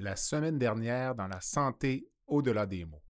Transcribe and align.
la 0.00 0.16
semaine 0.16 0.58
dernière 0.58 1.14
dans 1.14 1.28
la 1.28 1.40
santé 1.40 2.06
au-delà 2.26 2.66
des 2.66 2.84
mots? 2.84 3.02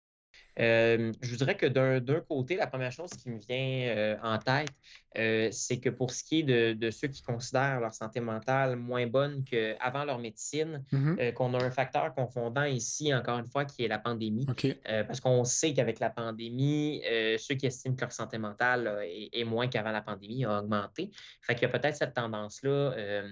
Euh, 0.58 1.12
je 1.20 1.30
vous 1.30 1.36
dirais 1.36 1.56
que 1.56 1.66
d'un 1.66 2.20
côté, 2.20 2.56
la 2.56 2.66
première 2.66 2.90
chose 2.90 3.10
qui 3.10 3.30
me 3.30 3.38
vient 3.38 3.96
euh, 3.96 4.16
en 4.22 4.38
tête, 4.38 4.70
euh, 5.16 5.48
c'est 5.52 5.78
que 5.78 5.88
pour 5.88 6.10
ce 6.10 6.24
qui 6.24 6.40
est 6.40 6.74
de, 6.74 6.90
ceux 6.90 7.08
qui 7.08 7.22
considèrent 7.22 7.80
leur 7.80 7.94
santé 7.94 8.20
mentale 8.20 8.76
moins 8.76 9.06
bonne 9.06 9.44
qu'avant 9.44 10.04
leur 10.04 10.18
médecine, 10.18 10.84
mm-hmm. 10.92 11.32
qu'on 11.34 11.54
a 11.54 11.62
un 11.62 11.70
facteur 11.70 12.12
confondant 12.14 12.64
ici, 12.64 13.14
encore 13.14 13.38
une 13.38 13.46
fois, 13.46 13.64
qui 13.64 13.84
est 13.84 13.88
la 13.88 13.98
pandémie. 13.98 14.46
parce 14.84 15.20
qu'on 15.20 15.44
sait 15.44 15.74
qu'avec 15.74 16.00
la 16.00 16.10
pandémie, 16.10 17.02
ceux 17.38 17.54
qui 17.54 17.66
estiment 17.66 17.94
que 17.94 18.02
leur 18.02 18.12
santé 18.12 18.38
mentale 18.38 19.00
est, 19.04 19.30
est 19.32 19.44
moins 19.44 19.68
qu'avant 19.68 19.92
la 19.92 20.02
pandémie 20.02 20.44
a 20.44 20.58
augmenté. 20.58 21.10
Fait 21.42 21.54
qu'il 21.54 21.62
y 21.62 21.66
a 21.66 21.78
peut-être 21.78 21.96
cette 21.96 22.14
tendance-là 22.14 23.22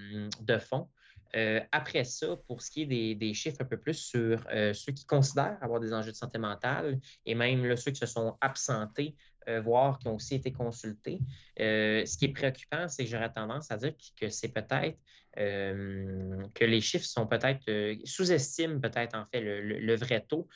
de 0.40 0.58
fond. 0.58 0.88
Euh, 1.34 1.60
après 1.72 2.04
ça, 2.04 2.36
pour 2.46 2.62
ce 2.62 2.70
qui 2.70 2.82
est 2.82 3.14
des, 3.14 3.34
chiffres 3.34 3.58
un 3.60 3.64
peu 3.64 3.76
plus 3.76 3.94
sur 3.94 4.46
euh, 4.52 4.72
ceux 4.72 4.92
qui 4.92 5.04
considèrent 5.04 5.58
avoir 5.60 5.80
des 5.80 5.92
enjeux 5.92 6.12
de 6.12 6.16
santé 6.16 6.38
mentale 6.38 6.98
et 7.24 7.34
même 7.34 7.76
ceux 7.76 7.90
qui 7.90 7.98
se 7.98 8.06
sont 8.06 8.36
absentés, 8.40 9.14
euh, 9.48 9.60
voire 9.60 9.98
qui 9.98 10.08
ont 10.08 10.14
aussi 10.14 10.36
été 10.36 10.52
consultés, 10.52 11.20
ce 11.58 12.18
qui 12.18 12.26
est 12.26 12.32
préoccupant, 12.32 12.88
c'est 12.88 13.04
que 13.04 13.10
j'aurais 13.10 13.32
tendance 13.32 13.70
à 13.70 13.76
dire 13.76 13.92
que 14.20 14.28
c'est 14.28 14.48
peut-être 14.48 14.98
que 15.36 16.64
les 16.64 16.80
chiffres 16.80 17.04
sont 17.04 17.26
peut-être 17.26 17.62
sous-estiment 18.06 18.80
peut-être 18.80 19.14
en 19.14 19.26
fait 19.26 19.42
le, 19.42 19.94
vrai 19.96 20.24
taux, 20.26 20.48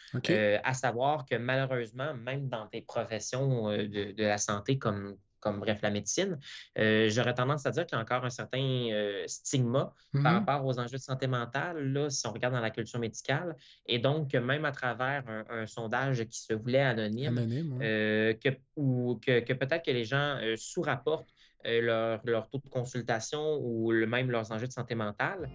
à 0.64 0.72
savoir 0.72 1.26
que 1.26 1.36
malheureusement, 1.36 2.14
même 2.14 2.48
dans 2.48 2.66
des 2.66 2.80
professions 2.80 3.68
de, 3.68 4.12
de 4.12 4.22
la 4.22 4.38
santé 4.38 4.78
comme 4.78 5.18
comme 5.40 5.60
bref 5.60 5.80
la 5.82 5.90
médecine, 5.90 6.38
euh, 6.78 7.08
j'aurais 7.10 7.34
tendance 7.34 7.66
à 7.66 7.70
dire 7.70 7.86
qu'il 7.86 7.96
y 7.96 7.98
a 7.98 8.02
encore 8.02 8.24
un 8.24 8.30
certain 8.30 8.60
euh, 8.60 9.24
stigma 9.26 9.94
par 10.12 10.22
mm-hmm. 10.22 10.34
rapport 10.34 10.66
aux 10.66 10.78
enjeux 10.78 10.98
de 10.98 11.02
santé 11.02 11.26
mentale, 11.26 11.92
là, 11.92 12.10
si 12.10 12.26
on 12.26 12.32
regarde 12.32 12.54
dans 12.54 12.60
la 12.60 12.70
culture 12.70 12.98
médicale. 12.98 13.56
Et 13.86 13.98
donc, 13.98 14.34
même 14.34 14.64
à 14.64 14.72
travers 14.72 15.24
un, 15.48 15.66
sondage 15.66 16.24
qui 16.24 16.40
se 16.40 16.54
voulait 16.54 16.80
anonyme, 16.80 17.78
euh, 17.82 18.34
que, 18.34 18.50
ou 18.76 19.20
que, 19.24 19.52
peut-être 19.52 19.84
que 19.84 19.90
les 19.90 20.04
gens 20.04 20.38
sous-rapportent 20.56 21.28
leur, 21.64 22.20
leur, 22.24 22.48
taux 22.48 22.58
de 22.58 22.68
consultation 22.68 23.58
ou 23.62 23.92
même 23.92 24.30
leurs 24.30 24.52
enjeux 24.52 24.66
de 24.66 24.72
santé 24.72 24.94
mentale. 24.94 25.50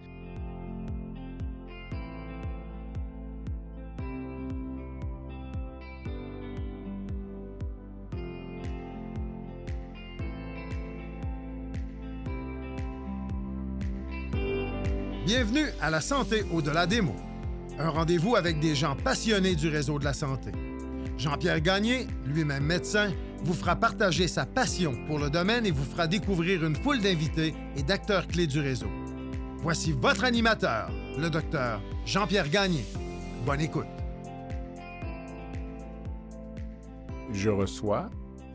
Bienvenue 15.46 15.70
à 15.80 15.90
la 15.90 16.00
santé 16.00 16.44
au-delà 16.52 16.88
des 16.88 17.00
mots. 17.00 17.14
Un 17.78 17.90
rendez-vous 17.90 18.34
avec 18.34 18.58
des 18.58 18.74
gens 18.74 18.96
passionnés 18.96 19.54
du 19.54 19.68
réseau 19.68 20.00
de 20.00 20.04
la 20.04 20.12
santé. 20.12 20.50
Jean-Pierre 21.18 21.60
Gagné, 21.60 22.08
lui-même 22.24 22.64
médecin, 22.64 23.12
vous 23.44 23.54
fera 23.54 23.76
partager 23.76 24.26
sa 24.26 24.44
passion 24.44 24.96
pour 25.06 25.20
le 25.20 25.30
domaine 25.30 25.64
et 25.64 25.70
vous 25.70 25.84
fera 25.84 26.08
découvrir 26.08 26.64
une 26.64 26.74
foule 26.74 27.00
d'invités 27.00 27.54
et 27.76 27.84
d'acteurs 27.84 28.26
clés 28.26 28.48
du 28.48 28.58
réseau. 28.58 28.88
Voici 29.58 29.92
votre 29.92 30.24
animateur, 30.24 30.90
le 31.16 31.30
docteur 31.30 31.80
Jean-Pierre 32.04 32.48
Gagné. 32.48 32.84
Bonne 33.44 33.60
écoute. 33.60 33.86
Je 37.30 37.50
reçois, 37.50 38.10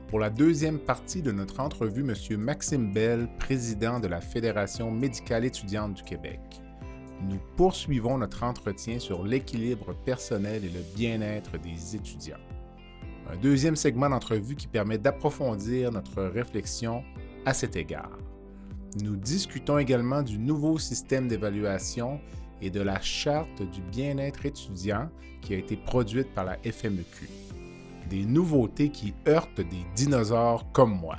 pour 0.10 0.20
la 0.20 0.30
deuxième 0.30 0.80
partie 0.80 1.22
de 1.22 1.32
notre 1.32 1.62
entrevue, 1.62 2.02
M. 2.02 2.38
Maxime 2.38 2.92
Bell, 2.92 3.30
président 3.40 4.02
de 4.02 4.10
la 4.10 4.20
Fédération 4.20 4.92
médicale 4.92 5.46
étudiante 5.46 5.94
du 5.94 6.04
Québec 6.04 6.42
nous 7.30 7.40
poursuivons 7.56 8.18
notre 8.18 8.44
entretien 8.44 9.00
sur 9.00 9.24
l'équilibre 9.24 9.94
personnel 10.06 10.66
et 10.66 10.70
le 10.70 10.82
bien-être 10.96 11.58
des 11.60 11.96
étudiants. 11.96 12.40
Un 13.32 13.38
deuxième 13.38 13.76
segment 13.76 14.10
d'entrevue 14.10 14.56
qui 14.56 14.68
permet 14.68 14.98
d'approfondir 14.98 15.92
notre 15.92 16.24
réflexion 16.24 17.04
à 17.46 17.54
cet 17.54 17.76
égard. 17.76 18.18
Nous 19.02 19.16
discutons 19.16 19.78
également 19.78 20.22
du 20.22 20.38
nouveau 20.38 20.78
système 20.78 21.28
d'évaluation 21.28 22.20
et 22.62 22.70
de 22.70 22.82
la 22.82 23.00
charte 23.00 23.62
du 23.72 23.82
bien-être 23.82 24.46
étudiant 24.46 25.10
qui 25.42 25.54
a 25.54 25.58
été 25.58 25.78
produite 25.78 26.34
par 26.34 26.46
la 26.46 26.58
FMEQ. 26.58 27.30
Des 28.10 28.26
nouveautés 28.26 28.90
qui 28.90 29.14
heurtent 29.28 29.62
des 29.62 29.86
dinosaures 29.96 30.70
comme 30.74 31.00
moi. 31.00 31.16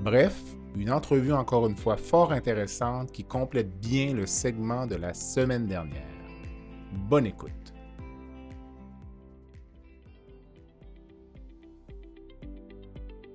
Bref, 0.00 0.42
une 0.76 0.90
entrevue 0.90 1.32
encore 1.32 1.66
une 1.66 1.76
fois 1.76 1.96
fort 1.96 2.32
intéressante 2.32 3.12
qui 3.12 3.24
complète 3.24 3.78
bien 3.80 4.14
le 4.14 4.26
segment 4.26 4.86
de 4.86 4.96
la 4.96 5.14
semaine 5.14 5.66
dernière. 5.66 6.06
Bonne 6.92 7.26
écoute. 7.26 7.52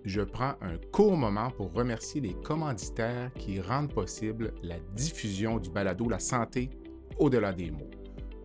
Je 0.06 0.22
prends 0.22 0.56
un 0.62 0.78
court 0.92 1.16
moment 1.16 1.50
pour 1.52 1.72
remercier 1.74 2.20
les 2.20 2.34
commanditaires 2.34 3.32
qui 3.36 3.62
rendent 3.62 3.94
possible 3.94 4.54
la 4.62 4.78
diffusion 4.96 5.60
du 5.60 5.70
balado 5.70 6.10
La 6.10 6.20
santé 6.20 6.70
au-delà 7.18 7.54
des 7.54 7.72
mots. 7.72 7.90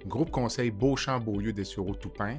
Groupe 0.07 0.31
Conseil 0.31 0.71
Beauchamp-Beaulieu 0.71 1.53
des 1.53 1.65
Toupin, 1.65 2.39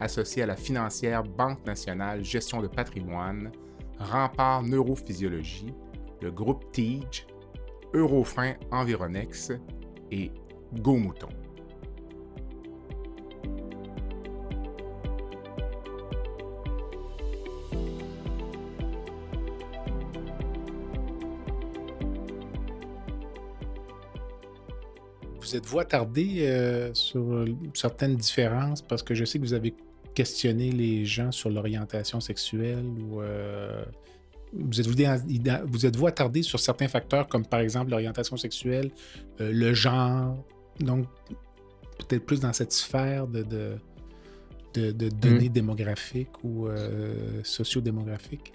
associé 0.00 0.42
à 0.42 0.46
la 0.46 0.56
financière 0.56 1.22
Banque 1.22 1.64
nationale 1.64 2.22
Gestion 2.22 2.60
de 2.60 2.68
patrimoine, 2.68 3.50
Rempart 3.98 4.62
Neurophysiologie, 4.62 5.72
le 6.20 6.30
groupe 6.30 6.70
TIGE, 6.72 7.26
Eurofin 7.94 8.54
Environex 8.70 9.52
et 10.10 10.30
Go 10.80 10.96
Mouton. 10.96 11.28
Vous 25.40 25.56
êtes-vous 25.56 25.78
attardé 25.78 26.40
euh, 26.40 26.92
sur 26.92 27.46
certaines 27.72 28.16
différences 28.16 28.82
parce 28.82 29.02
que 29.02 29.14
je 29.14 29.24
sais 29.24 29.38
que 29.38 29.44
vous 29.44 29.54
avez 29.54 29.74
questionné 30.14 30.70
les 30.70 31.06
gens 31.06 31.32
sur 31.32 31.48
l'orientation 31.48 32.20
sexuelle 32.20 32.84
ou 32.84 33.22
euh, 33.22 33.82
vous 34.52 34.80
êtes-vous 34.80 34.94
vous 35.66 35.86
êtes 35.86 36.04
attardé 36.04 36.42
sur 36.42 36.60
certains 36.60 36.88
facteurs 36.88 37.28
comme 37.28 37.44
par 37.44 37.60
exemple 37.60 37.90
l'orientation 37.90 38.36
sexuelle, 38.36 38.90
euh, 39.40 39.52
le 39.52 39.74
genre, 39.74 40.36
donc 40.80 41.06
peut-être 41.98 42.24
plus 42.24 42.40
dans 42.40 42.52
cette 42.52 42.72
sphère 42.72 43.26
de, 43.26 43.42
de, 43.42 44.92
de, 44.92 45.08
données 45.08 45.48
mmh. 45.48 45.52
démographiques 45.52 46.44
ou 46.44 46.66
euh, 46.66 47.40
sociodémographiques? 47.42 48.52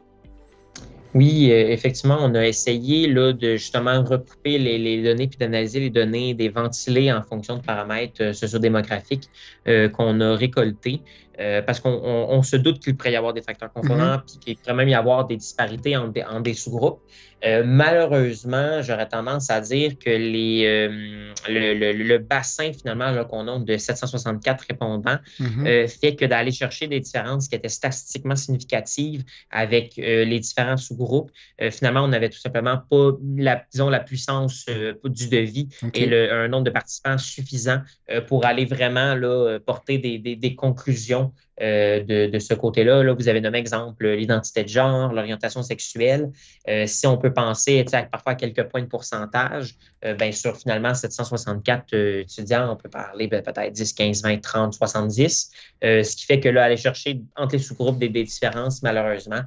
Oui, 1.14 1.52
euh, 1.52 1.68
effectivement, 1.70 2.18
on 2.22 2.34
a 2.34 2.48
essayé 2.48 3.08
là, 3.08 3.34
de 3.34 3.52
justement 3.52 4.04
recouper 4.04 4.58
les, 4.58 4.80
les 4.80 5.04
données 5.04 5.28
puis 5.28 5.38
d'analyser 5.38 5.80
les 5.82 5.90
données, 5.92 6.34
des 6.34 6.50
ventilés 6.50 7.12
en 7.12 7.22
fonction 7.22 7.58
de 7.58 7.62
paramètres 7.62 8.34
sociodémographiques 8.34 9.30
qu'on 9.66 10.22
a 10.22 10.36
récoltés. 10.36 11.02
Euh, 11.40 11.64
parce 11.64 11.80
qu'on 11.80 12.44
se 12.44 12.56
doute 12.56 12.80
qu'il 12.80 12.96
pourrait 12.96 13.14
y 13.14 13.16
avoir 13.16 13.34
des 13.34 13.42
facteurs 13.42 13.74
confondants, 13.74 14.18
mm-hmm. 14.18 14.26
puis 14.26 14.40
qu'il 14.40 14.58
pourrait 14.58 14.76
même 14.76 14.90
y 14.90 14.94
avoir 14.94 15.26
des 15.26 15.38
disparités 15.38 15.98
en, 15.98 16.10
des 16.10 16.54
sous-groupes. 16.54 17.02
Euh, 17.44 17.64
malheureusement, 17.66 18.82
j'aurais 18.82 19.10
tendance 19.10 19.50
à 19.50 19.60
dire 19.60 19.98
que 20.00 20.12
les, 20.12 20.64
euh, 20.66 21.34
le, 21.50 22.18
bassin 22.20 22.72
finalement 22.72 23.26
qu'on 23.26 23.48
a 23.50 23.60
de 23.60 23.76
764 23.76 24.66
répondants 24.70 25.18
mm-hmm. 25.42 25.88
fait 25.90 26.16
que 26.16 26.24
d'aller 26.24 26.52
chercher 26.52 26.88
des 26.88 27.02
différences 27.02 27.50
qui 27.50 27.56
étaient 27.56 27.68
statistiquement 27.68 28.38
significatives 28.38 29.24
avec 29.52 29.96
les 29.98 30.40
différents 30.40 30.78
sous-groupes, 30.78 31.32
finalement, 31.72 32.04
on 32.04 32.08
n'avait 32.10 32.30
tout 32.30 32.40
simplement 32.40 32.78
pas 32.90 33.12
la, 33.36 33.62
disons, 33.72 33.90
la 33.90 34.00
puissance 34.00 34.66
du 35.04 35.28
devis 35.28 35.68
et 35.94 36.06
le, 36.06 36.32
un 36.32 36.48
nombre 36.48 36.64
de 36.64 36.70
participants 36.70 37.18
suffisant 37.18 37.82
pour 38.28 38.46
aller 38.46 38.66
vraiment 38.66 39.16
là, 39.16 39.60
porter 39.66 39.98
des, 39.98 40.18
des 40.18 40.56
conclusions 40.56 41.23
euh, 41.62 42.28
de, 42.30 42.40
ce 42.40 42.56
côté-là. 42.56 43.04
Là, 43.04 43.14
vous 43.14 43.30
avez 43.30 43.40
nommé 43.40 43.60
exemple 43.60 44.08
l'identité 44.08 44.64
de 44.64 44.70
genre, 44.70 45.14
l'orientation 45.14 45.62
sexuelle. 45.62 46.32
Euh, 46.68 46.88
si 46.88 47.06
on 47.06 47.18
peut 47.18 47.32
penser 47.32 47.86
parfois 48.12 48.32
à 48.32 48.36
quelques 48.36 48.64
points 48.64 48.82
de 48.82 48.88
pourcentage, 48.88 49.76
euh, 50.04 50.16
bien 50.16 50.32
sur 50.32 50.58
finalement 50.58 50.96
764 50.96 51.94
étudiants, 51.94 52.72
on 52.72 52.76
peut 52.76 52.90
parler 52.90 53.28
ben, 53.28 53.44
peut-être 53.44 53.72
10, 53.72 53.94
15, 53.94 54.24
20, 54.24 54.42
30, 54.42 54.74
70. 54.74 55.52
ce 55.84 56.16
qui 56.16 56.26
fait 56.26 56.40
que 56.40 56.50
là, 56.50 56.64
aller 56.64 56.78
chercher 56.78 57.22
entre 57.36 57.56
les 57.56 57.62
sous-groupes 57.62 58.00
des, 58.00 58.10
différences, 58.10 58.82
malheureusement, 58.82 59.42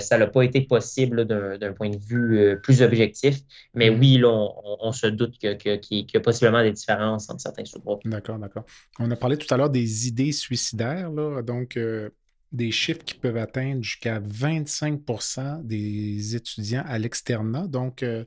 ça 0.00 0.18
n'a 0.18 0.26
pas 0.26 0.42
été 0.42 0.62
possible 0.62 1.24
d'un 1.24 1.72
point 1.72 1.90
de 1.90 1.98
vue 1.98 2.58
plus 2.62 2.82
objectif. 2.82 3.38
Mais 3.74 3.90
mm-hmm. 3.90 3.98
oui, 3.98 4.18
là, 4.18 4.48
on, 4.80 4.92
se 4.92 5.06
doute 5.06 5.38
qu'il 5.38 5.58
y 5.60 6.16
a 6.16 6.20
possiblement 6.20 6.62
des 6.62 6.72
différences 6.72 7.28
entre 7.30 7.40
certains 7.40 7.64
sous-groupes. 7.64 8.02
D'accord, 8.04 8.38
d'accord. 8.38 8.64
On 8.98 9.10
a 9.10 9.16
parlé 9.16 9.36
tout 9.36 9.52
à 9.52 9.56
l'heure 9.56 9.70
des 9.70 10.08
idées 10.08 10.32
suicidaires. 10.32 11.10
Là 11.10 11.42
donc 11.42 11.76
euh, 11.76 12.10
des 12.52 12.70
chiffres 12.70 13.04
qui 13.04 13.14
peuvent 13.14 13.36
atteindre 13.36 13.82
jusqu'à 13.82 14.20
25% 14.20 15.64
des 15.64 16.36
étudiants 16.36 16.84
à 16.86 16.98
l'externat. 16.98 17.66
Donc, 17.66 18.02
euh, 18.02 18.24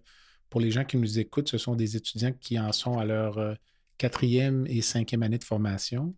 pour 0.50 0.62
les 0.62 0.72
gens 0.72 0.84
qui 0.84 0.98
nous 0.98 1.20
écoutent, 1.20 1.50
ce 1.50 1.58
sont 1.58 1.76
des 1.76 1.96
étudiants 1.96 2.34
qui 2.40 2.60
en 2.60 2.72
sont 2.72 2.98
à 2.98 3.06
leur 3.06 3.38
euh, 3.38 3.54
quatrième 3.98 4.66
et 4.68 4.82
cinquième 4.82 5.24
année 5.24 5.38
de 5.38 5.44
formation 5.44 6.16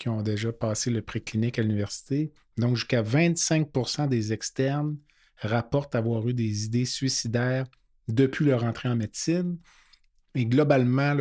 qui 0.00 0.08
ont 0.08 0.22
déjà 0.22 0.50
passé 0.50 0.90
le 0.90 1.02
préclinique 1.02 1.58
à 1.58 1.62
l'université. 1.62 2.32
Donc, 2.56 2.74
jusqu'à 2.74 3.02
25% 3.02 4.08
des 4.08 4.32
externes 4.32 4.96
rapportent 5.36 5.94
avoir 5.94 6.26
eu 6.26 6.32
des 6.34 6.64
idées 6.64 6.86
suicidaires 6.86 7.66
depuis 8.08 8.46
leur 8.46 8.64
entrée 8.64 8.88
en 8.88 8.96
médecine. 8.96 9.58
Et 10.34 10.46
globalement, 10.46 11.16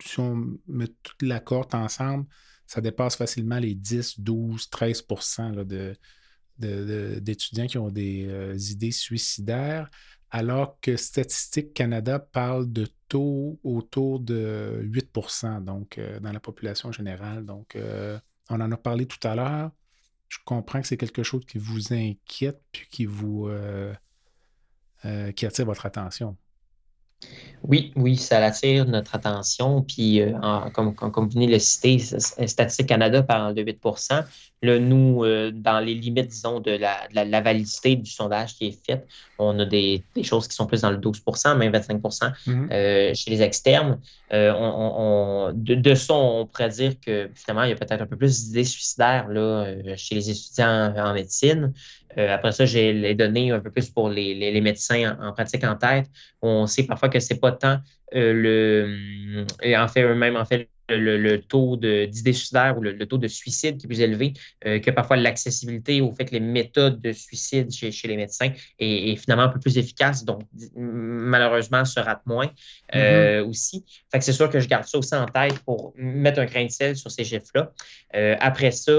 si 0.00 0.20
on 0.20 0.58
met 0.68 0.86
toute 1.02 1.22
la 1.22 1.40
cohorte 1.40 1.74
ensemble, 1.74 2.26
ça 2.66 2.80
dépasse 2.80 3.16
facilement 3.16 3.58
les 3.58 3.74
10, 3.74 4.20
12, 4.20 4.68
13% 4.70 5.98
d'étudiants 6.58 7.66
qui 7.66 7.78
ont 7.78 7.90
des 7.90 8.26
euh, 8.28 8.56
idées 8.56 8.92
suicidaires, 8.92 9.90
alors 10.30 10.78
que 10.80 10.96
Statistique 10.96 11.74
Canada 11.74 12.18
parle 12.18 12.72
de 12.72 12.86
taux 13.08 13.58
autour 13.64 14.20
de 14.20 14.80
8% 14.84 15.64
donc 15.64 15.98
euh, 15.98 16.20
dans 16.20 16.32
la 16.32 16.40
population 16.40 16.92
générale. 16.92 17.44
Donc, 17.44 17.76
euh, 17.76 18.18
on 18.48 18.60
en 18.60 18.70
a 18.70 18.76
parlé 18.76 19.06
tout 19.06 19.26
à 19.26 19.34
l'heure. 19.34 19.70
Je 20.28 20.38
comprends 20.44 20.80
que 20.80 20.86
c'est 20.86 20.96
quelque 20.96 21.22
chose 21.22 21.44
qui 21.44 21.58
vous 21.58 21.92
inquiète 21.92 22.62
puis 22.70 22.86
qui 22.90 23.04
vous 23.06 23.50
qui 25.34 25.46
attire 25.46 25.64
votre 25.64 25.86
attention. 25.86 26.36
Oui, 27.62 27.92
oui, 27.96 28.16
ça 28.16 28.42
attire 28.44 28.86
notre 28.86 29.14
attention. 29.14 29.82
Puis, 29.82 30.20
euh, 30.20 30.32
comme, 30.72 30.94
comme, 30.94 31.24
vous 31.24 31.30
venez 31.30 31.46
de 31.46 31.52
le 31.52 31.58
citer, 31.58 31.98
Statistique 31.98 32.86
Canada 32.86 33.22
parle 33.22 33.54
de 33.54 33.62
8 33.62 33.80
Là, 34.62 34.78
nous, 34.78 35.24
euh, 35.24 35.50
dans 35.52 35.80
les 35.80 35.94
limites, 35.94 36.28
disons, 36.28 36.60
de 36.60 36.72
la, 36.72 37.08
la, 37.12 37.40
validité 37.40 37.96
du 37.96 38.10
sondage 38.10 38.56
qui 38.56 38.66
est 38.66 38.86
fait, 38.86 39.06
on 39.38 39.58
a 39.58 39.64
des, 39.64 40.04
choses 40.22 40.46
qui 40.48 40.54
sont 40.54 40.66
plus 40.66 40.82
dans 40.82 40.90
le 40.90 40.98
12% 40.98 41.56
même 41.56 41.72
25 41.72 42.00
mm-hmm. 42.02 42.72
euh, 42.72 43.14
chez 43.14 43.30
les 43.30 43.40
externes. 43.40 43.98
On, 44.30 45.52
de, 45.54 45.74
de, 45.74 45.94
ça, 45.94 46.14
on 46.14 46.46
pourrait 46.46 46.68
dire 46.68 46.92
que 47.04 47.30
finalement, 47.34 47.64
il 47.64 47.70
y 47.70 47.72
a 47.72 47.76
peut-être 47.76 48.02
un 48.02 48.06
peu 48.06 48.16
plus 48.16 48.48
d'idées 48.48 48.64
suicidaires 48.64 49.28
là, 49.28 49.74
chez 49.96 50.14
les 50.14 50.30
étudiants 50.30 50.94
en 50.94 51.14
médecine. 51.14 51.72
après 52.16 52.52
ça, 52.52 52.66
j'ai 52.66 52.92
les 52.92 53.14
données 53.14 53.50
un 53.50 53.60
peu 53.60 53.70
plus 53.70 53.88
pour 53.88 54.10
les, 54.10 54.34
les, 54.34 54.60
médecins 54.60 55.16
en, 55.18 55.28
en, 55.28 55.32
pratique 55.32 55.64
en 55.64 55.76
tête. 55.76 56.06
On 56.42 56.66
sait 56.66 56.84
parfois 56.84 57.08
que 57.08 57.18
c'est 57.18 57.40
pas 57.40 57.52
tant 57.52 57.78
euh, 58.14 58.32
le, 58.32 59.76
en 59.76 59.88
fait, 59.88 60.02
eux-mêmes, 60.02 60.36
en 60.36 60.44
fait, 60.44 60.68
le, 60.96 61.40
taux 61.40 61.76
d'idées 61.76 62.32
suicidaires 62.32 62.76
ou 62.78 62.82
le, 62.82 63.06
taux 63.06 63.18
de 63.18 63.28
suicide 63.28 63.78
qui 63.78 63.86
est 63.86 63.88
plus 63.88 64.00
élevé 64.00 64.32
euh, 64.66 64.78
que 64.78 64.90
parfois 64.90 65.16
l'accessibilité 65.16 66.00
au 66.00 66.12
fait 66.12 66.24
que 66.24 66.32
les 66.32 66.40
méthodes 66.40 67.00
de 67.00 67.12
suicide 67.12 67.70
chez, 67.70 67.92
les 68.08 68.16
médecins 68.16 68.50
est, 68.78 69.16
finalement 69.16 69.44
un 69.44 69.48
peu 69.48 69.60
plus 69.60 69.78
efficace, 69.78 70.24
donc 70.24 70.42
malheureusement 70.76 71.84
se 71.84 72.00
rate 72.00 72.22
moins 72.26 72.50
euh, 72.94 73.40
mm-hmm. 73.40 73.48
aussi. 73.48 73.84
Fait 74.10 74.18
que 74.18 74.24
c'est 74.24 74.32
sûr 74.32 74.50
que 74.50 74.60
je 74.60 74.68
garde 74.68 74.84
ça 74.84 74.98
aussi 74.98 75.14
en 75.14 75.26
tête 75.26 75.58
pour 75.60 75.92
mettre 75.96 76.40
un 76.40 76.46
grain 76.46 76.64
de 76.64 76.70
sel 76.70 76.96
sur 76.96 77.10
ces 77.10 77.24
chiffres-là. 77.24 77.72
après 78.40 78.70
ça, 78.70 78.92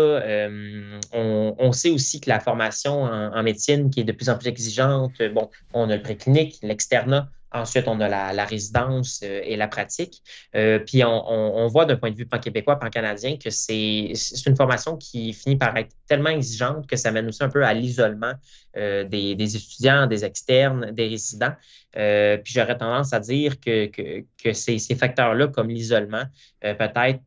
on, 1.13 1.71
sait 1.71 1.89
aussi 1.89 2.19
que 2.19 2.29
la 2.29 2.39
formation 2.39 3.03
en, 3.03 3.35
en, 3.35 3.43
médecine 3.43 3.89
qui 3.89 4.01
est 4.01 4.03
de 4.03 4.11
plus 4.11 4.29
en 4.29 4.37
plus 4.37 4.47
exigeante, 4.47 5.13
bon, 5.33 5.49
on 5.73 5.89
a 5.89 5.95
le 5.95 6.01
préclinique, 6.01 6.57
l'externat, 6.61 7.29
Ensuite, 7.53 7.87
on 7.87 7.99
a 7.99 8.07
la, 8.07 8.45
résidence 8.45 9.21
euh, 9.23 9.41
et 9.43 9.57
la 9.57 9.67
pratique. 9.67 10.21
Euh, 10.55 10.79
puis 10.79 11.03
on, 11.03 11.67
voit 11.67 11.85
d'un 11.85 11.97
point 11.97 12.11
de 12.11 12.15
vue 12.15 12.25
pan-québécois, 12.25 12.79
pan-canadien, 12.79 13.37
que 13.37 13.49
c'est 13.49 14.13
une 14.45 14.55
formation 14.55 14.95
qui 14.95 15.33
finit 15.33 15.57
par 15.57 15.75
être 15.75 15.93
tellement 16.07 16.29
exigeante 16.29 16.87
que 16.87 16.95
ça 16.95 17.11
mène 17.11 17.27
aussi 17.27 17.43
un 17.43 17.49
peu 17.49 17.65
à 17.65 17.73
l'isolement 17.73 18.33
euh, 18.77 19.03
des, 19.03 19.55
étudiants, 19.55 20.07
des 20.07 20.23
externes, 20.23 20.91
des 20.91 21.09
résidents. 21.09 21.53
puis 21.93 22.53
j'aurais 22.53 22.77
tendance 22.77 23.11
à 23.11 23.19
dire 23.19 23.59
que, 23.59 23.87
que 23.87 24.53
ces, 24.53 24.79
ces 24.79 24.95
facteurs-là, 24.95 25.47
comme 25.47 25.69
l'isolement, 25.69 26.23
peut-être 26.61 27.19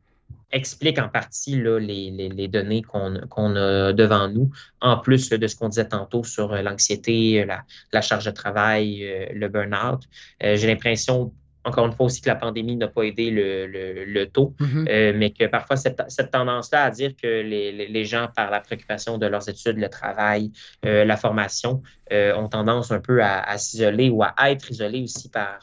explique 0.55 0.99
en 0.99 1.09
partie 1.09 1.57
les, 1.57 2.49
données 2.49 2.83
qu'on 2.83 3.57
a 3.57 3.93
devant 3.93 4.29
nous, 4.29 4.51
en 4.81 4.97
plus 4.99 5.29
de 5.29 5.47
ce 5.47 5.57
qu'on 5.57 5.69
disait 5.69 5.89
tantôt 5.89 6.25
sur 6.25 6.53
euh, 6.53 6.63
l'anxiété, 6.63 7.43
euh, 7.43 7.57
la, 7.93 8.01
charge 8.01 8.25
de 8.25 8.31
travail, 8.31 9.05
euh, 9.05 9.27
le 9.35 9.49
burn-out. 9.49 10.03
J'ai 10.41 10.67
l'impression 10.67 11.33
encore 11.67 11.87
une 11.87 11.93
fois 11.93 12.07
aussi 12.07 12.21
que 12.21 12.29
la 12.29 12.35
pandémie 12.37 12.77
n'a 12.77 12.89
pas 12.89 13.05
aidé 13.05 13.31
le, 13.31 14.25
taux, 14.27 14.55
mm-hmm. 14.61 15.17
mais 15.17 15.31
que 15.31 15.47
parfois 15.47 15.77
cette, 15.77 16.31
tendance-là 16.31 16.85
à 16.85 16.91
dire 16.91 17.13
que 17.17 17.27
les, 17.27 18.05
gens, 18.05 18.29
par 18.37 18.51
la 18.51 18.61
préoccupation 18.61 19.17
de 19.17 19.27
leurs 19.27 19.49
études, 19.49 19.79
le 19.79 19.89
travail, 19.89 20.53
la 20.83 21.17
formation, 21.17 21.83
ont 22.13 22.49
tendance 22.49 22.93
un 22.93 23.01
peu 23.01 23.23
à, 23.23 23.57
s'isoler 23.57 24.11
ou 24.11 24.23
à 24.23 24.35
être 24.51 24.71
isolés 24.71 25.05
aussi 25.05 25.31
par, 25.31 25.61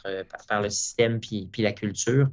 par, 0.48 0.60
le 0.60 0.70
système 0.70 1.20
puis, 1.20 1.48
puis 1.52 1.62
la 1.62 1.70
culture, 1.70 2.26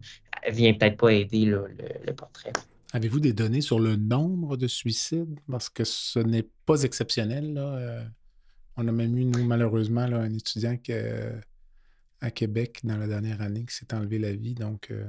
vient 0.47 0.73
peut-être 0.73 0.97
pas 0.97 1.13
aider 1.13 1.45
le, 1.45 2.13
portrait. 2.15 2.53
Avez-vous 2.93 3.19
des 3.19 3.33
données 3.33 3.61
sur 3.61 3.79
le 3.79 3.95
nombre 3.95 4.57
de 4.57 4.67
suicides? 4.67 5.39
Parce 5.49 5.69
que 5.69 5.83
ce 5.83 6.19
n'est 6.19 6.47
pas 6.65 6.83
exceptionnel. 6.83 7.55
Euh, 7.57 8.03
on 8.77 8.87
a 8.87 8.91
même 8.91 9.17
eu, 9.17 9.25
nous, 9.25 9.43
malheureusement, 9.43 10.01
un 10.01 10.33
étudiant 10.33 10.77
à 12.21 12.31
Québec 12.31 12.79
dans 12.83 12.97
la 12.97 13.07
dernière 13.07 13.41
année 13.41 13.65
qui 13.65 13.75
s'est 13.75 13.93
enlevé 13.93 14.19
la 14.19 14.33
vie. 14.33 14.55
Donc, 14.55 14.89
euh, 14.91 15.05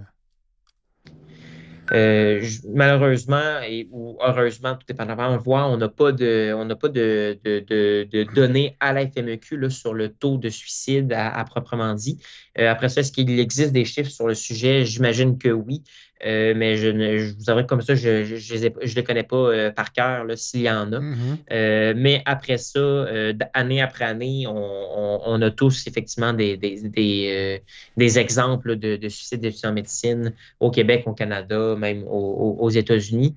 euh, 1.93 2.47
malheureusement 2.69 3.61
et 3.63 3.89
ou 3.91 4.17
heureusement, 4.21 4.75
tout 4.75 4.87
dépendamment, 4.87 5.29
on 5.29 5.39
voit, 5.39 5.67
on 5.67 5.77
n'a 5.77 5.89
pas 5.89 6.13
de, 6.13 6.53
on 6.57 6.65
n'a 6.65 6.77
pas 6.77 6.89
de, 6.89 8.35
données 8.35 8.77
à 8.81 8.93
la 8.93 9.07
FMEQ 9.07 9.71
sur 9.71 9.95
le 9.95 10.09
taux 10.09 10.39
de 10.39 10.49
suicide 10.49 11.13
à, 11.13 11.45
proprement 11.45 11.95
dit. 11.95 12.19
Euh, 12.59 12.71
après 12.71 12.89
ça, 12.89 13.01
est-ce 13.01 13.13
qu'il 13.13 13.39
existe 13.39 13.73
des 13.73 13.85
chiffres 13.85 14.11
sur 14.11 14.29
le 14.29 14.35
sujet? 14.35 14.85
J'imagine 14.85 15.39
que 15.39 15.49
oui. 15.49 15.83
Euh, 16.27 16.53
mais 16.55 16.77
je, 16.77 16.91
je, 16.91 17.35
vous 17.35 17.49
avoue 17.49 17.65
comme 17.67 17.81
ça, 17.81 17.95
je 17.95 18.09
ne 18.09 18.37
je, 18.37 18.95
les 18.95 19.05
connais 19.05 19.23
pas 19.23 19.37
euh, 19.37 19.71
par 19.71 19.93
cœur 19.93 20.27
s'il 20.37 20.63
y 20.63 20.71
en 20.71 20.93
a. 20.93 21.01
Mm-hmm. 21.01 21.37
Euh, 21.53 21.95
mais 21.97 22.23
après 22.27 22.59
ça, 22.59 23.07
année 23.55 23.81
après 23.81 24.05
année, 24.05 24.45
on, 24.47 25.43
a 25.43 25.51
tous 25.51 25.87
effectivement 25.87 26.33
des, 26.33 26.57
des, 26.57 28.19
exemples 28.19 28.77
de, 28.77 28.97
de 28.97 29.09
suicides 29.09 29.41
d'étudiants 29.41 29.71
en 29.71 29.75
médecine 29.75 30.35
au 30.59 30.71
Québec, 30.71 31.05
au 31.07 31.15
Canada, 31.15 31.75
même 31.77 32.05
aux, 32.07 32.71
États-Unis. 32.71 33.35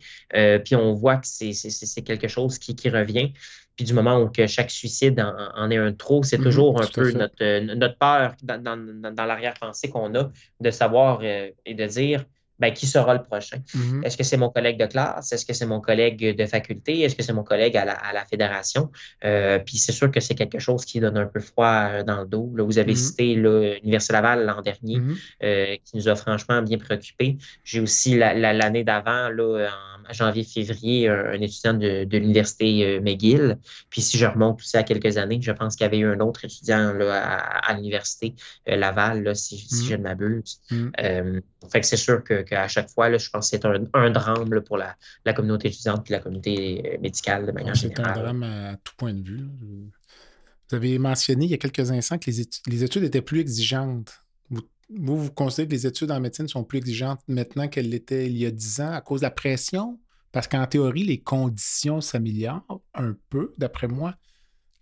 puis 0.66 0.76
on 0.76 0.94
voit 0.94 1.18
que 1.18 1.28
c'est 1.28 2.02
quelque 2.02 2.28
chose 2.28 2.58
qui, 2.60 2.90
revient. 2.90 3.32
Puis 3.76 3.86
du 3.86 3.94
moment 3.94 4.20
où 4.20 4.28
que 4.28 4.46
chaque 4.46 4.70
suicide 4.70 5.20
en, 5.56 5.72
est 5.72 5.78
un 5.78 5.94
trop, 5.94 6.22
c'est 6.22 6.38
mm-hmm. 6.38 6.44
toujours 6.44 6.82
un 6.82 6.88
peu 6.88 7.12
notre, 7.12 7.60
notre, 7.74 7.98
peur 7.98 8.36
dans, 8.44 8.62
dans, 8.62 9.14
dans 9.14 9.26
l'arrière-pensée 9.26 9.90
qu'on 9.90 10.14
a 10.16 10.30
de 10.60 10.72
savoir 10.72 11.24
et 11.24 11.56
de 11.66 11.86
dire 11.86 12.26
ben, 12.64 12.74
qui 12.74 12.88
sera 12.88 13.14
le 13.14 13.22
prochain? 13.22 13.58
Mm-hmm. 13.76 14.06
Est-ce 14.06 14.16
que 14.16 14.24
c'est 14.24 14.38
mon 14.38 14.50
collègue 14.50 14.80
de 14.80 14.86
classe? 14.86 15.34
Est-ce 15.34 15.46
que 15.46 15.52
c'est 15.52 15.66
mon 15.66 15.82
collègue 15.82 16.38
de 16.42 16.46
faculté? 16.46 17.02
Est-ce 17.02 17.14
que 17.14 17.22
c'est 17.22 17.34
mon 17.34 17.44
collègue 17.44 17.76
à 17.76 17.84
la, 17.84 18.26
fédération? 18.26 18.90
Euh, 19.26 19.60
puis 19.60 19.78
c'est 19.78 19.92
sûr 19.92 20.10
que 20.10 20.22
c'est 20.22 20.34
quelque 20.34 20.60
chose 20.60 20.86
qui 20.86 21.02
donne 21.02 21.18
un 21.18 21.26
peu 21.26 21.42
froid 21.42 21.90
euh, 21.90 22.04
dans 22.04 22.22
le 22.22 22.26
dos. 22.26 22.50
vous 22.56 22.80
avez 22.80 22.94
mm-hmm. 22.94 22.96
cité 22.96 23.36
l'Université 23.36 24.14
Laval 24.14 24.46
l'an 24.46 24.62
dernier, 24.62 25.00
mm-hmm. 25.00 25.18
euh, 25.44 25.76
qui 25.84 25.98
nous 25.98 26.08
a 26.08 26.16
franchement 26.16 26.62
bien 26.62 26.78
préoccupés. 26.78 27.36
J'ai 27.66 27.82
aussi 27.82 28.18
l'année 28.18 28.86
d'avant, 28.86 29.28
en 30.10 30.14
janvier-février, 30.14 31.10
un, 31.10 31.42
étudiant 31.42 31.74
de, 31.74 32.08
l'Université 32.18 33.02
McGill. 33.02 33.58
Puis 33.90 34.02
si 34.02 34.18
je 34.18 34.26
remonte 34.26 34.62
aussi 34.62 34.78
à 34.78 34.84
quelques 34.84 35.18
années, 35.18 35.40
je 35.42 35.52
pense 35.52 35.76
qu'il 35.76 35.84
y 35.84 35.88
avait 35.88 36.00
eu 36.00 36.08
un 36.08 36.20
autre 36.22 36.46
étudiant 36.46 36.94
à, 37.02 37.74
l'Université 37.74 38.36
Laval, 38.66 39.36
si, 39.36 39.66
je 39.90 39.96
ne 39.96 40.04
m'abuse. 40.04 40.62
fait 40.70 41.80
que 41.82 41.86
c'est 41.86 41.98
sûr 41.98 42.24
que 42.24 42.46
à 42.54 42.68
chaque 42.68 42.90
fois, 42.90 43.10
là, 43.10 43.18
je 43.18 43.30
pense 43.30 43.50
que 43.50 43.58
c'est 43.58 43.66
un, 43.66 44.10
drame 44.10 44.62
pour 44.62 44.78
la, 44.78 44.96
communauté 45.34 45.70
étudiante 45.70 46.10
et 46.10 46.14
la 46.14 46.20
communauté 46.20 46.82
euh, 46.86 47.02
médicale 47.02 47.46
de 47.46 47.52
manière 47.52 47.76
générale. 47.76 48.14
C'est 48.14 48.20
un 48.20 48.24
drame 48.24 48.44
à 48.44 48.76
tout 48.78 48.94
point 48.98 49.14
de 49.14 49.22
vue. 49.22 49.48
Vous 50.70 50.76
avez 50.76 50.98
mentionné 50.98 51.46
il 51.46 51.52
y 51.52 51.54
a 51.54 51.58
quelques 51.58 51.92
instants 51.92 52.18
que 52.18 52.30
les 52.30 52.84
études, 52.84 53.04
étaient 53.04 53.22
plus 53.22 53.40
exigeantes. 53.40 54.24
Vous, 54.50 55.18
vous, 55.18 55.32
considérez 55.32 55.68
que 55.68 55.74
les 55.74 55.88
études 55.88 56.12
en 56.12 56.20
médecine 56.20 56.48
sont 56.48 56.64
plus 56.64 56.80
exigeantes 56.80 57.22
maintenant 57.28 57.68
qu'elles 57.68 57.90
l'étaient 57.90 58.28
il 58.28 58.38
y 58.38 58.46
a 58.46 58.52
dix 58.52 58.82
ans 58.82 58.92
à 58.92 59.02
cause 59.02 59.22
de 59.22 59.26
la 59.26 59.32
pression? 59.32 60.00
Parce 60.32 60.48
qu'en 60.48 60.66
théorie, 60.66 61.04
les 61.04 61.22
conditions 61.22 62.02
s'améliorent 62.02 62.82
un 62.96 63.16
peu, 63.30 63.54
d'après 63.58 63.88
moi. 63.88 64.16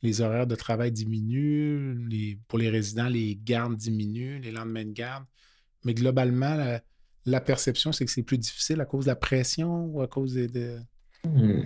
Les 0.02 0.22
horaires 0.22 0.48
de 0.48 0.56
travail 0.56 0.92
diminuent, 0.92 2.40
pour 2.48 2.58
les 2.58 2.70
résidents, 2.70 3.10
les 3.10 3.36
gardes 3.36 3.76
diminuent, 3.76 4.40
les 4.40 4.52
lendemains 4.52 4.86
de 4.86 4.94
garde. 4.94 5.26
Mais 5.84 5.94
globalement, 5.94 6.56
la, 6.56 6.82
la 7.26 7.42
perception, 7.42 7.92
c'est 7.92 8.06
que 8.06 8.12
c'est 8.12 8.24
plus 8.24 8.38
difficile 8.38 8.82
à 8.82 8.86
cause 8.86 9.06
de 9.06 9.10
la 9.10 9.16
pression 9.16 9.86
ou 9.86 10.02
à 10.02 10.08
cause 10.08 10.34
de. 10.34 10.80
Hmm. 11.24 11.62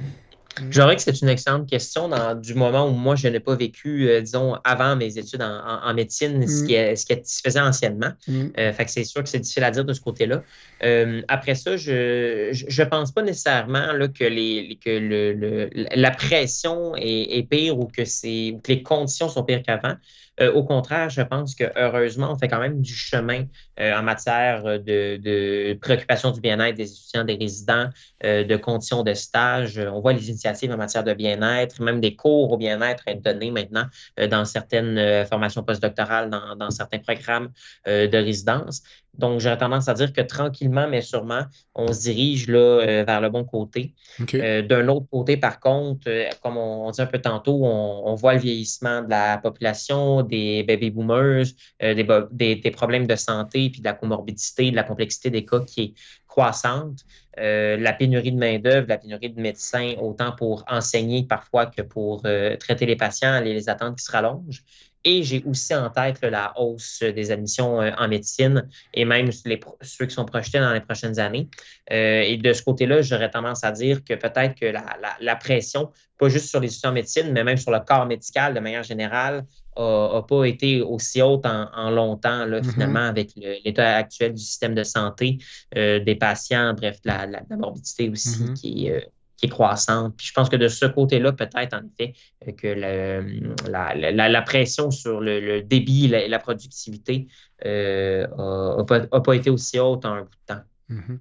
Je 0.57 0.69
dirais 0.69 0.95
que 0.95 1.01
c'est 1.01 1.21
une 1.21 1.27
excellente 1.27 1.67
question 1.69 2.07
dans, 2.07 2.39
du 2.39 2.53
moment 2.53 2.87
où 2.87 2.91
moi, 2.91 3.15
je 3.15 3.27
n'ai 3.27 3.41
pas 3.41 3.55
vécu, 3.55 4.07
euh, 4.07 4.21
disons, 4.21 4.55
avant 4.63 4.95
mes 4.95 5.17
études 5.17 5.41
en, 5.41 5.93
médecine, 5.93 6.47
ce, 6.47 6.63
hmm. 6.63 6.67
qui 6.67 6.73
est, 6.73 6.95
ce, 6.95 7.05
qui 7.05 7.19
se 7.23 7.41
faisait 7.41 7.59
anciennement. 7.59 8.11
Hmm. 8.27 8.47
Euh, 8.57 8.71
fait 8.71 8.85
que 8.85 8.91
c'est 8.91 9.03
sûr 9.03 9.21
que 9.21 9.29
c'est 9.29 9.39
difficile 9.39 9.63
à 9.65 9.71
dire 9.71 9.83
de 9.83 9.93
ce 9.93 9.99
côté-là. 9.99 10.43
Euh, 10.83 11.21
après 11.27 11.55
ça, 11.55 11.75
je 11.75 12.51
ne 12.51 12.83
pense 12.85 13.11
pas 13.11 13.21
nécessairement 13.21 13.91
là, 13.91 14.07
que, 14.07 14.23
les, 14.23 14.79
que 14.83 14.89
le, 14.89 15.69
la 15.73 16.11
pression 16.11 16.93
est, 16.95 17.49
pire 17.49 17.77
ou 17.77 17.85
que, 17.85 18.03
que 18.03 18.71
les 18.71 18.83
conditions 18.83 19.27
sont 19.27 19.43
pires 19.43 19.61
qu'avant. 19.61 19.95
Au 20.41 20.63
contraire, 20.63 21.09
je 21.09 21.21
pense 21.21 21.55
que 21.55 21.63
heureusement, 21.75 22.31
on 22.31 22.37
fait 22.37 22.47
quand 22.47 22.59
même 22.59 22.81
du 22.81 22.93
chemin 22.93 23.45
en 23.79 24.03
matière 24.03 24.63
de, 24.63 25.17
de 25.17 25.77
préoccupation 25.79 26.31
du 26.31 26.41
bien-être 26.41 26.75
des 26.75 26.91
étudiants, 26.91 27.23
des 27.23 27.35
résidents, 27.35 27.89
de 28.21 28.55
conditions 28.57 29.03
de 29.03 29.13
stage. 29.13 29.77
On 29.77 30.01
voit 30.01 30.13
les 30.13 30.29
initiatives 30.29 30.71
en 30.71 30.77
matière 30.77 31.03
de 31.03 31.13
bien-être, 31.13 31.81
même 31.81 32.01
des 32.01 32.15
cours 32.15 32.51
au 32.51 32.57
bien-être 32.57 33.03
être 33.07 33.21
donnés 33.21 33.51
maintenant 33.51 33.85
dans 34.29 34.45
certaines 34.45 35.25
formations 35.25 35.63
postdoctorales, 35.63 36.29
dans 36.29 36.71
certains 36.71 36.99
programmes 36.99 37.49
de 37.85 38.17
résidence. 38.17 38.83
Donc, 39.17 39.39
j'aurais 39.39 39.57
tendance 39.57 39.87
à 39.87 39.93
dire 39.93 40.11
que 40.11 40.21
tranquillement, 40.21 40.87
mais 40.87 41.01
sûrement, 41.01 41.43
on 41.73 41.91
se 41.93 42.01
dirige 42.01 42.47
là, 42.47 42.59
euh, 42.59 43.03
vers 43.05 43.21
le 43.21 43.29
bon 43.29 43.43
côté. 43.43 43.93
Euh, 44.33 44.61
d'un 44.61 44.87
autre 44.87 45.07
côté, 45.09 45.37
par 45.37 45.59
contre, 45.59 46.07
euh, 46.07 46.29
comme 46.41 46.57
on, 46.57 46.89
dit 46.91 47.01
un 47.01 47.05
peu 47.05 47.19
tantôt, 47.19 47.65
on, 47.65 48.15
voit 48.15 48.33
le 48.33 48.39
vieillissement 48.39 49.01
de 49.01 49.09
la 49.09 49.37
population, 49.37 50.21
des 50.21 50.63
baby 50.63 50.89
boomers, 50.89 51.45
des, 51.81 52.55
des, 52.55 52.71
problèmes 52.71 53.07
de 53.07 53.15
santé, 53.15 53.69
puis 53.69 53.81
de 53.81 53.85
la 53.85 53.93
comorbidité, 53.93 54.71
de 54.71 54.75
la 54.75 54.83
complexité 54.83 55.29
des 55.29 55.45
cas 55.45 55.59
qui 55.59 55.81
est 55.81 55.93
croissante. 56.27 56.99
la 57.37 57.93
pénurie 57.93 58.31
de 58.31 58.37
main-d'œuvre, 58.37 58.87
la 58.87 58.97
pénurie 58.97 59.29
de 59.29 59.41
médecins, 59.41 59.95
autant 59.99 60.31
pour 60.31 60.63
enseigner 60.69 61.23
parfois 61.23 61.65
que 61.65 61.81
pour 61.81 62.23
traiter 62.59 62.85
les 62.85 62.95
patients, 62.95 63.41
les, 63.41 63.53
les 63.53 63.67
attentes 63.67 63.97
qui 63.97 64.05
se 64.05 64.11
rallongent. 64.11 64.63
Et 65.07 65.23
j'ai 65.23 65.43
aussi 65.45 65.73
en 65.75 65.89
tête 65.91 66.19
la 66.23 66.51
hausse 66.59 67.01
des 67.01 67.29
admissions 67.29 67.79
euh, 67.79 67.91
en 67.97 68.07
médecine 68.07 68.67
et 68.91 69.05
même 69.05 69.29
les, 69.45 69.59
ceux 69.81 70.07
qui 70.07 70.15
sont 70.15 70.25
projetés 70.25 70.59
dans 70.59 70.73
les 70.73 70.81
prochaines 70.81 71.19
années. 71.19 71.47
Euh, 71.91 72.21
et 72.21 72.37
de 72.37 72.51
ce 72.51 72.63
côté-là, 72.63 73.03
j'aurais 73.03 73.29
tendance 73.29 73.63
à 73.63 73.71
dire 73.71 74.03
que 74.03 74.15
peut-être 74.15 74.55
que 74.55 74.65
la, 74.65 75.35
pression, 75.35 75.91
pas 76.17 76.27
juste 76.27 76.49
sur 76.49 76.59
les 76.59 76.69
étudiants 76.69 76.89
en 76.89 76.93
médecine, 76.93 77.31
mais 77.31 77.43
même 77.43 77.57
sur 77.57 77.71
le 77.71 77.79
corps 77.81 78.07
médical 78.07 78.55
de 78.55 78.59
manière 78.59 78.83
générale, 78.83 79.45
n'a 79.77 80.23
pas 80.27 80.45
été 80.45 80.81
aussi 80.81 81.21
haute 81.21 81.45
en, 81.45 81.91
longtemps, 81.91 82.45
là, 82.45 82.59
mm-hmm. 82.59 82.73
finalement, 82.73 83.07
avec 83.07 83.31
l'état 83.35 83.97
actuel 83.97 84.33
du 84.33 84.41
système 84.41 84.73
de 84.73 84.83
santé 84.83 85.37
euh, 85.77 85.99
des 85.99 86.15
patients, 86.15 86.73
bref, 86.73 86.97
la, 87.03 87.27
la, 87.27 87.41
morbidité 87.57 88.09
aussi 88.09 88.39
mm-hmm. 88.39 88.53
qui 88.53 88.87
est 88.87 89.07
qui 89.37 89.47
est 89.47 89.49
croissante. 89.49 90.15
Puis 90.17 90.27
je 90.27 90.33
pense 90.33 90.49
que 90.49 90.55
de 90.55 90.67
ce 90.67 90.85
côté-là, 90.85 91.33
peut-être 91.33 91.73
en 91.73 91.81
effet 91.85 92.13
euh, 92.47 92.51
que 92.53 92.67
la, 92.67 94.41
pression 94.41 94.91
sur 94.91 95.19
le, 95.19 95.61
débit 95.61 96.05
et 96.05 96.27
la, 96.27 96.39
productivité 96.39 97.27
n'a 97.63 97.69
euh, 97.69 98.83
pas, 98.83 99.35
été 99.35 99.49
aussi 99.49 99.79
haute 99.79 100.05
en 100.05 100.13
un 100.13 100.21
bout 100.21 100.29
de 100.29 100.53
temps. 100.53 100.61
Mm-hmm. 100.89 101.17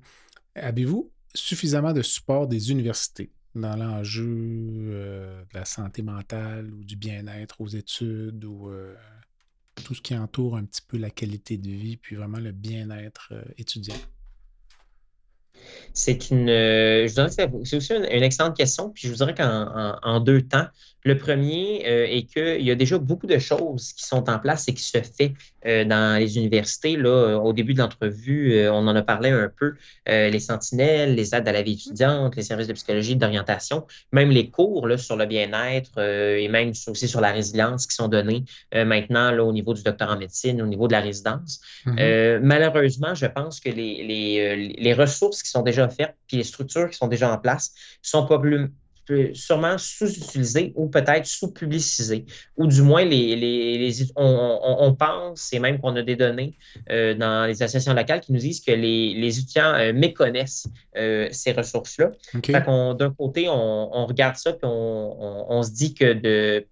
Avez-vous 0.56 1.10
suffisamment 1.34 1.92
de 1.92 2.02
support 2.02 2.46
des 2.46 2.70
universités 2.70 3.30
dans 3.54 3.76
l'enjeu 3.76 4.26
euh, 4.26 5.42
de 5.52 5.58
la 5.58 5.64
santé 5.64 6.02
mentale 6.02 6.70
ou 6.72 6.84
du 6.84 6.96
bien-être 6.96 7.60
aux 7.60 7.68
études 7.68 8.44
ou 8.44 8.70
tout 9.84 9.94
ce 9.94 10.00
qui 10.00 10.16
entoure 10.16 10.56
un 10.56 10.64
petit 10.64 10.82
peu 10.86 10.98
la 10.98 11.10
qualité 11.10 11.58
de 11.58 11.68
vie, 11.68 11.96
puis 11.96 12.14
vraiment 12.14 12.38
le 12.38 12.52
bien-être 12.52 13.32
étudiant? 13.58 13.96
C'est 15.94 16.30
une, 16.30 16.48
euh, 16.50 17.06
je 17.06 17.28
c'est 17.30 17.76
aussi 17.76 17.94
une, 17.94 18.04
excellente 18.04 18.56
question. 18.56 18.90
Puis 18.90 19.04
je 19.04 19.12
vous 19.12 19.18
dirais 19.18 19.34
qu'en 19.34 20.20
deux 20.20 20.42
temps, 20.42 20.66
le 21.04 21.18
premier 21.18 21.84
euh, 21.86 22.06
est 22.08 22.22
qu'il 22.22 22.62
y 22.62 22.70
a 22.70 22.74
déjà 22.74 22.98
beaucoup 22.98 23.26
de 23.26 23.38
choses 23.38 23.92
qui 23.92 24.04
sont 24.04 24.28
en 24.30 24.38
place 24.38 24.68
et 24.68 24.74
qui 24.74 24.82
se 24.82 24.98
fait 24.98 25.34
euh, 25.66 25.84
dans 25.84 26.18
les 26.18 26.38
universités. 26.38 26.96
Là, 26.96 27.38
au 27.38 27.52
début 27.52 27.74
de 27.74 27.78
l'entrevue, 27.78 28.68
on 28.68 28.86
en 28.88 28.96
a 28.96 29.02
parlé 29.02 29.30
un 29.30 29.50
peu. 29.54 29.74
les 30.06 30.38
sentinelles, 30.38 31.14
les 31.14 31.34
aides 31.34 31.46
à 31.46 31.52
la 31.52 31.62
vie 31.62 31.72
étudiante, 31.72 32.36
les 32.36 32.42
services 32.42 32.68
de 32.68 32.72
psychologie, 32.72 33.16
d'orientation, 33.16 33.86
même 34.12 34.30
les 34.30 34.50
cours 34.50 34.86
là, 34.86 34.96
sur 34.96 35.16
le 35.16 35.26
bien-être 35.26 36.00
et 36.00 36.48
même 36.48 36.72
aussi 36.88 37.08
sur 37.08 37.20
la 37.20 37.32
résilience 37.32 37.86
qui 37.86 37.94
sont 37.94 38.08
donnés 38.08 38.44
maintenant 38.72 39.30
là, 39.30 39.44
au 39.44 39.52
niveau 39.52 39.74
du 39.74 39.82
docteur 39.82 40.10
en 40.10 40.18
médecine, 40.18 40.60
au 40.62 40.66
niveau 40.66 40.86
de 40.88 40.92
la 40.92 41.00
résidence. 41.00 41.60
Mm-hmm. 41.86 42.40
malheureusement, 42.40 43.14
je 43.14 43.26
pense 43.26 43.60
que 43.60 43.70
les, 43.70 44.04
les, 44.04 44.74
les 44.78 44.94
ressources 44.94 45.42
qui 45.42 45.50
sont 45.50 45.62
déjà 45.62 45.86
offertes, 45.86 46.16
puis 46.26 46.36
les 46.36 46.44
structures 46.44 46.90
qui 46.90 46.96
sont 46.96 47.08
déjà 47.08 47.32
en 47.32 47.38
place 47.38 47.72
sont 48.02 48.26
pas 48.26 48.38
plus, 48.38 48.70
sûrement 49.34 49.76
sous-utilisé 49.78 50.72
ou 50.76 50.88
peut-être 50.88 51.26
sous-publicisé. 51.26 52.24
Ou 52.56 52.66
du 52.66 52.82
moins, 52.82 53.04
les, 53.04 53.36
les, 53.36 54.12
on, 54.16 54.94
pense, 54.98 55.52
et 55.52 55.58
même 55.58 55.78
qu'on 55.80 55.94
a 55.96 56.02
des 56.02 56.16
données 56.16 56.56
euh, 56.90 57.14
dans 57.14 57.46
les 57.46 57.62
associations 57.62 57.94
locales 57.94 58.20
qui 58.20 58.32
nous 58.32 58.38
disent 58.38 58.60
que 58.60 58.72
les, 58.72 59.14
les 59.14 59.38
étudiants 59.38 59.74
euh, 59.74 59.92
méconnaissent 59.92 60.66
euh, 60.96 61.28
ces 61.32 61.52
ressources-là. 61.52 62.12
D'un 62.94 63.10
côté, 63.10 63.48
on, 63.48 64.06
regarde 64.06 64.36
ça, 64.36 64.52
puis 64.52 64.62
on, 64.64 65.62
se 65.62 65.70
dit 65.70 65.94
que 65.94 66.12
de 66.12 66.66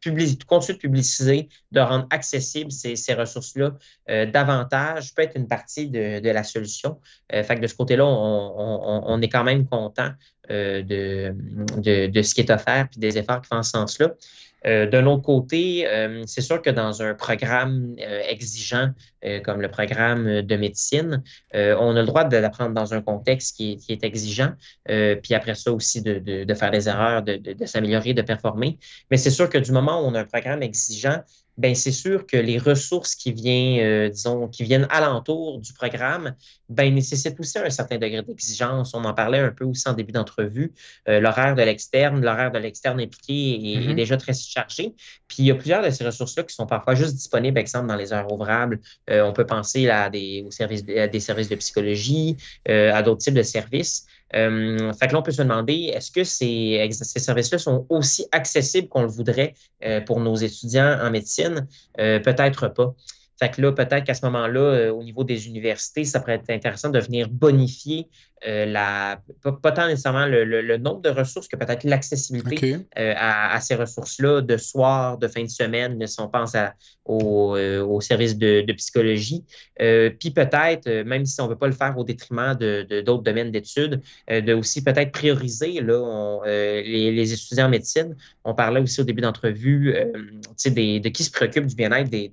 continuer 0.46 0.76
de 0.76 0.78
publiciser, 0.78 1.48
de 1.70 1.80
rendre 1.80 2.06
accessibles 2.10 2.70
ces, 2.70 2.96
ces 2.96 3.14
ressources-là 3.14 3.72
davantage 4.26 5.14
peut 5.14 5.22
être 5.22 5.36
une 5.36 5.48
partie 5.48 5.88
de, 5.88 6.20
de 6.20 6.30
la 6.30 6.44
solution. 6.44 6.98
fait 7.30 7.56
que 7.56 7.60
de 7.60 7.66
ce 7.66 7.74
côté-là, 7.74 8.04
on, 8.04 9.20
est 9.22 9.28
quand 9.28 9.44
même 9.44 9.66
content 9.66 10.10
euh, 10.50 10.82
de, 10.82 12.08
de, 12.08 12.22
ce 12.22 12.34
qui 12.34 12.40
est 12.40 12.50
offert 12.50 12.88
puis 12.90 12.98
des 12.98 13.16
efforts 13.16 13.42
qui 13.42 13.48
font 13.48 13.62
ce 13.62 13.70
sens-là. 13.70 14.12
Euh, 14.66 14.86
d'un 14.86 15.06
autre 15.06 15.22
côté, 15.22 15.86
euh, 15.88 16.24
c'est 16.26 16.40
sûr 16.40 16.60
que 16.60 16.70
dans 16.70 17.00
un 17.00 17.14
programme 17.14 17.94
exigeant 18.28 18.90
comme 19.44 19.60
le 19.60 19.68
programme 19.68 20.42
de 20.42 20.56
médecine, 20.56 21.22
on 21.54 21.94
a 21.94 22.00
le 22.00 22.06
droit 22.06 22.24
d'apprendre 22.24 22.74
dans 22.74 22.92
un 22.92 23.00
contexte 23.00 23.56
qui 23.56 23.72
est, 23.72 23.76
qui 23.76 23.92
est 23.92 24.02
exigeant, 24.02 24.50
puis 24.84 25.34
après 25.34 25.54
ça 25.54 25.72
aussi 25.72 26.02
de, 26.02 26.18
de 26.18 26.54
faire 26.54 26.72
des 26.72 26.88
erreurs, 26.88 27.22
de, 27.22 27.64
s'améliorer, 27.64 28.14
de 28.14 28.22
performer. 28.22 28.80
Mais 29.12 29.18
c'est 29.18 29.30
sûr 29.30 29.48
que 29.48 29.58
du 29.58 29.70
moment 29.70 30.02
où 30.02 30.08
on 30.08 30.14
a 30.16 30.22
un 30.22 30.24
programme 30.24 30.64
exigeant, 30.64 31.22
ben 31.58 31.74
c'est 31.74 31.92
sûr 31.92 32.26
que 32.26 32.36
les 32.36 32.58
ressources 32.58 33.14
qui 33.14 33.32
viennent, 33.32 33.80
euh, 33.80 34.08
disons, 34.08 34.48
qui 34.48 34.64
viennent 34.64 34.86
alentour 34.90 35.60
du 35.60 35.72
programme, 35.72 36.34
ben 36.68 36.94
nécessitent 36.94 37.38
aussi 37.38 37.58
un 37.58 37.68
certain 37.70 37.98
degré 37.98 38.22
d'exigence. 38.22 38.94
On 38.94 39.04
en 39.04 39.12
parlait 39.12 39.38
un 39.38 39.50
peu 39.50 39.64
aussi 39.64 39.86
en 39.88 39.92
début 39.92 40.12
d'entrevue. 40.12 40.72
Euh, 41.08 41.20
l'horaire 41.20 41.54
de 41.54 41.62
l'externe, 41.62 42.22
l'horaire 42.22 42.50
de 42.50 42.58
l'externe 42.58 43.00
impliqué 43.00 43.32
est, 43.32 43.74
est, 43.74 43.80
mm-hmm. 43.80 43.94
déjà 43.94 44.16
très 44.16 44.32
chargé. 44.32 44.94
Puis 45.28 45.38
il 45.40 45.46
y 45.46 45.50
a 45.50 45.54
plusieurs 45.54 45.82
de 45.82 45.90
ces 45.90 46.04
ressources-là 46.04 46.44
qui 46.44 46.54
sont 46.54 46.66
parfois 46.66 46.94
juste 46.94 47.14
disponibles, 47.14 47.58
exemple, 47.58 47.88
dans 47.88 47.96
les 47.96 48.12
heures 48.12 48.32
ouvrables. 48.32 48.80
Euh, 49.10 49.22
on 49.22 49.32
peut 49.32 49.46
penser 49.46 49.90
à 49.90 50.08
des, 50.08 50.46
services, 50.50 50.84
à 50.96 51.08
des 51.08 51.20
services 51.20 51.48
de 51.48 51.56
psychologie, 51.56 52.36
à 52.66 53.02
d'autres 53.02 53.20
types 53.20 53.34
de 53.34 53.42
services. 53.42 54.06
Euh, 54.34 54.92
fait 54.94 55.08
que 55.08 55.16
on 55.16 55.22
peut 55.22 55.32
se 55.32 55.42
demander, 55.42 55.92
est-ce 55.94 56.10
que 56.10 56.24
ces, 56.24 56.88
ces 56.90 57.18
services-là 57.20 57.58
sont 57.58 57.86
aussi 57.88 58.26
accessibles 58.32 58.88
qu'on 58.88 59.02
le 59.02 59.08
voudrait 59.08 59.54
euh, 59.84 60.00
pour 60.00 60.20
nos 60.20 60.36
étudiants 60.36 60.98
en 61.02 61.10
médecine? 61.10 61.66
Euh, 61.98 62.18
peut-être 62.18 62.68
pas. 62.68 62.94
Fait 63.42 63.50
que 63.50 63.60
là, 63.60 63.72
peut-être 63.72 64.04
qu'à 64.04 64.14
ce 64.14 64.24
moment-là, 64.26 64.92
au 64.94 65.02
niveau 65.02 65.24
des 65.24 65.48
universités, 65.48 66.04
ça 66.04 66.20
pourrait 66.20 66.34
être 66.34 66.50
intéressant 66.50 66.90
de 66.90 67.00
venir 67.00 67.28
bonifier 67.28 68.08
euh, 68.44 68.66
la, 68.66 69.20
pas, 69.42 69.70
tant 69.70 69.86
nécessairement 69.86 70.26
le, 70.26 70.76
nombre 70.76 71.00
de 71.00 71.10
ressources 71.10 71.46
que 71.46 71.56
peut-être 71.56 71.84
l'accessibilité 71.84 72.78
euh, 72.98 73.14
à, 73.16 73.60
ces 73.60 73.76
ressources-là 73.76 74.40
de 74.40 74.56
soir, 74.56 75.18
de 75.18 75.28
fin 75.28 75.44
de 75.44 75.48
semaine, 75.48 76.04
si 76.06 76.20
on 76.20 76.28
pense 76.28 76.56
au, 77.04 77.56
euh, 77.56 77.84
au, 77.84 78.00
service 78.00 78.36
de, 78.36 78.72
psychologie. 78.72 79.44
puis 79.78 80.30
peut-être, 80.30 80.88
même 81.04 81.24
si 81.24 81.40
on 81.40 81.44
ne 81.44 81.50
veut 81.50 81.58
pas 81.58 81.68
le 81.68 81.72
faire 81.72 81.96
au 81.96 82.04
détriment 82.04 82.54
de, 82.54 83.02
d'autres 83.02 83.22
domaines 83.22 83.52
d'études, 83.52 84.00
de 84.28 84.54
aussi 84.54 84.82
peut-être 84.82 85.12
prioriser 85.12 85.80
là, 85.80 86.40
les, 86.44 87.32
étudiants 87.32 87.66
en 87.66 87.70
médecine. 87.70 88.16
On 88.44 88.54
parlait 88.54 88.80
aussi 88.80 89.00
au 89.00 89.04
début 89.04 89.20
d'entrevue 89.20 89.94
des, 90.64 91.00
de 91.00 91.08
qui 91.10 91.22
se 91.22 91.30
préoccupe 91.30 91.66
du 91.66 91.76
bien-être 91.76 92.10
des, 92.10 92.32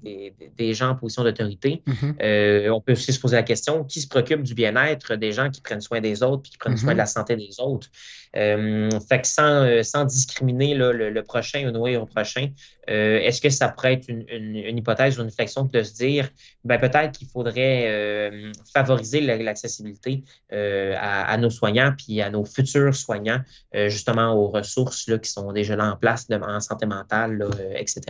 des, 0.57 0.73
gens 0.73 0.91
en 0.91 0.95
position 0.99 1.23
d'autorité. 1.23 1.81
Mm-hmm. 1.87 2.69
on 2.71 2.81
peut 2.81 2.93
aussi 2.93 3.13
se 3.13 3.19
poser 3.19 3.35
la 3.35 3.43
question, 3.43 3.83
qui 3.83 4.01
se 4.01 4.07
préoccupe 4.07 4.43
du 4.43 4.53
bien-être 4.53 5.15
des 5.15 5.31
gens 5.31 5.49
qui 5.49 5.61
prennent 5.61 5.81
soin 5.81 6.01
des 6.01 6.23
autres 6.23 6.43
puis 6.43 6.51
qui 6.51 6.57
prennent 6.57 6.77
soin 6.77 6.93
de 6.93 6.97
la 6.97 7.05
santé 7.05 7.35
des 7.35 7.59
autres? 7.59 7.87
Euh, 8.35 8.89
fait 9.07 9.21
que 9.21 9.27
sans, 9.27 9.63
euh, 9.63 9.83
sans 9.83 10.05
discriminer 10.05 10.75
le, 10.75 11.21
prochain 11.23 11.67
ou 11.67 11.71
nourrir 11.71 12.03
au 12.03 12.05
prochain, 12.05 12.49
euh, 12.89 13.19
est-ce 13.19 13.41
que 13.41 13.49
ça 13.49 13.69
pourrait 13.69 13.93
être 13.93 14.07
une, 14.07 14.77
hypothèse 14.77 15.17
ou 15.17 15.21
une 15.21 15.27
réflexion 15.27 15.63
de 15.63 15.83
se 15.83 15.93
dire 15.95 16.29
ben, 16.63 16.77
peut-être 16.79 17.17
qu'il 17.17 17.27
faudrait 17.27 18.31
favoriser 18.73 19.21
l'accessibilité 19.21 20.23
à, 20.51 21.37
nos 21.37 21.49
soignants 21.49 21.93
puis 21.97 22.21
à 22.21 22.29
nos 22.29 22.45
futurs 22.45 22.95
soignants, 22.95 23.41
justement 23.73 24.33
aux 24.33 24.47
ressources 24.47 25.07
là, 25.07 25.17
qui 25.17 25.29
sont 25.29 25.51
déjà 25.51 25.75
là 25.75 25.91
en 25.91 25.97
place 25.97 26.27
en 26.31 26.59
santé 26.59 26.85
mentale, 26.85 27.47
etc. 27.75 28.01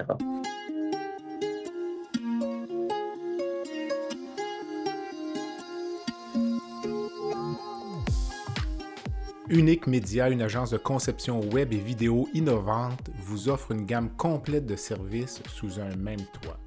Unique 9.51 9.87
Média, 9.87 10.29
une 10.29 10.43
agence 10.43 10.69
de 10.69 10.77
conception 10.77 11.39
web 11.49 11.73
et 11.73 11.77
vidéo 11.77 12.29
innovante, 12.35 13.09
vous 13.15 13.49
offre 13.49 13.71
une 13.71 13.87
gamme 13.87 14.11
complète 14.11 14.67
de 14.67 14.75
services 14.75 15.41
sous 15.47 15.79
un 15.79 15.95
même 15.95 16.23
toit. 16.39 16.59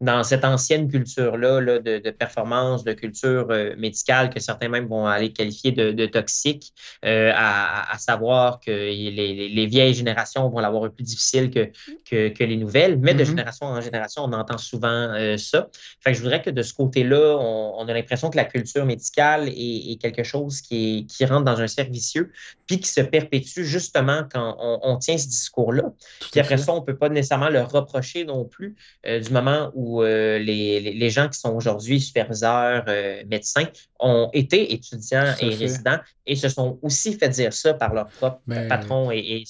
dans 0.00 0.22
cette 0.24 0.44
ancienne 0.44 0.90
culture-là 0.90 1.60
là, 1.60 1.78
de, 1.78 1.98
de, 1.98 2.10
performance, 2.10 2.84
de 2.84 2.92
culture 2.92 3.48
médicale, 3.76 4.30
que 4.30 4.40
certains 4.40 4.68
même 4.68 4.86
vont 4.86 5.06
aller 5.06 5.32
qualifier 5.32 5.72
de, 5.72 5.92
de 5.92 6.06
toxique, 6.06 6.72
à, 7.02 7.92
à, 7.92 7.98
savoir 7.98 8.60
que 8.60 8.70
les, 8.70 9.10
les, 9.10 9.48
les 9.48 9.66
vieilles 9.66 9.94
générations 9.94 10.48
vont 10.48 10.60
l'avoir 10.64 10.90
plus 10.90 11.04
difficile 11.04 11.50
que, 11.50 11.70
que, 12.08 12.44
les 12.44 12.56
nouvelles, 12.56 12.98
mais 12.98 13.14
de 13.14 13.22
mm-hmm. 13.22 13.26
génération 13.26 13.66
en 13.66 13.80
génération, 13.80 14.22
on 14.24 14.32
entend 14.32 14.58
souvent 14.58 14.88
euh, 14.88 15.36
ça. 15.36 15.68
Fait 16.00 16.12
que 16.12 16.18
je 16.18 16.22
voudrais 16.22 16.42
que 16.42 16.50
de 16.50 16.62
ce 16.62 16.74
côté-là, 16.74 17.36
on, 17.38 17.86
a 17.86 17.92
l'impression 17.92 18.30
que 18.30 18.36
la 18.36 18.44
culture 18.44 18.84
médicale 18.86 19.48
est, 19.48 20.00
quelque 20.00 20.24
chose 20.24 20.60
qui, 20.60 21.06
qui, 21.06 21.24
rentre 21.24 21.44
dans 21.44 21.60
un 21.60 21.66
cercle 21.66 21.92
vicieux, 21.92 22.32
puis 22.66 22.80
qui 22.80 22.88
se 22.88 23.00
perpétue 23.00 23.62
justement 23.62 24.22
quand 24.32 24.56
on, 24.58 24.96
tient 24.98 25.18
ce 25.18 25.26
discours-là. 25.26 25.92
Puis 26.32 26.40
après 26.40 26.56
ça, 26.56 26.72
on 26.72 26.80
ne 26.80 26.84
peut 26.84 26.96
pas 26.96 27.08
nécessairement 27.08 27.48
le 27.48 27.62
reprocher 27.62 28.24
non 28.24 28.44
plus 28.44 28.76
euh, 29.06 29.20
du 29.20 29.30
moment 29.30 29.70
où 29.74 30.02
euh, 30.02 30.38
les, 30.38 30.80
les, 30.80 31.10
gens 31.10 31.28
qui 31.28 31.38
sont 31.38 31.54
aujourd'hui 31.54 32.00
superviseurs, 32.00 32.84
médecins, 33.28 33.66
ont 34.00 34.30
été 34.32 34.72
étudiants 34.72 35.34
et 35.40 35.54
résidents 35.54 35.98
et 36.26 36.36
se 36.36 36.48
sont 36.48 36.78
aussi 36.82 37.14
fait 37.14 37.28
dire 37.28 37.52
ça 37.52 37.74
par 37.74 37.94
leurs 37.94 38.08
propres 38.08 38.40
ben, 38.46 38.68
patrons 38.68 39.10
et, 39.10 39.18
et 39.18 39.44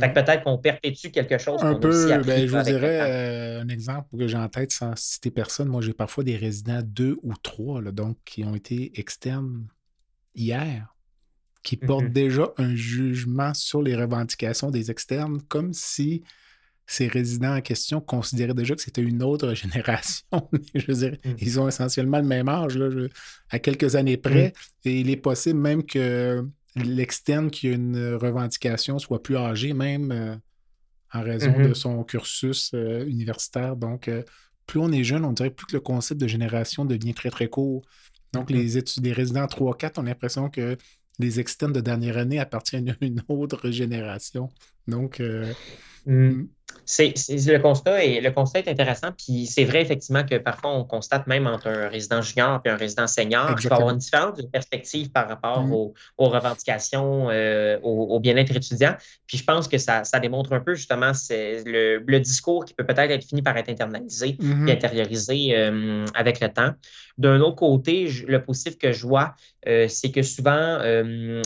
superviseurs 0.00 0.24
peut-être 0.24 0.44
qu'on 0.44 0.58
perpétue 0.58 1.08
quelque 1.08 1.38
chose. 1.38 1.62
Un 1.62 1.74
peu, 1.74 2.08
ben, 2.22 2.46
je 2.46 2.56
vous 2.56 2.62
dirais 2.62 3.00
euh, 3.00 3.62
un 3.62 3.68
exemple 3.68 4.16
que 4.16 4.26
j'ai 4.26 4.36
en 4.36 4.48
tête 4.48 4.72
sans 4.72 4.94
citer 4.96 5.30
personne. 5.30 5.68
Moi, 5.68 5.82
j'ai 5.82 5.92
parfois 5.92 6.24
des 6.24 6.36
résidents 6.36 6.80
deux 6.82 7.16
ou 7.22 7.34
trois, 7.42 7.80
donc 7.82 8.16
qui 8.24 8.44
ont 8.44 8.54
été 8.54 8.98
externes 8.98 9.66
hier, 10.34 10.94
qui 11.62 11.76
portent 11.76 12.04
mm-hmm. 12.04 12.12
déjà 12.12 12.52
un 12.58 12.74
jugement 12.74 13.54
sur 13.54 13.82
les 13.82 13.96
revendications 13.96 14.70
des 14.70 14.90
externes, 14.90 15.40
comme 15.48 15.72
si 15.72 16.22
ces 16.86 17.06
résidents 17.06 17.54
en 17.56 17.60
question 17.60 18.00
considéraient 18.00 18.54
déjà 18.54 18.74
que 18.74 18.82
c'était 18.82 19.02
une 19.02 19.22
autre 19.22 19.54
génération. 19.54 20.26
je 20.74 20.92
veux 20.92 21.10
mm. 21.10 21.36
ils 21.38 21.60
ont 21.60 21.68
essentiellement 21.68 22.18
le 22.18 22.26
même 22.26 22.48
âge, 22.48 22.78
à 23.48 23.58
quelques 23.58 23.94
années 23.94 24.16
près, 24.16 24.48
mm. 24.84 24.88
et 24.88 25.00
il 25.00 25.10
est 25.10 25.16
possible 25.16 25.60
même 25.60 25.84
que 25.84 26.44
l'externe 26.84 27.50
qui 27.50 27.68
a 27.68 27.72
une 27.72 28.14
revendication 28.14 28.98
soit 28.98 29.22
plus 29.22 29.36
âgé, 29.36 29.72
même 29.72 30.12
euh, 30.12 30.36
en 31.12 31.22
raison 31.22 31.52
de 31.52 31.68
mm-hmm. 31.68 31.74
son 31.74 32.04
cursus 32.04 32.72
euh, 32.74 33.04
universitaire. 33.06 33.76
Donc, 33.76 34.08
euh, 34.08 34.22
plus 34.66 34.80
on 34.80 34.92
est 34.92 35.04
jeune, 35.04 35.24
on 35.24 35.32
dirait 35.32 35.50
plus 35.50 35.66
que 35.66 35.74
le 35.74 35.80
concept 35.80 36.20
de 36.20 36.28
génération 36.28 36.84
devient 36.84 37.14
très, 37.14 37.30
très 37.30 37.48
court. 37.48 37.82
Donc, 38.32 38.50
mm-hmm. 38.50 38.54
les, 38.54 38.78
études, 38.78 39.04
les 39.04 39.12
résidents 39.12 39.46
3-4 39.46 40.00
ont 40.00 40.02
l'impression 40.02 40.50
que 40.50 40.76
les 41.18 41.40
externes 41.40 41.72
de 41.72 41.80
dernière 41.80 42.16
année 42.16 42.38
appartiennent 42.38 42.90
à 42.90 43.04
une 43.04 43.22
autre 43.28 43.70
génération. 43.70 44.48
Donc, 44.86 45.20
mm. 45.20 45.52
Mm. 46.06 46.48
C'est, 46.84 47.14
le 47.28 47.58
constat 47.58 48.02
et 48.04 48.20
le 48.20 48.32
constat 48.32 48.60
est 48.60 48.68
intéressant. 48.68 49.10
Puis 49.16 49.46
c'est 49.46 49.64
vrai 49.64 49.80
effectivement 49.80 50.24
que 50.24 50.36
parfois 50.36 50.72
on 50.72 50.84
constate 50.84 51.26
même 51.28 51.46
entre 51.46 51.68
un 51.68 51.88
résident 51.88 52.20
junior 52.20 52.60
et 52.64 52.68
un 52.68 52.76
résident 52.76 53.06
senior 53.06 53.54
qu'il 53.54 53.68
peut 53.68 53.74
avoir 53.76 53.90
une 53.90 53.98
différence 53.98 54.36
de 54.36 54.42
perspective 54.42 55.10
par 55.10 55.28
rapport 55.28 55.64
mm-hmm. 55.64 55.92
aux, 56.18 56.28
revendications, 56.28 57.28
euh, 57.30 57.78
au, 57.82 58.18
bien-être 58.18 58.56
étudiant. 58.56 58.96
Puis 59.28 59.38
je 59.38 59.44
pense 59.44 59.68
que 59.68 59.78
ça, 59.78 60.02
démontre 60.20 60.52
un 60.52 60.60
peu 60.60 60.74
justement 60.74 61.12
le, 61.30 62.02
le, 62.04 62.20
discours 62.20 62.64
qui 62.64 62.74
peut 62.74 62.84
peut-être 62.84 63.10
être 63.10 63.24
fini 63.24 63.40
par 63.40 63.56
être 63.56 63.68
internalisé 63.68 64.30
et 64.30 64.32
mm-hmm. 64.42 64.70
intériorisé 64.70 65.56
euh, 65.56 66.04
avec 66.14 66.40
le 66.40 66.48
temps. 66.48 66.72
D'un 67.20 67.40
autre 67.40 67.56
côté, 67.56 68.08
le 68.26 68.42
positif 68.42 68.78
que 68.78 68.92
je 68.92 69.06
vois, 69.06 69.34
euh, 69.68 69.86
c'est 69.88 70.10
que 70.10 70.22
souvent 70.22 70.78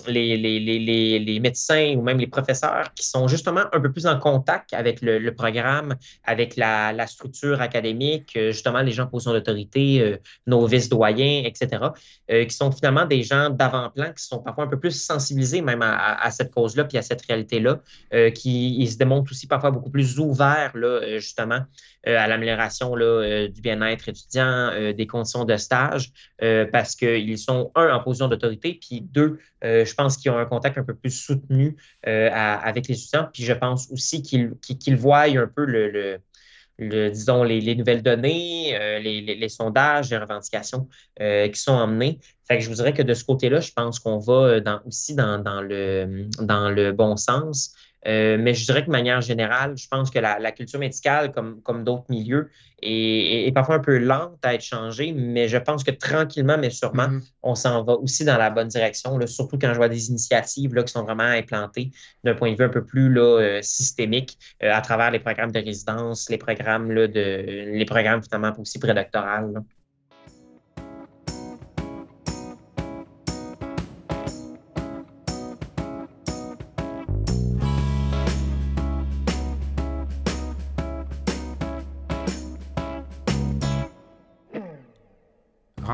les, 0.06 0.36
les, 0.36 1.40
médecins 1.40 1.94
ou 1.96 2.02
même 2.02 2.18
les 2.18 2.28
professeurs 2.28 2.94
qui 2.94 3.06
sont 3.06 3.26
justement 3.28 3.62
un 3.72 3.80
peu 3.80 3.90
plus 3.90 4.06
en 4.06 4.18
contact 4.18 4.72
avec 4.72 5.00
le, 5.02 5.34
programme 5.34 5.94
avec 6.24 6.56
la, 6.56 7.06
structure 7.06 7.60
académique, 7.60 8.32
euh, 8.36 8.52
justement 8.52 8.80
les 8.80 8.92
gens 8.92 9.04
en 9.04 9.06
position 9.08 9.32
d'autorité, 9.32 10.00
euh, 10.00 10.16
nos 10.46 10.66
vice-doyens, 10.66 11.42
etc., 11.44 11.82
euh, 12.30 12.44
qui 12.44 12.54
sont 12.54 12.72
finalement 12.72 13.04
des 13.04 13.22
gens 13.22 13.50
d'avant-plan, 13.50 14.12
qui 14.16 14.24
sont 14.24 14.38
parfois 14.38 14.64
un 14.64 14.68
peu 14.68 14.78
plus 14.78 14.92
sensibilisés 14.92 15.60
même 15.60 15.82
à, 15.82 16.30
cette 16.30 16.52
cause-là, 16.52 16.84
puis 16.84 16.98
à 16.98 17.02
cette 17.02 17.22
réalité-là, 17.26 17.80
qui 18.34 18.76
ils 18.76 18.90
se 18.90 18.96
démontrent 18.96 19.30
aussi 19.30 19.46
parfois 19.46 19.70
beaucoup 19.70 19.90
plus 19.90 20.18
ouverts, 20.18 20.72
là, 20.74 21.18
justement, 21.18 21.60
à 22.06 22.26
l'amélioration 22.26 22.94
du 22.96 23.60
bien-être 23.60 24.08
étudiant, 24.08 24.70
des 24.92 25.06
conditions 25.06 25.44
de 25.44 25.56
stage, 25.64 26.12
parce 26.72 26.94
qu'ils 26.94 27.38
sont, 27.38 27.72
un, 27.74 27.94
en 27.94 28.02
position 28.02 28.28
d'autorité, 28.28 28.78
puis 28.80 29.00
deux, 29.00 29.38
je 29.62 29.94
pense 29.94 30.16
qu'ils 30.16 30.30
ont 30.30 30.38
un 30.38 30.46
contact 30.46 30.78
un 30.78 30.84
peu 30.84 30.94
plus 30.94 31.10
soutenu 31.10 31.76
avec 32.04 32.88
les 32.88 32.98
étudiants, 32.98 33.28
puis 33.32 33.44
je 33.44 33.52
pense 33.52 33.90
aussi 33.90 34.22
qu'ils 34.22 34.96
voient 34.96 35.22
un 35.22 35.46
peu 35.46 35.64
les, 36.78 37.74
nouvelles 37.74 38.02
données, 38.02 38.76
euh, 38.78 38.98
les, 38.98 39.48
sondages, 39.48 40.10
les 40.10 40.18
revendications 40.18 40.88
euh, 41.20 41.48
qui 41.48 41.60
sont 41.60 41.72
emmenés. 41.72 42.20
Fait 42.46 42.58
que 42.58 42.64
je 42.64 42.68
vous 42.68 42.76
dirais 42.76 42.92
que 42.92 43.02
de 43.02 43.14
ce 43.14 43.24
côté-là, 43.24 43.60
je 43.60 43.72
pense 43.72 43.98
qu'on 43.98 44.18
va 44.18 44.32
euh, 44.32 44.78
aussi 44.86 45.14
dans 45.14 45.62
le 45.62 46.92
bon 46.92 47.16
sens. 47.16 47.74
Euh, 48.06 48.36
mais 48.38 48.54
je 48.54 48.64
dirais 48.64 48.82
que 48.82 48.86
de 48.86 48.92
manière 48.92 49.20
générale, 49.20 49.76
je 49.76 49.88
pense 49.88 50.10
que 50.10 50.18
la, 50.18 50.52
culture 50.52 50.78
médicale, 50.78 51.32
comme, 51.32 51.62
comme 51.62 51.84
d'autres 51.84 52.04
milieux, 52.08 52.50
est, 52.82 53.52
parfois 53.54 53.76
un 53.76 53.80
peu 53.80 53.98
lente 53.98 54.44
à 54.44 54.54
être 54.54 54.62
changée, 54.62 55.12
mais 55.12 55.48
je 55.48 55.56
pense 55.56 55.84
que 55.84 55.90
tranquillement, 55.90 56.58
mais 56.58 56.70
sûrement, 56.70 57.08
mm-hmm. 57.08 57.32
on 57.42 57.54
s'en 57.54 57.82
va 57.82 57.94
aussi 57.94 58.24
dans 58.24 58.36
la 58.36 58.50
bonne 58.50 58.68
direction, 58.68 59.16
là, 59.16 59.26
surtout 59.26 59.58
quand 59.58 59.72
je 59.72 59.76
vois 59.76 59.88
des 59.88 60.10
initiatives 60.10 60.74
là, 60.74 60.82
qui 60.82 60.92
sont 60.92 61.02
vraiment 61.02 61.22
implantées 61.22 61.90
d'un 62.24 62.34
point 62.34 62.52
de 62.52 62.56
vue 62.56 62.64
un 62.64 62.68
peu 62.68 62.84
plus 62.84 63.12
là, 63.12 63.40
euh, 63.40 63.62
systémique 63.62 64.38
euh, 64.62 64.72
à 64.72 64.80
travers 64.80 65.10
les 65.10 65.18
programmes 65.18 65.52
de 65.52 65.60
résidence, 65.60 66.28
les 66.28 66.38
programmes, 66.38 66.90
là, 66.90 67.08
de, 67.08 67.70
les 67.72 67.84
programmes 67.86 68.22
finalement 68.22 68.52
aussi 68.58 68.78
prédoctorales. 68.78 69.62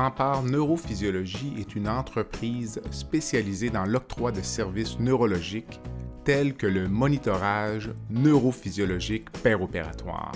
Rempart 0.01 0.41
Neurophysiologie 0.41 1.53
est 1.59 1.75
une 1.75 1.87
entreprise 1.87 2.81
spécialisée 2.89 3.69
dans 3.69 3.85
l'octroi 3.85 4.31
de 4.31 4.41
services 4.41 4.97
neurologiques 4.97 5.79
tels 6.23 6.55
que 6.55 6.65
le 6.65 6.87
monitorage 6.87 7.91
neurophysiologique 8.09 9.29
péropératoire. 9.43 10.31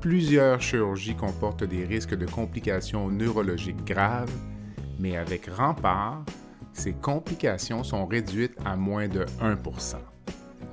Plusieurs 0.00 0.62
chirurgies 0.62 1.16
comportent 1.16 1.64
des 1.64 1.84
risques 1.84 2.14
de 2.14 2.24
complications 2.24 3.10
neurologiques 3.10 3.84
graves, 3.84 4.30
mais 5.00 5.16
avec 5.16 5.46
Rempart, 5.46 6.24
ces 6.72 6.92
complications 6.92 7.82
sont 7.82 8.06
réduites 8.06 8.56
à 8.64 8.76
moins 8.76 9.08
de 9.08 9.24
1% 9.42 9.96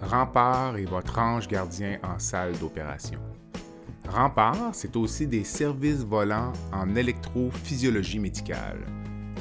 Rempart 0.03 0.77
est 0.77 0.85
votre 0.85 1.17
ange 1.17 1.47
gardien 1.47 1.97
en 2.03 2.19
salle 2.19 2.55
d'opération. 2.59 3.30
Rempart, 4.13 4.71
c'est 4.73 4.97
aussi 4.97 5.25
des 5.25 5.45
services 5.45 6.03
volants 6.03 6.51
en 6.73 6.95
électrophysiologie 6.95 8.19
médicale, 8.19 8.79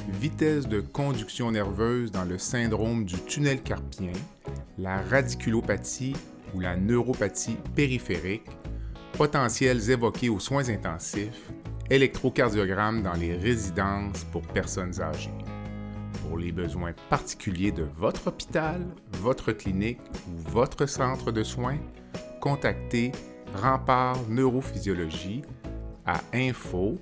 vitesse 0.07 0.65
de 0.65 0.79
conduction 0.79 1.51
nerveuse 1.51 2.09
dans 2.09 2.23
le 2.23 2.37
syndrome 2.37 3.03
du 3.03 3.15
tunnel 3.23 3.61
carpien, 3.61 4.13
la 4.77 5.01
radiculopathie 5.01 6.15
ou 6.55 6.61
la 6.61 6.77
neuropathie 6.77 7.57
périphérique, 7.75 8.47
potentiels 9.17 9.89
évoqués 9.89 10.29
aux 10.29 10.39
soins 10.39 10.69
intensifs, 10.69 11.51
électrocardiogramme 11.89 13.03
dans 13.03 13.15
les 13.15 13.35
résidences 13.35 14.23
pour 14.31 14.41
personnes 14.43 15.01
âgées. 15.01 15.33
Pour 16.21 16.37
les 16.37 16.53
besoins 16.53 16.93
particuliers 17.09 17.73
de 17.73 17.85
votre 17.97 18.27
hôpital, 18.27 18.85
votre 19.19 19.51
clinique 19.51 19.99
ou 20.29 20.49
votre 20.49 20.85
centre 20.85 21.33
de 21.33 21.43
soins, 21.43 21.77
contactez 22.39 23.11
Rempart 23.53 24.17
Neurophysiologie 24.29 25.41
à 26.05 26.21
info 26.33 26.97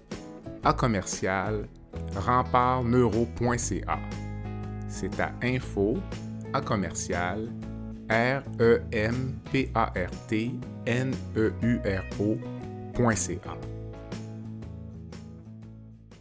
à 0.63 0.73
commercial 0.73 1.67
rempartneuro.ca. 2.15 3.99
C'est 4.88 5.19
à 5.19 5.33
info 5.43 5.97
à 6.53 6.62
commercial 6.62 7.49
r 8.09 8.43
e 8.59 8.81
m 8.91 9.39
p 9.51 9.69
a 9.75 9.85
r 9.85 10.09
t 10.27 10.51
n 10.85 11.13
e 11.35 11.53
u 11.62 11.79
r. 11.85 12.03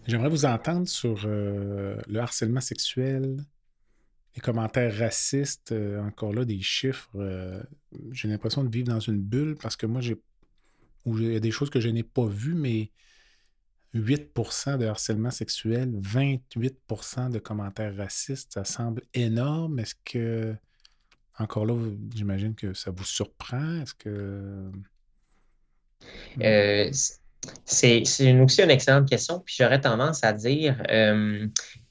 J'aimerais 0.06 0.28
vous 0.28 0.44
entendre 0.44 0.86
sur 0.86 1.22
euh, 1.24 2.00
le 2.06 2.20
harcèlement 2.20 2.60
sexuel, 2.60 3.38
les 4.36 4.40
commentaires 4.40 4.96
racistes, 4.96 5.72
euh, 5.72 6.00
encore 6.00 6.32
là, 6.32 6.44
des 6.44 6.60
chiffres. 6.60 7.10
euh, 7.16 7.60
j'ai 8.12 8.28
l'impression 8.28 8.64
de 8.64 8.70
vivre 8.70 8.88
dans 8.88 9.00
une 9.00 9.20
bulle 9.20 9.56
parce 9.60 9.76
que 9.76 9.86
moi, 9.86 10.00
j'ai. 10.00 10.16
où 11.04 11.18
il 11.18 11.32
y 11.32 11.36
a 11.36 11.40
des 11.40 11.50
choses 11.50 11.70
que 11.70 11.80
je 11.80 11.88
n'ai 11.88 12.02
pas 12.02 12.26
vues, 12.26 12.54
mais 12.54 12.90
8% 13.94 14.78
de 14.78 14.86
harcèlement 14.86 15.30
sexuel, 15.30 15.92
28% 16.00 17.30
de 17.30 17.38
commentaires 17.38 17.96
racistes, 17.96 18.52
ça 18.54 18.64
semble 18.64 19.02
énorme. 19.14 19.78
Est-ce 19.78 19.94
que. 20.04 20.54
Encore 21.38 21.66
là, 21.66 21.74
j'imagine 22.14 22.54
que 22.54 22.74
ça 22.74 22.90
vous 22.90 23.04
surprend? 23.04 23.82
Est-ce 23.82 23.94
que. 23.94 24.70
Euh, 26.40 26.90
c'est 27.64 28.02
c'est 28.04 28.38
aussi 28.40 28.62
une 28.62 28.70
excellente 28.70 29.08
question. 29.08 29.40
Puis 29.40 29.56
j'aurais 29.58 29.80
tendance 29.80 30.24
à 30.24 30.32
dire 30.32 30.82
euh, 30.90 31.46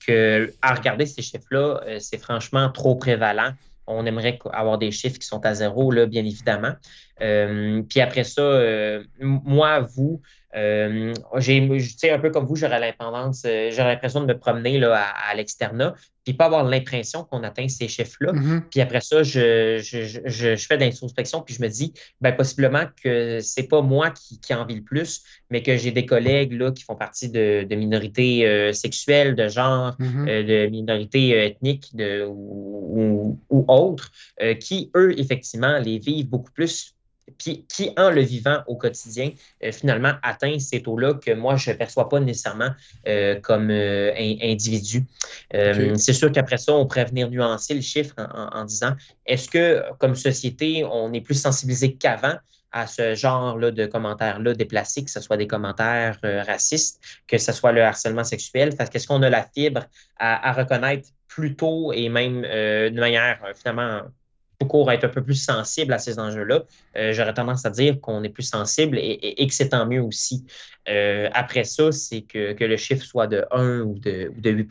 que 0.06 0.54
à 0.62 0.74
regarder 0.74 1.06
ces 1.06 1.22
chiffres-là, 1.22 1.82
euh, 1.86 2.00
c'est 2.00 2.18
franchement 2.18 2.70
trop 2.72 2.96
prévalent. 2.96 3.54
On 3.88 4.06
aimerait 4.06 4.40
avoir 4.52 4.78
des 4.78 4.92
chiffres 4.92 5.18
qui 5.20 5.28
sont 5.28 5.46
à 5.46 5.54
zéro, 5.54 5.92
là, 5.92 6.06
bien 6.06 6.26
évidemment. 6.26 6.74
Euh, 7.22 7.82
puis 7.90 8.00
après 8.02 8.24
ça, 8.24 8.42
euh, 8.42 9.04
moi, 9.20 9.80
vous, 9.80 10.22
euh, 10.56 11.14
j'ai, 11.38 12.10
un 12.12 12.20
peu 12.20 12.30
comme 12.32 12.46
vous, 12.46 12.56
j'aurais 12.56 12.80
l'impression, 12.80 13.32
j'aurais 13.72 13.94
l'impression 13.94 14.22
de 14.22 14.26
me 14.28 14.38
promener 14.38 14.80
là, 14.80 14.96
à, 14.96 15.32
à 15.32 15.36
l'externat, 15.36 15.94
puis 16.24 16.34
pas 16.34 16.46
avoir 16.46 16.64
l'impression 16.64 17.24
qu'on 17.24 17.44
atteint 17.44 17.68
ces 17.68 17.88
chiffres-là. 17.88 18.34
Mhm. 18.34 18.64
Puis 18.72 18.82
après 18.82 19.02
ça, 19.02 19.24
je, 19.24 19.80
je, 19.84 20.04
je, 20.04 20.20
je- 20.26 20.56
fais 20.68 20.78
de 20.78 20.84
l'introspection, 20.84 21.42
puis 21.42 21.54
je 21.56 21.62
me 21.62 21.68
dis, 21.68 21.94
ben, 22.22 22.32
possiblement 22.34 22.84
que 23.04 23.40
c'est 23.40 23.68
pas 23.68 23.82
moi 23.82 24.10
qui, 24.12 24.40
qui 24.40 24.54
en 24.54 24.66
vis 24.66 24.76
le 24.76 24.84
plus, 24.84 25.22
mais 25.50 25.62
que 25.64 25.76
j'ai 25.78 25.92
des 25.92 26.06
collègues 26.06 26.54
là, 26.54 26.72
qui 26.72 26.84
font 26.84 26.96
partie 26.96 27.30
de, 27.30 27.66
de 27.70 27.76
minorités 27.76 28.48
euh, 28.48 28.74
sexuelles, 28.74 29.36
de 29.36 29.48
genre, 29.48 29.96
Mhm. 30.00 30.28
euh, 30.28 30.44
de 30.44 30.70
minorités 30.70 31.34
euh, 31.34 31.46
ethniques 31.48 31.96
de, 31.96 32.26
ou, 32.26 32.30
ou- 32.32 33.40
ou 33.50 33.66
autres, 33.68 34.12
euh, 34.42 34.54
qui, 34.54 34.92
eux, 34.96 35.18
effectivement, 35.20 35.78
les 35.80 36.00
vivent 36.00 36.30
beaucoup 36.30 36.52
plus. 36.52 36.94
Puis 37.38 37.66
qui, 37.68 37.92
en 37.98 38.10
le 38.10 38.22
vivant 38.22 38.64
au 38.68 38.76
quotidien, 38.78 39.32
euh, 39.64 39.72
finalement 39.72 40.14
atteint 40.24 40.58
ces 40.60 40.82
taux-là 40.82 41.14
que 41.16 41.32
moi, 41.32 41.56
je 41.58 41.72
ne 41.72 41.76
perçois 41.76 42.08
pas 42.10 42.20
nécessairement 42.20 42.70
euh, 43.08 43.40
comme 43.42 43.70
euh, 43.70 44.14
in- 44.18 44.38
individu. 44.42 45.04
Euh. 45.54 45.74
C'est 45.98 46.14
sûr 46.14 46.32
qu'après 46.32 46.58
ça, 46.58 46.74
on 46.74 46.86
pourrait 46.86 47.06
venir 47.06 47.30
nuancer 47.30 47.74
le 47.74 47.82
chiffre 47.82 48.16
en, 48.18 48.24
en- 48.24 48.62
en 48.62 48.66
disant 48.66 48.96
est-ce 49.26 49.50
que, 49.50 49.84
comme 50.00 50.16
société, 50.16 50.86
on 50.86 51.12
est 51.14 51.22
plus 51.22 51.36
sensibilisé 51.40 51.96
qu'avant 51.96 52.36
à 52.72 52.86
ce 52.88 53.16
genre-là 53.16 53.72
de 53.72 53.86
commentaires-là 53.86 54.54
déplacés, 54.54 55.04
que 55.04 55.10
ce 55.12 55.22
soit 55.22 55.38
des 55.38 55.48
commentaires 55.48 56.20
euh, 56.26 56.44
racistes, 56.44 57.02
que 57.28 57.38
ce 57.38 57.52
soit 57.52 57.72
le 57.72 57.82
harcèlement 57.82 58.24
sexuel? 58.26 58.76
Parce 58.78 58.90
qu'est-ce 58.90 59.08
qu'on 59.08 59.22
a 59.24 59.30
la 59.30 59.44
fibre 59.54 59.86
à, 60.18 60.50
à 60.50 60.54
reconnaître 60.54 61.10
plus 61.28 61.56
tôt 61.56 61.92
et 61.94 62.10
même 62.10 62.44
euh, 62.46 62.90
de 62.90 63.00
manière 63.00 63.40
finalement 63.56 64.02
tout 64.60 64.68
court 64.68 64.92
être 64.92 65.06
un 65.06 65.10
peu 65.10 65.24
plus 65.24 65.36
sensible 65.36 65.94
à 65.94 66.00
ces 66.00 66.20
enjeux-là? 66.20 66.64
Euh, 66.98 67.14
J'aurais 67.14 67.34
tendance 67.34 67.66
à 67.66 67.70
dire 67.70 68.00
qu'on 68.02 68.24
est 68.24 68.30
plus 68.30 68.44
sensible 68.44 68.98
et, 68.98 69.02
et- 69.02 69.44
et 69.44 69.48
que 69.48 69.54
c'est 69.54 69.70
tant 69.70 69.86
mieux 69.86 70.02
aussi. 70.02 70.46
Euh, 70.90 71.30
après 71.34 71.66
ça, 71.66 71.92
c'est 71.92 72.22
que, 72.22 72.54
que 72.54 72.64
le 72.64 72.78
chiffre 72.78 73.04
soit 73.06 73.28
de 73.28 73.46
1 73.52 73.82
ou 73.82 74.00
de, 74.00 74.32
ou 74.36 74.40
de 74.40 74.50
8 74.50 74.68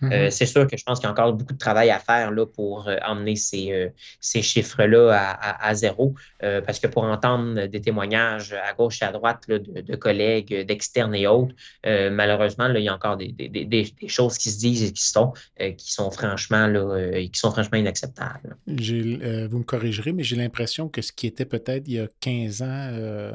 Mhm. 0.00 0.12
euh, 0.12 0.30
c'est 0.30 0.46
sûr 0.46 0.66
que 0.66 0.76
je 0.78 0.82
pense 0.84 0.98
qu'il 0.98 1.06
y 1.06 1.08
a 1.08 1.12
encore 1.12 1.32
beaucoup 1.34 1.52
de 1.52 1.58
travail 1.58 1.90
à 1.90 1.98
faire 1.98 2.30
là, 2.30 2.46
pour 2.46 2.88
euh, 2.88 2.96
emmener 3.06 3.36
ces, 3.36 3.90
ces 4.20 4.40
chiffres-là 4.42 5.10
à, 5.12 5.30
à- 5.30 5.68
à 5.68 5.74
zéro. 5.74 6.14
Parce 6.40 6.78
que 6.80 6.86
pour 6.88 7.04
entendre 7.04 7.66
des 7.66 7.80
témoignages 7.80 8.52
à 8.54 8.72
gauche 8.74 9.02
et 9.02 9.04
à 9.04 9.12
droite 9.12 9.42
là, 9.46 9.58
de, 9.58 9.80
de 9.82 9.96
collègues, 9.96 10.66
d'externes 10.66 11.14
et 11.14 11.26
autres, 11.26 11.54
malheureusement, 11.84 12.68
là, 12.68 12.78
il 12.78 12.84
y 12.84 12.88
a 12.88 12.94
encore 12.94 13.16
des, 13.16 13.28
des- 13.32 13.48
des- 13.48 13.64
des- 13.64 13.94
des 14.00 14.08
choses 14.08 14.38
qui 14.38 14.50
se 14.50 14.58
disent 14.58 14.82
et 14.84 14.92
qui 14.92 15.02
sont, 15.06 15.32
qui 15.76 15.92
sont 15.92 16.10
franchement 16.10 16.66
là, 16.66 17.20
qui 17.32 17.38
sont 17.38 17.50
franchement 17.50 17.78
inacceptables. 17.78 18.56
J'ai, 18.66 19.11
euh, 19.22 19.48
vous 19.48 19.58
me 19.58 19.64
corrigerez, 19.64 20.12
mais 20.12 20.22
j'ai 20.22 20.36
l'impression 20.36 20.88
que 20.88 21.02
ce 21.02 21.12
qui 21.12 21.26
était 21.26 21.44
peut-être 21.44 21.88
il 21.88 21.94
y 21.94 21.98
a 22.00 22.08
15 22.20 22.62
ans 22.62 22.66
euh, 22.92 23.32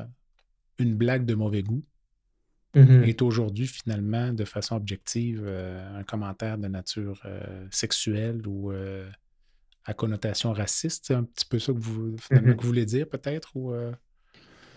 une 0.80 0.96
blague 0.96 1.26
de 1.26 1.36
mauvais 1.36 1.64
goût 1.64 1.84
Mhm. 2.76 3.04
est 3.06 3.22
aujourd'hui 3.24 3.66
finalement 3.66 4.34
de 4.34 4.46
façon 4.46 4.76
objective 4.76 5.42
euh, 5.46 5.98
un 6.00 6.04
commentaire 6.04 6.58
de 6.60 6.68
nature 6.68 7.26
sexuelle 7.72 8.46
ou 8.48 8.72
à 9.86 9.94
connotation 9.94 10.52
raciste. 10.54 11.06
C'est 11.08 11.14
un 11.16 11.24
petit 11.24 11.46
peu 11.46 11.60
ça 11.60 11.72
que 11.74 11.80
vous, 11.80 12.16
finalement, 12.20 12.50
Mhm. 12.52 12.58
que 12.58 12.62
vous 12.62 12.68
voulez 12.68 12.86
dire 12.86 13.08
peut-être 13.08 13.56
ou 13.56 13.74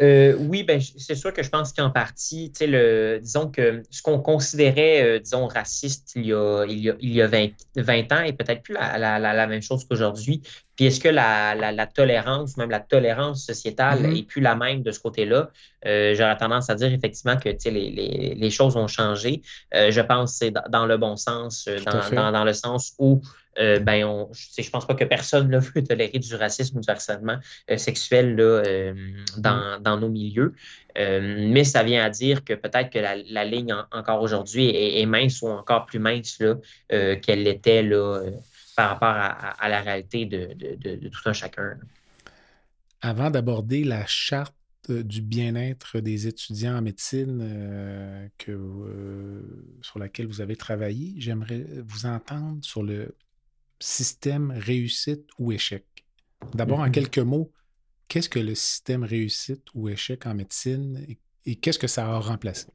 euh, 0.01 0.35
oui, 0.39 0.63
ben, 0.63 0.81
c'est 0.81 1.15
sûr 1.15 1.33
que 1.33 1.43
je 1.43 1.51
pense 1.51 1.73
qu'en 1.73 1.91
partie, 1.91 2.51
tu 2.53 2.61
sais, 2.61 2.67
le, 2.67 3.19
disons 3.21 3.51
que 3.51 3.83
ce 3.91 4.01
qu'on 4.01 4.19
considérait, 4.19 5.03
euh, 5.03 5.19
disons, 5.19 5.47
raciste 5.47 6.13
il 6.17 6.27
y 6.27 6.33
a, 6.33 6.65
il 6.67 6.79
y 6.79 6.91
a, 6.91 6.95
il 7.01 7.13
y 7.13 7.21
a 7.21 7.27
20, 7.27 7.49
20 7.77 8.13
ans 8.13 8.23
est 8.23 8.33
peut-être 8.33 8.63
plus 8.63 8.75
la, 8.75 8.97
la, 8.97 9.19
la, 9.19 9.35
la 9.35 9.47
même 9.47 9.61
chose 9.61 9.85
qu'aujourd'hui. 9.85 10.41
Puis 10.75 10.87
est-ce 10.87 11.01
que 11.01 11.09
la, 11.09 11.55
la, 11.55 11.87
tolérance, 11.87 12.57
même 12.57 12.71
la 12.71 12.81
tolérance 12.81 13.45
sociétale 13.45 14.01
Mhm. 14.01 14.17
est 14.17 14.23
plus 14.23 14.41
la 14.41 14.55
même 14.55 14.83
de 14.83 14.91
ce 14.91 15.01
côté-là? 15.01 15.51
Euh, 15.85 16.15
J'aurais 16.15 16.39
tendance 16.39 16.71
à 16.71 16.75
dire 16.75 16.91
effectivement 16.91 17.37
que 17.37 17.51
tu 17.51 17.59
sais, 17.59 17.71
les, 17.71 17.91
les, 17.91 18.35
les 18.35 18.51
choses 18.51 18.77
ont 18.77 18.89
changé. 18.89 19.43
Je 19.75 20.01
pense 20.01 20.33
que 20.33 20.39
c'est 20.39 20.55
dans, 20.71 20.87
le 20.87 20.97
bon 20.97 21.17
sens, 21.17 21.69
dans, 21.85 22.33
dans 22.33 22.45
le 22.45 22.53
sens 22.55 22.95
où 22.99 23.21
euh, 23.59 23.81
ben, 23.81 24.05
on, 24.05 24.31
je, 24.33 24.63
je 24.63 24.71
pense 24.71 24.87
pas 24.87 24.95
que 24.95 25.05
personne 25.05 25.49
ne 25.49 25.59
veut 25.61 25.83
tolérer 25.85 26.19
du 26.19 26.35
racisme 26.35 26.79
ou 26.79 26.81
du 26.81 26.91
harcèlement 26.91 27.39
euh, 27.71 27.77
sexuel 27.77 28.37
là, 28.37 28.43
euh, 28.45 28.95
dans, 29.39 29.81
dans 29.81 29.99
nos 29.99 30.09
milieux. 30.09 30.55
Mais 30.97 31.65
ça 31.65 31.83
vient 31.83 32.05
à 32.05 32.11
dire 32.11 32.45
que 32.45 32.53
peut-être 32.55 32.91
que 32.91 32.99
la, 32.99 33.17
la 33.17 33.45
ligne 33.45 33.73
en- 33.73 33.87
encore 33.93 34.23
aujourd'hui 34.23 34.67
est, 34.67 35.01
est 35.01 35.07
mince 35.07 35.41
ou 35.43 35.49
encore 35.49 35.87
plus 35.87 35.99
mince 35.99 36.39
là, 36.41 36.57
qu'elle 36.89 37.43
l'était 37.45 37.83
là, 37.83 38.23
par 38.77 38.91
rapport 38.91 39.09
à, 39.09 39.27
à- 39.29 39.65
à 39.65 39.69
la 39.69 39.81
réalité 39.83 40.27
de, 40.27 40.53
de- 40.55 40.75
de- 40.77 40.97
de 40.97 41.09
tout 41.09 41.21
un 41.29 41.33
chacun. 41.33 41.79
avant 43.01 43.31
d'aborder 43.31 43.85
la 43.85 44.07
charte 44.07 44.55
du 44.89 45.23
bien-être 45.23 46.01
des 46.01 46.27
étudiants 46.27 46.77
en 46.79 46.83
médecine 46.83 47.41
euh, 47.43 48.29
que, 48.39 48.51
euh, 48.53 49.43
sur 49.83 49.99
laquelle 49.99 50.27
vous 50.27 50.41
avez 50.41 50.57
travaillé, 50.57 51.15
j'aimerais 51.19 51.65
vous 51.87 52.07
entendre 52.07 52.65
sur 52.65 52.83
le 52.83 53.15
système 53.81 54.53
réussite 54.53 55.29
ou 55.39 55.53
échec? 55.53 55.85
D'abord, 56.55 56.81
en 56.81 56.91
Mhm. 56.91 56.91
quelques 56.91 57.19
mots, 57.19 57.53
qu'est-ce 58.09 58.29
que 58.31 58.41
le 58.41 58.55
système 58.55 59.05
réussite 59.05 59.67
ou 59.75 59.89
échec 59.91 60.27
en 60.27 60.35
médecine 60.35 61.05
et, 61.09 61.19
et 61.47 61.57
qu'est-ce 61.57 61.79
que 61.81 61.89
ça 61.89 62.07
a 62.09 62.19
remplacé? 62.21 62.69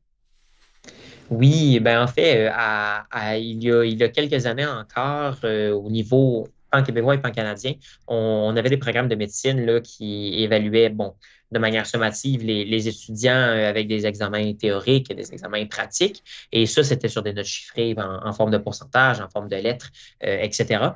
Oui, 1.29 1.79
ben 1.79 2.01
en 2.03 2.07
fait, 2.07 2.47
euh, 2.47 2.51
à- 2.53 3.05
à- 3.11 3.37
il 3.37 3.63
y 3.63 3.71
a, 3.71 3.83
il 3.83 3.97
y 3.97 4.03
a 4.03 4.09
quelques 4.09 4.45
années 4.45 4.65
encore, 4.65 5.37
euh, 5.43 5.71
au 5.73 5.89
niveau 5.89 6.47
pan-québécois 6.71 7.15
et 7.15 7.21
pan-canadien, 7.21 7.73
on, 8.07 8.15
on 8.53 8.55
avait 8.55 8.69
des 8.69 8.77
programmes 8.77 9.07
de 9.07 9.15
médecine 9.15 9.65
là, 9.65 9.81
qui 9.81 10.35
évaluaient, 10.43 10.89
bon, 10.89 11.15
de 11.55 11.59
manière 11.59 11.87
sommative, 11.87 12.43
les, 12.43 12.87
étudiants 12.87 13.31
euh, 13.33 13.69
avec 13.69 13.87
des 13.87 14.05
examens 14.05 14.53
théoriques 14.53 15.09
et 15.09 15.15
des 15.15 15.31
examens 15.31 15.65
pratiques. 15.65 16.21
Et 16.51 16.65
ça, 16.65 16.83
c'était 16.83 17.07
sur 17.07 17.23
des 17.23 17.33
notes 17.33 17.45
chiffrées 17.45 17.95
en, 17.97 18.27
en 18.27 18.33
forme 18.33 18.51
de 18.51 18.57
pourcentage, 18.57 19.21
en 19.21 19.29
forme 19.29 19.47
de 19.47 19.55
lettres, 19.55 19.89
euh, 20.25 20.37
etc. 20.41 20.89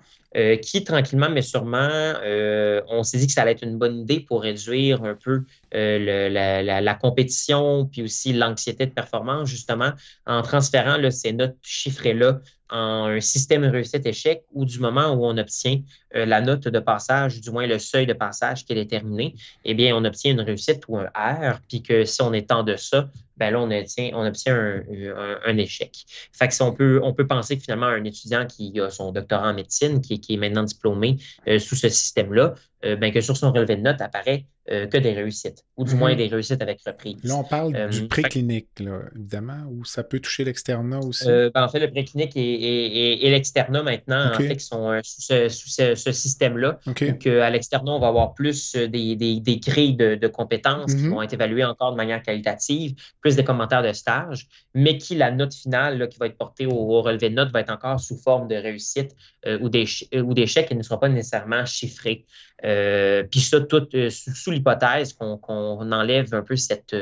qui 0.61 0.83
tranquillement, 0.83 1.29
mais 1.29 1.41
sûrement, 1.41 2.13
on 2.87 3.03
s'est 3.03 3.17
dit 3.17 3.27
que 3.27 3.33
ça 3.33 3.41
allait 3.41 3.53
être 3.53 3.63
une 3.63 3.77
bonne 3.77 3.99
idée 3.99 4.19
pour 4.19 4.43
réduire 4.43 5.03
un 5.03 5.15
peu 5.15 5.43
la, 5.71 6.93
compétition, 6.95 7.85
puis 7.85 8.03
aussi 8.03 8.33
l'anxiété 8.33 8.85
de 8.85 8.91
performance, 8.91 9.49
justement, 9.49 9.91
en 10.25 10.41
transférant 10.41 10.97
ces 11.11 11.33
notes 11.33 11.57
chiffrées-là 11.61 12.39
en 12.69 13.05
un 13.05 13.19
système 13.19 13.63
réussite-échec 13.63 14.43
ou 14.51 14.65
du 14.65 14.79
moment 14.79 15.11
où 15.13 15.25
on 15.25 15.37
obtient 15.37 15.81
euh, 16.15 16.25
la 16.25 16.41
note 16.41 16.67
de 16.67 16.79
passage, 16.79 17.41
du 17.41 17.51
moins 17.51 17.67
le 17.67 17.79
seuil 17.79 18.05
de 18.05 18.13
passage 18.13 18.65
qui 18.65 18.73
est 18.73 18.75
déterminé, 18.75 19.35
eh 19.65 19.73
bien, 19.73 19.95
on 19.95 20.05
obtient 20.05 20.31
une 20.31 20.41
réussite 20.41 20.83
ou 20.87 20.97
un 20.97 21.07
R, 21.15 21.59
puis 21.67 21.81
que 21.81 22.05
si 22.05 22.21
on 22.21 22.33
est 22.33 22.51
en 22.51 22.63
deçà, 22.63 23.09
ben 23.39 23.51
là, 23.51 23.61
on 23.61 23.71
obtient, 23.71 24.83
un, 25.45 25.57
échec. 25.57 26.05
On 26.59 27.13
peut 27.13 27.27
penser 27.27 27.57
que 27.57 27.63
finalement, 27.63 27.87
un 27.87 28.03
étudiant 28.03 28.45
qui 28.45 28.79
a 28.79 28.89
son 28.89 29.11
doctorat 29.11 29.49
en 29.49 29.53
médecine, 29.53 30.01
qui, 30.01 30.21
est 30.29 30.37
maintenant 30.37 30.63
diplômé 30.63 31.17
euh, 31.47 31.57
sous 31.59 31.75
ce 31.75 31.89
système-là, 31.89 32.55
euh, 32.85 32.95
ben, 32.95 33.11
que 33.11 33.21
sur 33.21 33.35
son 33.35 33.51
relevé 33.51 33.75
de 33.75 33.81
notes 33.81 34.01
apparaît 34.01 34.45
euh, 34.71 34.87
que 34.87 34.97
des 34.97 35.13
réussites, 35.13 35.65
ou 35.75 35.83
du 35.83 35.95
moins 35.95 36.11
mhm. 36.11 36.17
des 36.17 36.27
réussites 36.27 36.61
avec 36.61 36.79
reprise. 36.85 37.17
Là, 37.23 37.35
on 37.35 37.43
parle 37.43 37.89
du 37.89 38.07
préclinique, 38.07 38.67
évidemment, 39.15 39.65
ou 39.69 39.83
ça 39.83 40.03
peut 40.03 40.19
toucher 40.19 40.45
l'externat 40.45 40.99
aussi? 40.99 41.25
Ben, 41.25 41.63
en 41.63 41.67
fait, 41.67 41.79
le 41.79 41.89
préclinique 41.89 42.37
et, 42.37 43.25
et, 43.25 43.29
l'externat 43.31 43.83
maintenant, 43.83 44.31
en 44.31 44.33
fait, 44.35 44.55
qui 44.55 44.65
sont 44.65 44.99
sous 45.03 45.21
ce, 45.21 46.11
système-là. 46.11 46.79
À 46.85 47.49
l'externat, 47.49 47.91
on 47.91 47.99
va 47.99 48.07
avoir 48.07 48.33
plus 48.33 48.75
des, 48.75 49.15
des, 49.15 49.39
des 49.39 49.57
grilles 49.57 49.95
de, 49.95 50.27
compétences 50.27 50.93
qui 50.93 51.03
mhm. 51.03 51.09
vont 51.11 51.21
être 51.21 51.33
évaluées 51.33 51.65
encore 51.65 51.91
de 51.91 51.97
manière 51.97 52.21
qualitative, 52.21 52.95
plus 53.21 53.35
des 53.35 53.43
commentaires 53.43 53.83
de 53.83 53.91
stage, 53.91 54.47
mais 54.73 54.97
qui, 54.97 55.15
la 55.15 55.31
note 55.31 55.53
finale 55.53 56.07
qui 56.09 56.19
va 56.19 56.27
être 56.27 56.37
portée 56.37 56.65
au, 56.65 57.01
relevé 57.01 57.29
de 57.29 57.35
notes 57.35 57.51
va 57.51 57.61
être 57.61 57.71
encore 57.71 57.99
sous 57.99 58.17
forme 58.17 58.47
de 58.47 58.55
réussite 58.55 59.15
euh, 59.45 59.59
ou 59.59 59.69
d'échec 60.33 60.71
et 60.71 60.75
ne 60.75 60.83
sera 60.83 60.99
pas 60.99 61.09
nécessairement 61.09 61.65
chiffré. 61.65 62.25
Euh, 62.69 63.23
puis 63.23 63.39
ça, 63.39 63.59
tout 63.61 63.87
euh, 63.95 64.09
sous, 64.09 64.51
l'hypothèse 64.51 65.13
qu'on 65.13 65.91
enlève 65.91 66.33
un 66.33 66.43
peu 66.43 66.55
cette, 66.55 66.95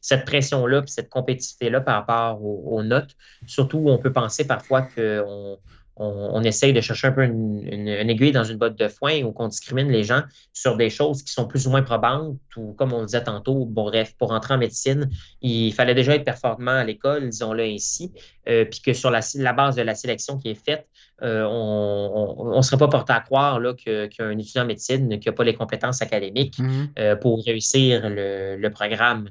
cette 0.00 0.24
pression-là, 0.24 0.82
cette 0.86 1.10
compétitivité-là 1.10 1.80
par 1.80 2.06
rapport 2.06 2.42
aux, 2.42 2.82
notes. 2.82 3.16
Surtout, 3.46 3.84
on 3.86 3.98
peut 3.98 4.12
penser 4.12 4.46
parfois 4.46 4.82
qu'on 4.82 5.58
on, 5.96 6.42
essaye 6.42 6.72
de 6.72 6.80
chercher 6.80 7.08
un 7.08 7.12
peu 7.12 7.24
une, 7.24 7.88
aiguille 7.88 8.32
dans 8.32 8.44
une 8.44 8.56
botte 8.56 8.76
de 8.78 8.88
foin 8.88 9.22
ou 9.22 9.32
qu'on 9.32 9.48
discrimine 9.48 9.90
les 9.90 10.04
gens 10.04 10.22
sur 10.52 10.76
des 10.76 10.90
choses 10.90 11.22
qui 11.22 11.32
sont 11.32 11.46
plus 11.46 11.66
ou 11.66 11.70
moins 11.70 11.82
probantes 11.82 12.38
ou 12.56 12.72
comme 12.72 12.92
on 12.92 13.04
disait 13.04 13.24
tantôt, 13.24 13.64
bon, 13.66 13.84
bref, 13.84 14.14
pour 14.18 14.32
entrer 14.32 14.54
en 14.54 14.58
médecine, 14.58 15.10
il 15.42 15.72
fallait 15.72 15.94
déjà 15.94 16.14
être 16.14 16.24
performant 16.24 16.72
à 16.72 16.84
l'école, 16.84 17.28
disons-le 17.28 17.64
ainsi, 17.64 18.12
euh, 18.48 18.64
puis 18.64 18.80
que 18.80 18.92
sur 18.92 19.10
la, 19.10 19.20
base 19.52 19.76
de 19.76 19.82
la 19.82 19.94
sélection 19.94 20.38
qui 20.38 20.50
est 20.50 20.64
faite, 20.64 20.86
euh, 21.22 21.44
on 21.44 22.56
ne 22.56 22.62
serait 22.62 22.76
pas 22.76 22.88
porté 22.88 23.12
à 23.12 23.20
croire 23.20 23.60
qu'un 23.76 24.38
étudiant 24.38 24.62
en 24.62 24.66
médecine 24.66 25.20
qui 25.20 25.28
n'a 25.28 25.32
pas 25.32 25.44
les 25.44 25.54
compétences 25.54 26.02
académiques 26.02 26.58
mm-hmm. 26.58 26.88
euh, 26.98 27.16
pour 27.16 27.44
réussir 27.44 28.02
le, 28.04 28.68
programme. 28.68 29.30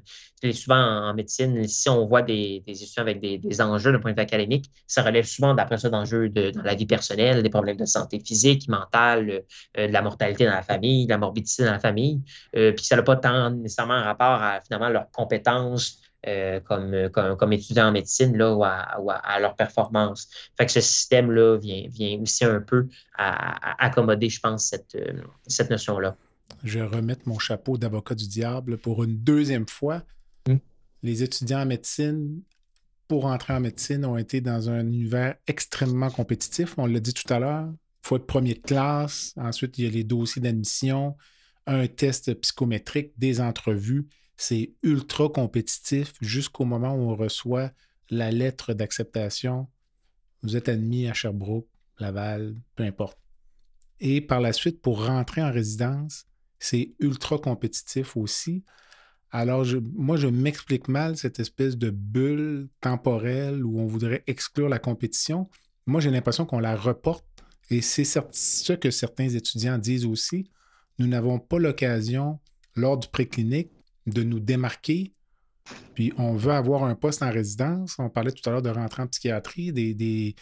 souvent 0.54 0.78
en, 0.78 1.14
médecine, 1.14 1.68
si 1.68 1.90
on 1.90 2.06
voit 2.06 2.22
des, 2.22 2.64
étudiants 2.66 3.02
avec 3.04 3.20
des, 3.20 3.62
enjeux 3.62 3.92
de 3.92 3.98
point 3.98 4.12
de 4.12 4.16
vue 4.16 4.24
académique, 4.24 4.66
ça 4.88 5.04
relève 5.04 5.26
souvent 5.26 5.54
d'après 5.54 5.78
ça 5.78 5.90
d'enjeux 5.90 6.30
dans 6.30 6.64
la 6.64 6.76
vie 6.76 6.86
personnelle, 6.86 7.44
des 7.44 7.50
problèmes 7.50 7.78
de 7.78 7.86
santé 7.86 8.22
physique, 8.26 8.70
mentale, 8.70 9.44
de 9.76 9.82
la 9.86 10.02
mortalité 10.02 10.46
dans 10.46 10.52
la 10.52 10.64
famille, 10.64 11.06
de 11.06 11.12
la 11.12 11.18
morbidité 11.18 11.66
dans 11.66 11.74
la 11.74 11.80
famille. 11.80 12.22
puis 12.54 12.74
ça 12.86 12.96
n'a 12.96 13.04
pas 13.04 13.18
tant 13.18 13.50
nécessairement 13.50 14.02
rapport 14.02 14.42
à 14.42 14.62
finalement 14.62 14.90
leurs 14.90 15.12
compétences 15.12 16.03
euh, 16.26 16.62
comme, 16.62 17.10
comme, 17.10 17.52
étudiants 17.52 17.88
en 17.88 17.92
médecine 17.92 18.38
là, 18.38 18.56
ou, 18.56 18.64
à, 18.64 19.40
leur 19.42 19.56
performance. 19.56 20.30
Fait 20.58 20.66
que 20.66 20.72
ce 20.72 20.80
système-là 20.80 21.58
vient, 21.58 21.84
vient 21.90 22.22
aussi 22.22 22.46
un 22.46 22.62
peu 22.62 22.88
à, 23.18 23.84
accommoder, 23.84 24.30
je 24.30 24.40
pense, 24.40 24.68
cette, 24.68 24.96
euh, 24.96 25.22
cette 25.48 25.70
notion-là. 25.70 26.16
Je 26.64 26.80
vais 26.80 26.86
remettre 26.86 27.24
mon 27.26 27.40
chapeau 27.40 27.78
d'avocat 27.78 28.16
du 28.16 28.28
diable 28.28 28.78
pour 28.78 29.04
une 29.04 29.18
deuxième 29.18 29.68
fois. 29.68 30.04
Hmm. 30.48 30.60
Les 31.02 31.24
étudiants 31.24 31.64
en 31.64 31.66
médecine, 31.66 32.42
pour 33.10 33.26
entrer 33.26 33.54
en 33.54 33.60
médecine, 33.60 34.06
ont 34.06 34.18
été 34.18 34.40
dans 34.40 34.70
un 34.70 34.80
univers 34.80 35.36
extrêmement 35.48 36.10
compétitif. 36.10 36.76
On 36.78 36.86
l'a 36.86 37.02
dit 37.02 37.14
tout 37.14 37.32
à 37.34 37.40
l'heure. 37.40 37.68
Il 37.70 38.08
faut 38.08 38.16
être 38.16 38.28
premier 38.28 38.54
de 38.54 38.60
classe. 38.60 39.34
Ensuite, 39.36 39.78
il 39.78 39.86
y 39.86 39.88
a 39.90 39.92
les 39.92 40.06
dossiers 40.06 40.42
d'admission, 40.42 41.18
un 41.68 41.88
test 41.88 42.34
psychométrique, 42.36 43.12
des 43.18 43.42
entrevues 43.42 44.08
c'est 44.36 44.74
ultra 44.84 45.30
compétitif 45.30 46.14
jusqu'au 46.22 46.66
moment 46.66 46.94
où 46.96 47.12
on 47.12 47.16
reçoit 47.16 47.72
la 48.10 48.32
lettre 48.32 48.74
d'acceptation. 48.74 49.68
Vous 50.42 50.56
êtes 50.56 50.70
admis 50.70 51.08
à 51.08 51.14
Sherbrooke, 51.14 51.68
Laval, 52.00 52.56
peu 52.76 52.84
importe. 52.84 53.18
Et 54.00 54.22
par 54.22 54.42
la 54.42 54.54
suite, 54.54 54.82
pour 54.82 55.06
rentrer 55.06 55.42
en 55.42 55.52
résidence, 55.52 56.26
c'est 56.60 56.94
ultra 57.00 57.38
compétitif 57.38 58.18
aussi. 58.18 58.64
Alors, 59.32 59.66
moi, 59.94 60.18
je 60.18 60.28
m'explique 60.28 60.88
mal 60.88 61.18
cette 61.18 61.40
espèce 61.40 61.78
de 61.78 61.90
bulle 61.90 62.70
temporelle 62.82 63.64
où 63.64 63.80
on 63.80 63.86
voudrait 63.88 64.24
exclure 64.28 64.70
la 64.70 64.80
compétition. 64.80 65.50
Moi, 65.86 66.02
j'ai 66.02 66.12
l'impression 66.12 66.46
qu'on 66.46 66.60
la 66.60 66.76
reporte 66.76 67.26
et 67.70 67.82
c'est 67.82 68.04
ce 68.04 68.74
que 68.74 68.92
certains 68.92 69.30
étudiants 69.30 69.78
disent 69.78 70.06
aussi. 70.06 70.52
Nous 71.00 71.08
n'avons 71.08 71.40
pas 71.40 71.58
l'occasion, 71.58 72.40
lors 72.76 72.98
du 72.98 73.08
préclinique, 73.08 73.72
de 74.08 74.24
nous 74.24 74.40
démarquer. 74.40 75.12
Puis 75.94 76.12
on 76.18 76.36
veut 76.36 76.52
avoir 76.52 76.84
un 76.84 76.96
poste 76.96 77.24
en 77.24 77.32
résidence. 77.32 77.96
On 78.00 78.10
parlait 78.10 78.32
tout 78.32 78.48
à 78.50 78.52
l'heure 78.52 78.62
de 78.62 78.70
rentrer 78.70 79.04
en 79.04 79.08
psychiatrie. 79.08 80.36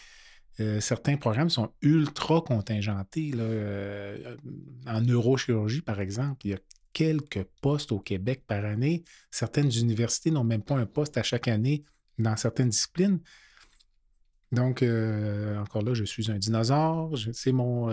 Euh, 0.60 0.80
certains 0.80 1.16
programmes 1.16 1.50
sont 1.50 1.72
ultra 1.80 2.42
contingentés. 2.42 3.32
Euh, 3.36 4.36
en 4.86 5.00
neurochirurgie, 5.00 5.82
par 5.82 6.00
exemple, 6.00 6.46
il 6.46 6.50
y 6.50 6.54
a 6.54 6.58
quelques 6.92 7.44
postes 7.60 7.92
au 7.92 8.00
Québec 8.00 8.44
par 8.46 8.64
année. 8.64 9.04
Certaines 9.30 9.72
universités 9.72 10.30
n'ont 10.30 10.44
même 10.44 10.62
pas 10.62 10.76
un 10.76 10.86
poste 10.86 11.16
à 11.16 11.22
chaque 11.22 11.48
année 11.48 11.84
dans 12.18 12.36
certaines 12.36 12.68
disciplines. 12.68 13.20
Donc, 14.52 14.82
euh, 14.82 15.58
encore 15.58 15.82
là, 15.82 15.94
je 15.94 16.04
suis 16.04 16.30
un 16.30 16.36
dinosaure, 16.36 17.16
c'est 17.32 17.52
mon, 17.52 17.88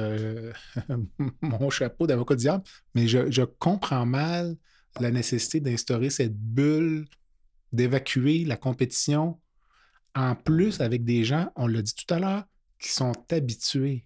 chapeau 1.70 2.06
d'avocat 2.06 2.36
diable, 2.36 2.64
mais 2.94 3.08
je, 3.08 3.44
comprends 3.44 4.06
mal 4.06 4.58
la 5.00 5.12
nécessité 5.12 5.60
d'instaurer 5.60 6.10
cette 6.10 6.36
bulle, 6.36 7.06
d'évacuer 7.72 8.46
la 8.46 8.58
compétition, 8.58 9.40
en 10.16 10.36
plus 10.36 10.82
avec 10.82 11.04
des 11.04 11.24
gens, 11.24 11.52
on 11.56 11.68
l'a 11.68 11.82
dit 11.82 11.94
tout 11.94 12.14
à 12.14 12.20
l'heure, 12.20 12.44
qui 12.80 12.90
sont 12.90 13.14
habitués 13.32 14.06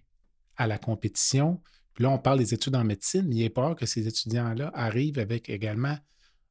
à 0.56 0.66
la 0.66 0.78
compétition. 0.78 1.60
Puis 1.94 2.04
là, 2.04 2.10
on 2.10 2.18
parle 2.18 2.38
des 2.38 2.54
études 2.54 2.76
en 2.76 2.84
médecine, 2.84 3.32
il 3.32 3.42
est 3.42 3.50
peur 3.50 3.76
que 3.76 3.86
ces 3.86 4.06
étudiants-là 4.06 4.70
arrivent 4.74 5.18
avec 5.18 5.48
également 5.48 5.96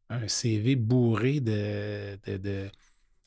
un 0.09 0.27
CV 0.27 0.75
bourré 0.75 1.39
de, 1.39 2.17
de, 2.37 2.69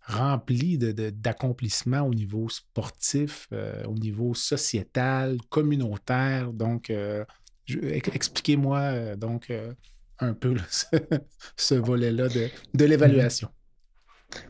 rempli 0.06 0.78
d'accomplissements 0.78 2.02
au 2.02 2.14
niveau 2.14 2.48
sportif, 2.48 3.48
euh, 3.52 3.84
au 3.84 3.94
niveau 3.94 4.34
sociétal, 4.34 5.38
communautaire. 5.48 6.52
Donc, 6.52 6.90
euh, 6.90 7.24
expliquez-moi 7.68 8.78
euh, 8.78 9.16
donc 9.16 9.52
un 10.18 10.34
peu 10.34 10.54
ce, 11.56 11.74
volet-là 11.74 12.28
de, 12.28 12.84
l'évaluation. 12.84 13.48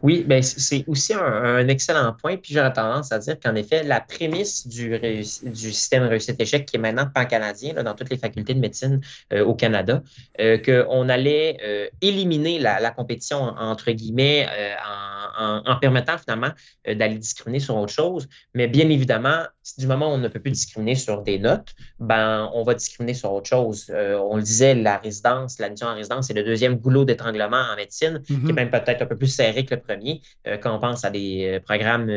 Oui, 0.03 0.25
ben 0.27 0.43
c'est 0.43 0.85
aussi 0.87 1.15
un, 1.15 1.69
excellent 1.69 2.15
point. 2.21 2.37
Puis 2.37 2.55
j'aurais 2.55 2.73
tendance 2.73 3.13
à 3.13 3.19
dire 3.19 3.39
qu'en 3.39 3.55
effet, 3.55 3.83
la 3.83 4.01
prémisse 4.01 4.67
du, 4.67 4.99
du 4.99 5.73
système 5.73 6.05
réussite-échec, 6.05 6.67
qui 6.67 6.77
est 6.77 6.81
maintenant 6.81 7.09
pan-canadien 7.13 7.83
dans 7.83 7.95
toutes 7.95 8.11
les 8.11 8.19
facultés 8.19 8.55
de 8.55 8.61
médecine 8.61 9.01
euh, 9.33 9.45
au 9.45 9.55
Canada, 9.55 10.03
euh, 10.41 10.59
qu'on 10.59 11.09
allait 11.09 11.59
euh, 11.63 11.89
éliminer 12.01 12.59
la, 12.59 12.81
la, 12.81 12.91
compétition, 12.91 13.39
entre 13.39 13.91
guillemets, 13.93 14.47
en 14.85 15.17
en, 15.39 15.77
permettant 15.77 16.17
finalement 16.17 16.51
d'aller 16.87 17.19
discriminer 17.19 17.61
sur 17.61 17.77
autre 17.77 17.93
chose. 17.93 18.27
Mais 18.55 18.69
bien 18.69 18.89
évidemment, 18.89 19.43
du 19.77 19.87
moment 19.87 20.11
où 20.11 20.15
on 20.15 20.19
ne 20.19 20.29
peut 20.29 20.41
plus 20.41 20.53
discriminer 20.53 20.95
sur 20.95 21.23
des 21.23 21.39
notes, 21.39 21.75
ben, 21.99 22.51
on 22.55 22.63
va 22.63 22.73
discriminer 22.73 23.13
sur 23.13 23.33
autre 23.33 23.49
chose. 23.49 23.93
On 23.93 24.37
le 24.37 24.43
disait, 24.43 24.75
la 24.75 24.97
résidence, 24.97 25.59
l'admission 25.59 25.89
en 25.89 25.95
résidence, 25.95 26.29
c'est 26.29 26.35
le 26.35 26.43
deuxième 26.43 26.77
goulot 26.77 27.05
d'étranglement 27.05 27.61
en 27.71 27.77
médecine, 27.77 28.23
qui 28.27 28.33
est 28.33 28.37
mm-hmm. 28.37 28.53
même 28.55 28.71
peut-être 28.71 29.03
un 29.03 29.07
peu 29.07 29.17
plus 29.19 29.29
serré 29.29 29.66
que 29.67 29.75
le 29.75 29.81
premier 29.81 30.23
euh, 30.47 30.57
quand 30.57 30.75
on 30.75 30.79
pense 30.79 31.05
à 31.05 31.11
des 31.11 31.61
programmes 31.65 32.11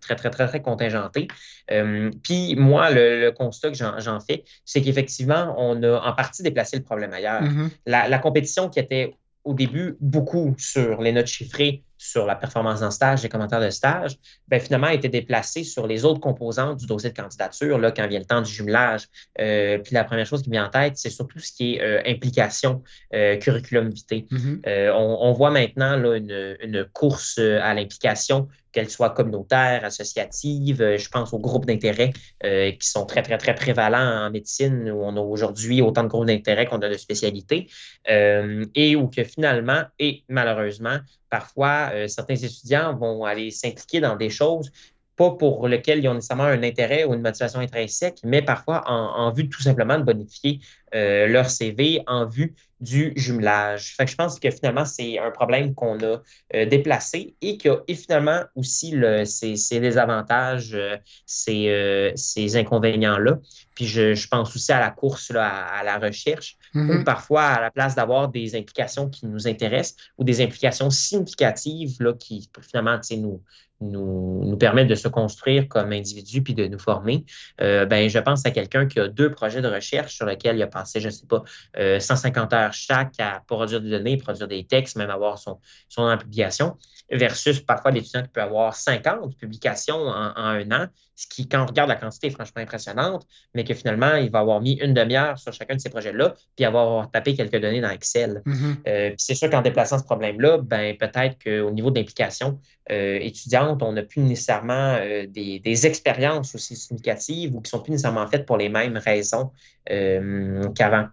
très, 0.00 0.16
très, 0.16 0.30
très, 0.30 0.46
très 0.46 0.62
contingentés. 0.62 1.28
puis 2.22 2.56
moi, 2.56 2.90
le, 2.90 3.30
constat 3.30 3.70
que 3.70 3.76
j'en 3.76 4.20
fais, 4.20 4.44
c'est 4.64 4.82
qu'effectivement, 4.82 5.54
on 5.58 5.82
a 5.82 6.00
en 6.00 6.12
partie 6.12 6.42
déplacé 6.42 6.76
le 6.76 6.82
problème 6.82 7.12
ailleurs. 7.12 7.42
Mm-hmm. 7.42 7.70
la 7.86 8.18
compétition 8.18 8.68
qui 8.68 8.80
était 8.80 9.14
au 9.44 9.54
début 9.54 9.96
beaucoup 10.00 10.54
sur 10.58 11.00
les 11.00 11.12
notes 11.12 11.26
chiffrées 11.26 11.82
sur 11.98 12.24
la 12.24 12.36
performance 12.36 12.82
en 12.82 12.90
stage, 12.90 13.22
les 13.22 13.28
commentaires 13.28 13.60
de 13.60 13.70
stage, 13.70 14.16
ben, 14.46 14.60
finalement, 14.60 14.86
a 14.86 14.94
été 14.94 15.08
déplacé 15.08 15.64
sur 15.64 15.86
les 15.86 16.04
autres 16.04 16.20
composantes 16.20 16.78
du 16.78 16.86
dossier 16.86 17.10
de 17.10 17.16
candidature, 17.16 17.78
là, 17.78 17.90
quand 17.90 18.06
vient 18.06 18.20
le 18.20 18.24
temps 18.24 18.40
du 18.40 18.50
jumelage. 18.50 19.08
Euh, 19.40 19.78
puis 19.78 19.94
la 19.94 20.04
première 20.04 20.26
chose 20.26 20.42
qui 20.42 20.48
me 20.48 20.54
vient 20.54 20.66
en 20.66 20.70
tête, 20.70 20.96
c'est 20.96 21.10
surtout 21.10 21.40
ce 21.40 21.52
qui 21.52 21.74
est 21.74 21.82
euh, 21.82 22.00
implication, 22.06 22.82
euh, 23.14 23.36
curriculum 23.36 23.90
vitae. 23.90 24.26
Mm-hmm. 24.30 24.92
on, 24.92 25.32
voit 25.32 25.50
maintenant 25.50 25.96
là, 25.96 26.16
une, 26.16 26.56
une 26.60 26.84
course 26.84 27.38
à 27.38 27.74
l'implication 27.74 28.48
qu'elle 28.72 28.90
soit 28.90 29.10
communautaire, 29.10 29.84
associative. 29.84 30.96
Je 30.96 31.08
pense 31.08 31.32
aux 31.32 31.38
groupes 31.38 31.66
d'intérêt 31.66 32.12
euh, 32.44 32.72
qui 32.72 32.88
sont 32.88 33.06
très, 33.06 33.22
très, 33.22 33.38
très 33.38 33.54
prévalents 33.54 34.26
en 34.26 34.30
médecine, 34.30 34.90
où 34.90 35.02
on 35.02 35.16
a 35.16 35.20
aujourd'hui 35.20 35.80
autant 35.82 36.04
de 36.04 36.08
groupes 36.08 36.26
d'intérêt 36.26 36.66
qu'on 36.66 36.78
a 36.78 36.88
de 36.88 36.96
spécialités, 36.96 37.68
euh, 38.10 38.64
et 38.74 38.96
où 38.96 39.08
que 39.08 39.24
finalement, 39.24 39.82
et 39.98 40.24
malheureusement, 40.28 40.98
parfois, 41.30 41.87
certains 42.08 42.36
étudiants 42.36 42.96
vont 42.96 43.24
aller 43.24 43.50
s'impliquer 43.50 44.00
dans 44.00 44.16
des 44.16 44.30
choses 44.30 44.70
pas 45.18 45.32
pour 45.32 45.68
lesquelles 45.68 45.98
ils 45.98 46.08
ont 46.08 46.14
nécessairement 46.14 46.44
un 46.44 46.62
intérêt 46.62 47.04
ou 47.04 47.12
une 47.12 47.20
motivation 47.20 47.60
intrinsèque, 47.60 48.20
mais 48.24 48.40
parfois 48.40 48.82
en, 48.86 49.30
vue 49.32 49.48
tout 49.50 49.60
simplement 49.60 49.98
de 49.98 50.04
bonifier 50.04 50.60
leur 50.92 51.50
CV, 51.50 52.02
en 52.06 52.26
vue 52.26 52.54
du 52.80 53.12
jumelage. 53.16 53.94
Fait 53.96 54.04
que 54.04 54.10
je 54.10 54.16
pense 54.16 54.38
que 54.38 54.50
finalement, 54.50 54.84
c'est 54.84 55.18
un 55.18 55.30
problème 55.30 55.74
qu'on 55.74 55.98
a 55.98 56.22
euh, 56.54 56.66
déplacé 56.66 57.34
et 57.40 57.58
qui 57.58 57.68
a 57.68 57.78
finalement 57.88 58.42
aussi 58.54 58.92
le, 58.92 59.24
ses, 59.24 59.80
désavantages, 59.80 60.74
euh, 60.74 60.96
euh, 61.48 62.12
ces, 62.14 62.56
inconvénients-là. 62.56 63.38
Puis 63.74 63.86
je, 63.86 64.28
pense 64.28 64.54
aussi 64.54 64.72
à 64.72 64.80
la 64.80 64.90
course, 64.90 65.30
là, 65.30 65.48
à, 65.48 65.82
la 65.82 65.98
recherche, 65.98 66.56
ou 66.74 66.78
mm-hmm. 66.78 67.04
parfois 67.04 67.44
à 67.44 67.60
la 67.60 67.70
place 67.70 67.94
d'avoir 67.94 68.28
des 68.28 68.54
implications 68.54 69.08
qui 69.08 69.26
nous 69.26 69.48
intéressent 69.48 69.96
ou 70.16 70.24
des 70.24 70.40
implications 70.40 70.90
significatives 70.90 71.96
là, 72.00 72.12
qui 72.12 72.48
finalement 72.60 72.98
nous, 73.16 73.42
nous, 73.80 74.44
nous 74.44 74.56
permettre 74.56 74.88
de 74.88 74.94
se 74.94 75.08
construire 75.08 75.68
comme 75.68 75.92
individu 75.92 76.42
puis 76.42 76.54
de 76.54 76.66
nous 76.66 76.78
former, 76.78 77.24
euh, 77.60 77.86
ben, 77.86 78.08
je 78.08 78.18
pense 78.18 78.44
à 78.46 78.50
quelqu'un 78.50 78.86
qui 78.86 79.00
a 79.00 79.08
deux 79.08 79.30
projets 79.30 79.60
de 79.60 79.68
recherche 79.68 80.14
sur 80.14 80.26
lesquels 80.26 80.56
il 80.56 80.62
a 80.62 80.66
passé, 80.66 81.00
je 81.00 81.06
ne 81.06 81.12
sais 81.12 81.26
pas, 81.26 81.42
150 82.00 82.52
euh, 82.52 82.56
heures 82.56 82.72
chaque 82.72 83.18
à 83.20 83.42
produire 83.46 83.80
des 83.80 83.90
données, 83.90 84.16
produire 84.16 84.48
des 84.48 84.64
textes, 84.64 84.96
même 84.96 85.10
avoir 85.10 85.38
son, 85.38 85.60
son 85.88 86.16
publication, 86.18 86.76
versus 87.10 87.60
parfois 87.60 87.90
l'étudiant 87.90 88.22
qui 88.22 88.28
peut 88.28 88.42
avoir 88.42 88.74
50 88.74 89.36
publications 89.36 89.96
en, 89.96 90.36
un 90.36 90.70
an, 90.72 90.86
ce 91.18 91.26
qui, 91.26 91.48
quand 91.48 91.62
on 91.62 91.66
regarde 91.66 91.88
la 91.88 91.96
quantité, 91.96 92.28
est 92.28 92.30
franchement 92.30 92.62
impressionnante, 92.62 93.26
mais 93.52 93.64
que 93.64 93.74
finalement, 93.74 94.14
il 94.14 94.30
va 94.30 94.38
avoir 94.38 94.60
mis 94.60 94.74
une 94.74 94.94
demi-heure 94.94 95.36
sur 95.36 95.52
chacun 95.52 95.74
de 95.74 95.80
ces 95.80 95.90
projets-là, 95.90 96.34
puis 96.54 96.64
avoir 96.64 97.10
tapé 97.10 97.34
quelques 97.34 97.60
données 97.60 97.80
dans 97.80 97.90
Excel. 97.90 98.42
Mm-hmm. 98.46 98.74
Euh, 98.86 99.08
puis 99.08 99.16
c'est 99.18 99.34
sûr 99.34 99.50
qu'en 99.50 99.62
déplaçant 99.62 99.98
ce 99.98 100.04
problème-là, 100.04 100.58
ben, 100.58 100.96
peut-être 100.96 101.42
qu'au 101.42 101.72
niveau 101.72 101.90
d'implication 101.90 102.60
étudiante, 102.88 103.82
on 103.82 103.92
n'a 103.92 104.02
plus 104.02 104.22
nécessairement 104.22 104.96
euh, 105.00 105.26
des, 105.26 105.86
expériences 105.86 106.54
aussi 106.54 106.74
significatives 106.76 107.54
ou 107.54 107.60
qui 107.60 107.70
sont 107.70 107.80
plus 107.80 107.92
nécessairement 107.92 108.26
faites 108.26 108.46
pour 108.46 108.56
les 108.56 108.68
mêmes 108.68 108.96
raisons 108.96 109.50
euh, 109.90 110.68
qu'avant. 110.74 111.06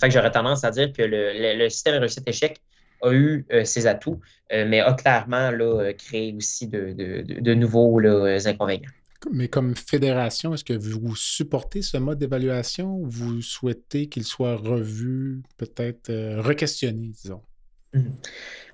Fait 0.00 0.08
que 0.08 0.14
j'aurais 0.14 0.30
tendance 0.30 0.64
à 0.64 0.70
dire 0.70 0.92
que 0.92 1.02
le, 1.02 1.68
système 1.68 1.98
réussite-échec 1.98 2.60
a 3.02 3.12
eu 3.12 3.46
euh, 3.52 3.64
ses 3.64 3.86
atouts, 3.86 4.20
mais 4.50 4.80
a 4.80 4.92
clairement 4.92 5.50
là, 5.50 5.92
créé 5.94 6.34
aussi 6.36 6.68
de, 6.68 7.54
nouveaux 7.54 8.00
inconvénients. 8.46 8.90
Mais 9.32 9.48
comme 9.48 9.74
fédération, 9.76 10.54
est-ce 10.54 10.64
que 10.64 10.72
vous 10.74 11.16
supportez 11.16 11.82
ce 11.82 11.96
mode 11.96 12.18
d'évaluation 12.18 12.96
ou 12.96 13.08
vous 13.08 13.42
souhaitez 13.42 14.08
qu'il 14.08 14.24
soit 14.24 14.56
revu, 14.56 15.42
peut-être 15.56 16.10
re-questionné, 16.40 17.08
disons? 17.08 17.42
Mhm. 17.94 18.12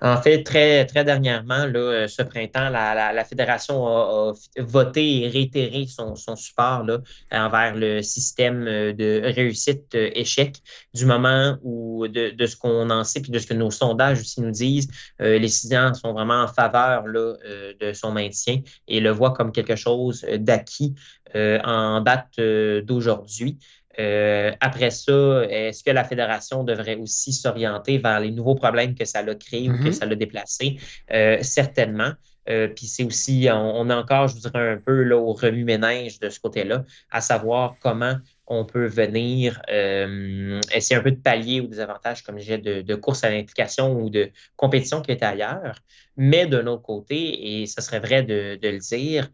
En 0.01 0.21
fait, 0.21 0.43
très, 0.43 0.85
très 0.85 1.05
dernièrement, 1.05 1.65
là, 1.65 1.79
euh, 1.79 2.07
ce 2.07 2.21
printemps, 2.21 2.69
la, 2.69 3.23
Fédération 3.23 3.87
a, 3.87 4.33
voté 4.57 5.21
et 5.21 5.29
réitéré 5.29 5.87
son, 5.87 6.15
support 6.35 6.83
là, 6.83 6.99
envers 7.31 7.75
le 7.75 8.01
système 8.01 8.67
euh, 8.67 8.93
de 8.93 9.21
réussite-échec 9.23 10.57
euh, 10.57 10.97
du 10.97 11.05
moment 11.05 11.57
où, 11.63 12.07
de, 12.07 12.45
ce 12.45 12.57
qu'on 12.57 12.89
en 12.89 13.03
sait, 13.03 13.21
puis 13.21 13.31
de 13.31 13.39
ce 13.39 13.47
que 13.47 13.53
nos 13.53 13.71
sondages 13.71 14.19
aussi 14.19 14.41
nous 14.41 14.51
disent, 14.51 14.89
les 15.19 15.57
étudiants 15.57 15.93
sont 15.93 16.13
vraiment 16.13 16.43
en 16.43 16.47
faveur 16.47 17.07
là, 17.07 17.33
de 17.79 17.93
son 17.93 18.11
maintien 18.11 18.61
et 18.87 18.99
le 18.99 19.09
voient 19.09 19.33
comme 19.33 19.51
quelque 19.51 19.75
chose 19.75 20.25
d'acquis 20.37 20.93
en 21.33 22.01
date 22.01 22.39
d'aujourd'hui. 22.83 23.57
Euh, 23.99 24.51
après 24.59 24.91
ça, 24.91 25.45
est-ce 25.49 25.83
que 25.83 25.91
la 25.91 26.03
fédération 26.03 26.63
devrait 26.63 26.95
aussi 26.95 27.33
s'orienter 27.33 27.97
vers 27.97 28.19
les 28.19 28.31
nouveaux 28.31 28.55
problèmes 28.55 28.95
que 28.95 29.05
ça 29.05 29.19
a 29.19 29.35
créés 29.35 29.69
ou 29.69 29.77
que 29.77 29.89
mm-hmm. 29.89 29.93
ça 29.93 30.05
l'a 30.05 30.15
déplacé? 30.15 30.77
Euh, 31.11 31.37
certainement. 31.41 32.11
Euh, 32.47 32.67
puis 32.67 32.85
c'est 32.85 33.03
aussi, 33.03 33.47
on, 33.51 33.89
est 33.89 33.93
encore, 33.93 34.27
je 34.27 34.35
vous 34.35 34.41
dirais, 34.41 34.73
un 34.73 34.77
peu 34.77 35.01
là, 35.01 35.17
au 35.17 35.33
remue-ménage 35.33 36.19
de 36.19 36.29
ce 36.29 36.39
côté-là, 36.39 36.85
à 37.09 37.19
savoir 37.19 37.75
comment 37.81 38.17
on 38.45 38.65
peut 38.65 38.85
venir 38.85 39.59
essayer 40.71 40.95
un 40.95 41.01
peu 41.01 41.09
de 41.09 41.19
pallier 41.19 41.61
ou 41.61 41.67
des 41.67 41.79
avantages, 41.79 42.21
comme 42.21 42.37
j'ai 42.37 42.59
de, 42.59 42.83
de 42.83 42.95
course 42.95 43.23
à 43.23 43.31
l'implication 43.31 43.99
ou 43.99 44.11
de 44.11 44.29
compétition 44.55 45.01
qui 45.01 45.11
était 45.11 45.25
ailleurs. 45.25 45.79
Mais 46.17 46.45
d'un 46.45 46.67
autre 46.67 46.83
côté, 46.83 47.61
et 47.61 47.65
ce 47.65 47.81
serait 47.81 47.99
vrai 47.99 48.21
de, 48.21 48.59
de 48.61 48.69
le 48.69 48.77
dire, 48.77 49.31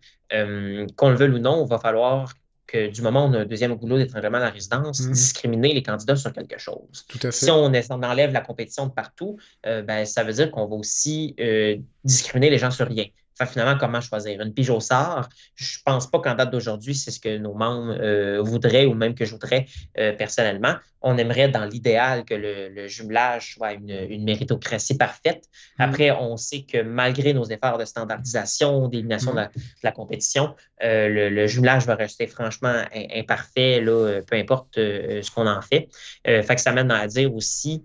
qu'on 0.96 1.10
le 1.10 1.16
veuille 1.16 1.32
ou 1.32 1.40
non, 1.40 1.66
il 1.66 1.70
va 1.70 1.80
falloir 1.80 2.32
du 2.76 3.02
moment 3.02 3.26
où 3.26 3.30
on 3.30 3.34
a 3.34 3.40
un 3.40 3.46
deuxième 3.46 3.74
goulot 3.76 3.98
d'étranglement 3.98 4.38
à 4.38 4.42
la 4.42 4.50
résidence, 4.50 5.02
mhm. 5.02 5.14
discriminer 5.14 5.74
les 5.74 5.84
candidats 5.84 6.16
sur 6.16 6.34
quelque 6.34 6.58
chose. 6.58 7.06
Si 7.32 7.52
on, 7.52 7.72
enlève 8.04 8.34
la 8.34 8.42
compétition 8.42 8.88
de 8.88 8.92
partout, 8.92 9.38
euh, 9.66 9.82
ben, 9.82 10.06
ça 10.06 10.24
veut 10.24 10.34
dire 10.34 10.52
qu'on 10.52 10.68
va 10.68 10.76
aussi 10.76 11.36
euh, 11.40 11.78
discriminer 12.04 12.50
les 12.50 12.58
gens 12.58 12.72
sur 12.72 12.88
rien 12.88 13.06
finalement, 13.46 13.78
comment 13.78 14.02
choisir? 14.02 14.42
Une 14.42 14.54
pige 14.54 14.70
au 14.70 14.80
sort, 14.80 15.30
je 15.56 15.78
ne 15.78 15.84
pense 15.86 16.10
pas 16.10 16.20
qu'en 16.20 16.36
date 16.36 16.52
d'aujourd'hui, 16.52 16.96
c'est 16.96 17.12
ce 17.12 17.20
que 17.20 17.38
nos 17.38 17.54
membres 17.54 17.96
euh, 18.00 18.42
voudraient 18.42 18.86
ou 18.86 18.94
même 18.94 19.16
que 19.16 19.26
je 19.26 19.32
voudrais 19.32 19.66
euh, 19.98 20.14
personnellement. 20.14 20.76
On 21.02 21.18
aimerait, 21.18 21.50
dans 21.50 21.66
l'idéal, 21.66 22.26
que 22.26 22.36
le, 22.36 22.88
jumelage 22.88 23.56
soit 23.56 23.74
une, 23.74 24.24
méritocratie 24.24 24.98
parfaite. 24.98 25.46
Mm. 25.80 25.82
Après, 25.82 26.12
on 26.12 26.38
sait 26.38 26.62
que 26.62 26.82
malgré 26.82 27.34
nos 27.34 27.46
efforts 27.46 27.78
de 27.78 27.86
standardisation, 27.86 28.88
d'élimination 28.88 29.34
de, 29.34 29.42
la 29.84 29.92
compétition, 29.92 30.56
euh, 30.84 31.30
le, 31.30 31.48
jumelage 31.48 31.86
va 31.86 31.96
rester 31.96 32.28
franchement 32.28 32.84
imparfait, 33.16 33.82
là, 33.82 34.22
peu 34.28 34.36
importe 34.36 34.76
ce 34.76 35.32
qu'on 35.32 35.48
en 35.48 35.62
fait. 35.62 35.90
fait 36.24 36.56
que 36.56 36.62
ça 36.62 36.72
mène 36.72 36.92
à 36.92 37.08
dire 37.08 37.34
aussi, 37.34 37.84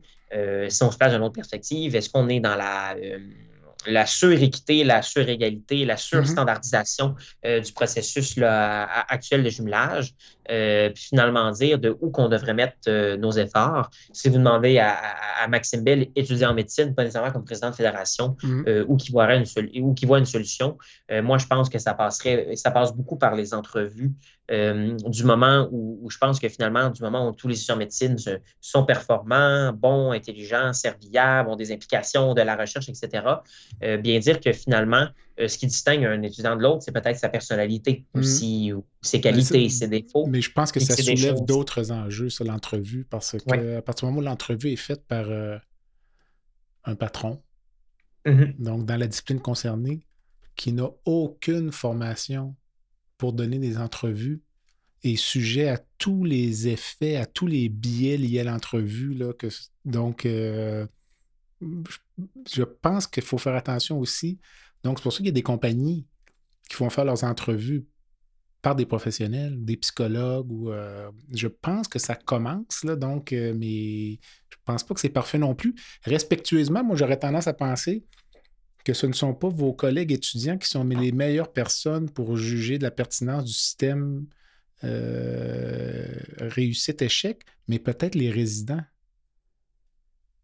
si 0.69 0.83
on 0.83 0.91
se 0.91 0.99
place 0.99 1.13
d'une 1.13 1.23
autre 1.23 1.35
perspective, 1.35 1.97
est-ce 1.97 2.11
qu'on 2.11 2.29
est 2.29 2.41
dans 2.41 2.55
la 2.55 2.95
la 3.87 4.07
suréquité, 4.07 4.85
la 4.85 5.03
surégalité, 5.03 5.85
la 5.85 5.97
surstandardisation 5.97 7.15
euh, 7.45 7.61
du 7.61 7.73
processus 7.73 8.39
actuel 8.39 9.43
de 9.43 9.51
jumelage, 9.51 10.15
euh, 10.51 10.91
puis 10.91 11.05
finalement 11.05 11.51
dire 11.51 11.79
de 11.79 11.97
où 12.01 12.11
qu'on 12.11 12.29
devrait 12.29 12.55
mettre 12.55 12.77
euh, 12.89 13.17
nos 13.17 13.33
efforts. 13.33 13.91
Si 14.13 14.29
vous 14.29 14.39
demandez 14.39 14.79
à, 14.79 14.97
Maxime 15.49 15.85
Bell, 15.85 16.09
étudiant 16.17 16.51
en 16.51 16.55
médecine, 16.55 16.95
pas 16.95 17.03
nécessairement 17.03 17.31
comme 17.31 17.45
président 17.45 17.71
de 17.71 17.77
fédération, 17.77 18.37
mm-hmm. 18.43 18.85
où 18.89 18.97
qui 18.97 19.13
voit 19.13 19.33
une, 19.35 19.45
une 19.73 20.27
solution, 20.27 20.77
moi 21.23 21.39
je 21.39 21.47
pense 21.47 21.69
que 21.69 21.79
ça 21.79 21.95
passerait, 21.95 22.57
ça 22.57 22.71
passe 22.73 22.93
beaucoup 22.93 23.17
par 23.17 23.35
les 23.35 23.55
entrevues 23.55 24.13
euh, 24.51 24.97
du 25.07 25.25
moment 25.25 25.69
où, 25.73 26.09
je 26.09 26.19
pense 26.19 26.39
que 26.39 26.49
finalement, 26.49 26.91
du 26.91 27.03
moment 27.03 27.29
où 27.29 27.33
tous 27.33 27.49
les 27.49 27.57
étudiants 27.57 27.75
en 27.75 27.79
médecine 27.79 28.17
sont 28.61 28.85
performants, 28.85 29.73
bons, 29.73 30.13
intelligents, 30.13 30.73
serviables, 30.73 31.49
ont 31.49 31.57
des 31.57 31.73
implications 31.73 32.33
de 32.35 32.43
la 32.43 32.57
recherche, 32.57 32.89
etc., 32.89 33.25
euh, 33.83 33.97
bien 33.97 34.19
dire 34.19 34.41
que 34.41 34.53
finalement, 34.53 35.09
euh, 35.41 35.49
ce 35.49 35.59
qui 35.59 35.67
distingue 35.67 36.05
un 36.05 36.23
étudiant 36.23 36.57
de 36.57 36.63
l'autre, 36.63 36.83
c'est 36.83 36.93
peut-être 36.93 37.19
sa 37.19 37.29
personnalité 37.29 38.05
mm. 38.15 38.19
aussi, 38.21 38.73
ou 38.73 38.85
ses 39.03 39.21
qualités, 39.21 39.69
ses 39.69 39.89
défauts. 39.89 40.27
Mais 40.27 40.41
je 40.41 40.53
pense 40.53 40.71
que 40.71 40.81
ça 40.81 40.97
soulève 40.97 41.45
d'autres 41.45 41.91
enjeux 41.91 42.29
sur 42.29 42.45
l'entrevue, 42.45 43.05
parce 43.05 43.33
que 43.33 43.79
à 43.79 43.83
partir 43.83 44.07
du 44.07 44.13
moment 44.13 44.23
où 44.23 44.31
l'entrevue 44.31 44.71
est 44.71 44.77
faite 44.77 45.05
par 45.07 45.27
un 46.85 46.95
patron, 46.95 47.43
mm-hmm. 48.25 48.63
donc 48.63 48.87
dans 48.87 48.97
la 48.97 49.09
discipline 49.09 49.41
concernée, 49.41 50.03
qui 50.55 50.73
n'a 50.73 50.89
aucune 51.05 51.73
formation 51.73 52.55
pour 53.19 53.33
donner 53.33 53.59
des 53.59 53.79
entrevues 53.79 54.43
est 55.03 55.17
sujet 55.17 55.69
à 55.69 55.79
tous 55.99 56.25
les 56.25 56.69
effets, 56.69 57.17
à 57.17 57.27
tous 57.27 57.47
les 57.47 57.69
biais 57.69 58.17
liés 58.17 58.41
à 58.41 58.45
l'entrevue. 58.45 59.19
donc, 59.85 60.27
euh, 60.27 60.87
je 61.61 62.63
pense 62.63 63.07
qu'il 63.07 63.23
faut 63.23 63.39
faire 63.39 63.55
attention 63.55 63.99
aussi. 63.99 64.39
Donc, 64.83 64.99
c'est 64.99 65.03
pour 65.03 65.13
ça 65.13 65.19
qu'il 65.19 65.27
y 65.27 65.31
a 65.31 65.33
des 65.33 65.43
compagnies 65.43 66.07
qui 66.69 66.77
font 66.77 66.91
faire 66.91 67.05
leurs 67.05 67.25
entrevues 67.25 67.87
par 68.63 68.75
des 68.75 68.87
professionnels, 68.87 69.65
des 69.65 69.77
psychologues. 69.77 70.51
Ou, 70.51 70.71
euh, 70.71 71.11
je 71.33 71.49
pense 71.49 71.89
que 71.89 71.99
ça 71.99 72.15
commence, 72.15 72.85
là, 72.85 72.97
donc, 72.97 73.33
euh, 73.33 73.55
mais 73.57 74.19
je 74.51 74.57
pense 74.65 74.83
pas 74.83 74.95
que 74.95 75.01
c'est 75.01 75.09
parfait 75.09 75.39
non 75.39 75.55
plus. 75.55 75.75
Respectueusement, 76.03 76.83
moi, 76.83 76.97
j'aurais 76.97 77.19
tendance 77.19 77.47
à 77.47 77.53
penser 77.53 78.05
que 78.87 78.95
ce 78.95 79.07
ne 79.07 79.13
sont 79.15 79.35
pas 79.35 79.49
vos 79.49 79.73
collègues 79.73 80.13
étudiants 80.13 80.59
qui 80.59 80.69
sont 80.69 80.85
les 80.85 81.11
meilleures 81.11 81.53
personnes 81.53 82.09
pour 82.09 82.37
juger 82.37 82.79
de 82.79 82.85
la 82.85 82.93
pertinence 82.93 83.45
du 83.45 83.53
système 83.53 84.27
euh, 84.85 86.07
réussite-échec, 86.39 87.43
mais 87.67 87.81
peut-être 87.81 88.15
les 88.15 88.31
résidents 88.31 88.85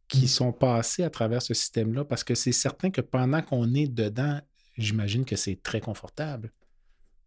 qui 0.09 0.27
sont 0.27 0.53
passés 0.53 1.05
à 1.05 1.11
travers 1.11 1.41
ce 1.41 1.55
système-là? 1.55 2.05
Parce 2.05 2.25
que 2.25 2.35
c'est 2.35 2.51
certain 2.51 2.91
que 2.91 3.01
pendant 3.01 3.43
qu'on 3.43 3.75
est 3.75 3.87
dedans, 3.87 4.41
j'imagine 4.77 5.25
que 5.25 5.37
c'est 5.37 5.63
très 5.63 5.81
confortable. 5.81 6.51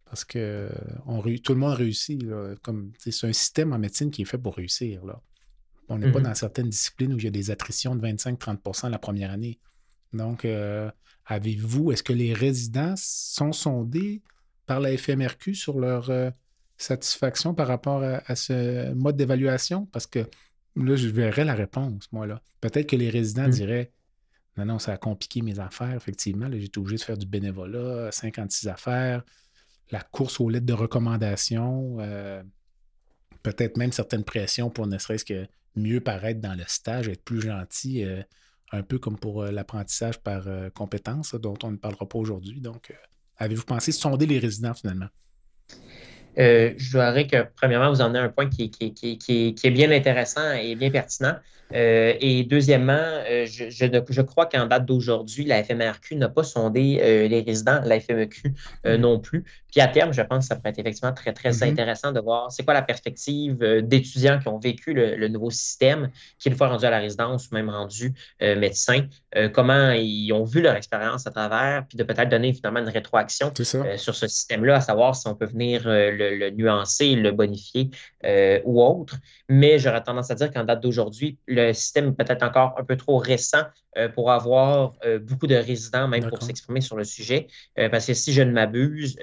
Parce 0.04 0.26
que 0.26 0.70
on, 1.06 1.22
tout 1.22 1.54
le 1.54 1.60
monde 1.60 1.76
réussit. 1.76 2.22
comme, 2.62 2.92
c'est 2.98 3.26
un 3.26 3.32
système 3.32 3.72
en 3.72 3.78
médecine 3.78 4.10
qui 4.10 4.20
est 4.20 4.26
fait 4.26 4.36
pour 4.36 4.56
réussir. 4.56 5.02
Là. 5.06 5.22
On 5.88 5.96
n'est 5.96 6.12
pas 6.12 6.20
mmh 6.20 6.24
dans 6.24 6.34
certaines 6.34 6.68
disciplines 6.68 7.14
où 7.14 7.16
il 7.16 7.24
y 7.24 7.28
a 7.28 7.30
des 7.30 7.50
attritions 7.50 7.96
de 7.96 8.06
25-30% 8.06 8.90
la 8.90 8.98
première 8.98 9.30
année. 9.30 9.58
Donc, 10.12 10.44
euh, 10.44 10.90
avez-vous, 11.26 11.92
est-ce 11.92 12.02
que 12.02 12.12
les 12.12 12.32
résidents 12.32 12.94
sont 12.96 13.52
sondés 13.52 14.22
par 14.66 14.80
la 14.80 14.96
FMRQ 14.96 15.54
sur 15.54 15.78
leur 15.78 16.10
euh, 16.10 16.30
satisfaction 16.76 17.54
par 17.54 17.66
rapport 17.68 18.02
à, 18.02 18.36
ce 18.36 18.92
mode 18.94 19.16
d'évaluation? 19.16 19.86
Parce 19.86 20.06
que 20.06 20.20
là, 20.76 20.96
je 20.96 21.08
verrais 21.08 21.44
la 21.44 21.54
réponse, 21.54 22.10
moi, 22.12 22.26
là. 22.26 22.40
Peut-être 22.60 22.88
que 22.88 22.96
les 22.96 23.10
résidents 23.10 23.48
mmh. 23.48 23.50
diraient 23.50 23.92
Non, 24.56 24.64
non, 24.64 24.78
ça 24.78 24.92
a 24.92 24.96
compliqué 24.96 25.42
mes 25.42 25.58
affaires, 25.58 25.94
effectivement. 25.94 26.48
J'ai 26.50 26.64
été 26.64 26.78
obligé 26.78 26.96
de 26.96 27.02
faire 27.02 27.18
du 27.18 27.26
bénévolat, 27.26 28.10
56 28.12 28.68
affaires, 28.68 29.22
la 29.90 30.00
course 30.00 30.40
aux 30.40 30.48
lettres 30.48 30.66
de 30.66 30.72
recommandation, 30.72 31.96
euh, 32.00 32.42
peut-être 33.42 33.76
même 33.76 33.92
certaines 33.92 34.24
pressions 34.24 34.70
pour 34.70 34.86
ne 34.86 34.98
serait-ce 34.98 35.24
que 35.24 35.46
mieux 35.76 36.00
paraître 36.00 36.40
dans 36.40 36.54
le 36.54 36.64
stage, 36.66 37.08
être 37.08 37.22
plus 37.22 37.40
gentil, 37.40 38.04
euh, 38.04 38.22
un 38.72 38.82
peu 38.82 38.98
comme 38.98 39.18
pour 39.18 39.42
euh, 39.42 39.50
l'apprentissage 39.50 40.18
par 40.18 40.46
euh, 40.46 40.70
compétence, 40.70 41.34
dont 41.34 41.56
on 41.62 41.72
ne 41.72 41.76
parlera 41.76 42.08
pas 42.08 42.18
aujourd'hui. 42.18 42.60
Donc, 42.60 42.92
avez-vous 43.38 43.64
pensé 43.64 43.92
sonder 43.92 44.26
les 44.26 44.38
résidents 44.38 44.74
finalement? 44.74 45.08
je 46.38 46.90
dirais 46.90 47.26
que, 47.26 47.46
premièrement, 47.56 47.88
vous 47.88 48.02
en 48.02 48.14
avez 48.14 48.18
un 48.18 48.28
point 48.28 48.46
qui, 48.50 48.70
qui, 48.70 49.54
est 49.64 49.70
bien 49.70 49.90
intéressant 49.90 50.52
et 50.52 50.74
bien 50.74 50.90
pertinent. 50.90 51.36
Euh, 51.74 52.14
et 52.20 52.44
deuxièmement, 52.44 52.92
euh, 52.92 53.46
je, 53.46 53.70
je, 53.70 54.20
crois 54.22 54.46
qu'en 54.46 54.66
date 54.66 54.86
d'aujourd'hui, 54.86 55.44
la 55.44 55.64
FMRQ 55.64 56.16
n'a 56.16 56.28
pas 56.28 56.44
sondé 56.44 56.98
euh, 57.00 57.26
les 57.26 57.40
résidents, 57.40 57.80
la 57.84 57.98
FMEQ 57.98 58.54
mm-hmm. 58.84 58.96
non 58.96 59.18
plus. 59.18 59.44
Puis 59.76 59.82
à 59.82 59.88
terme, 59.88 60.10
je 60.10 60.22
pense 60.22 60.44
que 60.44 60.48
ça 60.48 60.56
pourrait 60.56 60.70
être 60.70 60.78
effectivement 60.78 61.12
très, 61.12 61.34
très 61.34 61.50
mm-hmm. 61.50 61.70
intéressant 61.70 62.10
de 62.10 62.18
voir 62.18 62.50
c'est 62.50 62.64
quoi 62.64 62.72
la 62.72 62.80
perspective 62.80 63.58
d'étudiants 63.82 64.38
qui 64.38 64.48
ont 64.48 64.58
vécu 64.58 64.94
le, 64.94 65.28
nouveau 65.28 65.50
système, 65.50 66.08
qui, 66.38 66.48
une 66.48 66.56
fois 66.56 66.68
rendus 66.68 66.86
à 66.86 66.90
la 66.90 66.98
résidence 66.98 67.50
ou 67.50 67.54
même 67.54 67.68
rendus 67.68 68.14
médecins, 68.40 69.02
comment 69.52 69.90
ils 69.90 70.32
ont 70.32 70.44
vu 70.44 70.62
leur 70.62 70.76
expérience 70.76 71.26
à 71.26 71.30
travers, 71.30 71.84
puis 71.86 71.98
de 71.98 72.04
peut-être 72.04 72.30
donner 72.30 72.54
finalement 72.54 72.80
une 72.80 72.88
rétroaction 72.88 73.52
sur 73.54 74.14
ce 74.14 74.26
système-là, 74.26 74.76
à 74.76 74.80
savoir 74.80 75.14
si 75.14 75.28
on 75.28 75.34
peut 75.34 75.44
venir 75.44 75.82
le, 75.84 76.10
le 76.38 76.50
nuancer, 76.52 77.14
le 77.14 77.32
bonifier 77.32 77.90
ou 78.64 78.82
autre. 78.82 79.16
Mais 79.50 79.78
j'aurais 79.78 80.02
tendance 80.02 80.30
à 80.30 80.36
dire 80.36 80.50
qu'en 80.50 80.64
date 80.64 80.82
d'aujourd'hui, 80.82 81.36
le 81.46 81.74
système 81.74 82.08
est 82.08 82.24
peut-être 82.24 82.42
encore 82.42 82.76
un 82.78 82.84
peu 82.84 82.96
trop 82.96 83.18
récent 83.18 83.64
euh, 83.96 84.08
pour 84.10 84.30
avoir 84.30 84.92
euh, 85.06 85.18
beaucoup 85.18 85.46
de 85.46 85.54
résidents, 85.54 86.06
même 86.06 86.28
pour 86.28 86.42
s'exprimer 86.42 86.82
sur 86.82 86.96
le 86.96 87.04
sujet. 87.04 87.46
Euh, 87.78 87.88
parce 87.88 88.06
que 88.06 88.12
si 88.12 88.32
je 88.32 88.42
ne 88.42 88.52
m'abuse, 88.52 89.16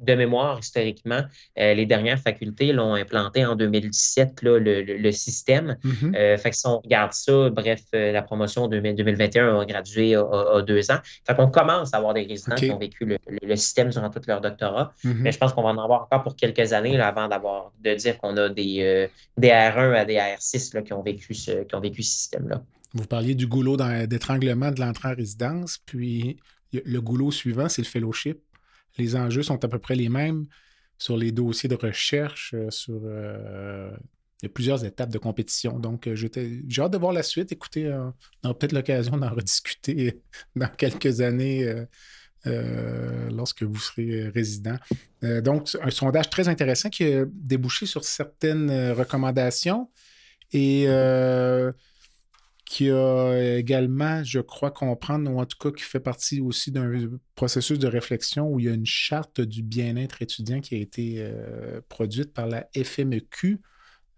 de 0.00 0.14
mémoire, 0.14 0.58
historiquement, 0.58 1.22
les 1.56 1.86
dernières 1.86 2.18
facultés 2.18 2.72
l'ont 2.72 2.94
implanté 2.94 3.44
en 3.44 3.56
2017, 3.56 4.40
le, 4.42 5.10
système. 5.12 5.76
Mm-hmm. 5.84 6.38
fait 6.38 6.50
que 6.50 6.56
si 6.56 6.66
on 6.66 6.80
regarde 6.80 7.12
ça, 7.12 7.50
bref, 7.50 7.82
la 7.92 8.22
promotion 8.22 8.68
2021 8.68 9.60
a 9.60 9.64
gradué 9.64 10.14
à, 10.14 10.62
deux 10.62 10.90
ans. 10.90 10.98
Fait 11.26 11.34
qu'on 11.34 11.48
commence 11.48 11.94
à 11.94 11.98
avoir 11.98 12.14
des 12.14 12.22
résidents 12.22 12.56
qui 12.56 12.70
ont 12.70 12.78
vécu 12.78 13.04
le, 13.04 13.56
système 13.56 13.90
durant 13.90 14.10
tout 14.10 14.20
leur 14.26 14.40
doctorat. 14.40 14.92
Mm-hmm. 15.04 15.14
Mais 15.14 15.32
je 15.32 15.38
pense 15.38 15.52
qu'on 15.52 15.62
va 15.62 15.70
en 15.70 15.78
avoir 15.78 16.02
encore 16.02 16.22
pour 16.22 16.36
quelques 16.36 16.72
années 16.72 16.98
avant 17.00 17.28
d'avoir 17.28 17.72
de 17.82 17.94
dire 17.94 18.18
qu'on 18.18 18.36
a 18.36 18.48
des, 18.48 19.08
des 19.36 19.48
R1 19.48 19.94
à 19.94 20.04
des 20.04 20.14
R6 20.14 20.82
qui 20.82 20.92
ont 20.92 21.02
vécu 21.02 21.34
ce, 21.34 21.64
qui 21.64 21.74
ont 21.74 21.80
vécu 21.80 22.02
ce 22.02 22.12
système-là. 22.12 22.62
Vous 22.94 23.06
parliez 23.06 23.34
du 23.34 23.46
goulot 23.46 23.76
d'étranglement 24.06 24.70
de 24.70 24.80
l'entrée 24.80 25.08
en 25.08 25.14
résidence, 25.14 25.78
puis 25.84 26.36
le 26.72 27.00
goulot 27.00 27.30
suivant, 27.30 27.68
c'est 27.68 27.82
le 27.82 27.86
fellowship. 27.86 28.38
Les 28.98 29.16
enjeux 29.16 29.42
sont 29.42 29.64
à 29.64 29.68
peu 29.68 29.78
près 29.78 29.94
les 29.94 30.08
mêmes 30.08 30.46
sur 31.02 31.16
les 31.16 31.32
dossiers 31.32 31.68
de 31.68 31.74
recherche, 31.74 32.54
euh, 32.54 32.70
sur 32.70 33.00
euh, 33.04 33.90
plusieurs 34.54 34.84
étapes 34.84 35.10
de 35.10 35.18
compétition. 35.18 35.80
Donc, 35.80 36.06
euh, 36.06 36.14
j'ai 36.14 36.30
hâte 36.80 36.92
de 36.92 36.98
voir 36.98 37.12
la 37.12 37.24
suite. 37.24 37.50
Écoutez, 37.50 37.92
on 37.92 38.12
aura 38.44 38.56
peut-être 38.56 38.72
l'occasion 38.72 39.16
d'en 39.16 39.30
rediscuter 39.34 40.20
dans 40.54 40.68
quelques 40.68 41.20
années 41.20 41.74
lorsque 42.44 43.62
vous 43.62 43.78
serez 43.78 44.28
résident. 44.28 44.76
donc, 45.22 45.76
un 45.80 45.90
sondage 45.90 46.28
très 46.28 46.48
intéressant 46.48 46.88
qui 46.88 47.04
a 47.04 47.24
débouché 47.32 47.86
sur 47.86 48.04
certaines 48.04 48.92
recommandations. 48.92 49.90
Et 50.52 50.86
qui 52.72 52.90
a 52.90 53.58
également, 53.58 54.24
je 54.24 54.40
crois, 54.40 54.70
comprendre, 54.70 55.30
ou 55.30 55.38
en 55.38 55.44
tout 55.44 55.58
cas 55.58 55.70
qui 55.70 55.82
fait 55.82 56.00
partie 56.00 56.40
aussi 56.40 56.72
d'un 56.72 56.90
processus 57.34 57.78
de 57.78 57.86
réflexion 57.86 58.48
où 58.48 58.60
il 58.60 58.64
y 58.64 58.68
a 58.70 58.72
une 58.72 58.86
charte 58.86 59.42
du 59.42 59.62
bien-être 59.62 60.22
étudiant 60.22 60.58
qui 60.62 60.76
a 60.76 60.78
été 60.78 61.16
euh, 61.18 61.82
produite 61.90 62.32
par 62.32 62.46
la 62.46 62.66
FMEQ. 62.74 63.60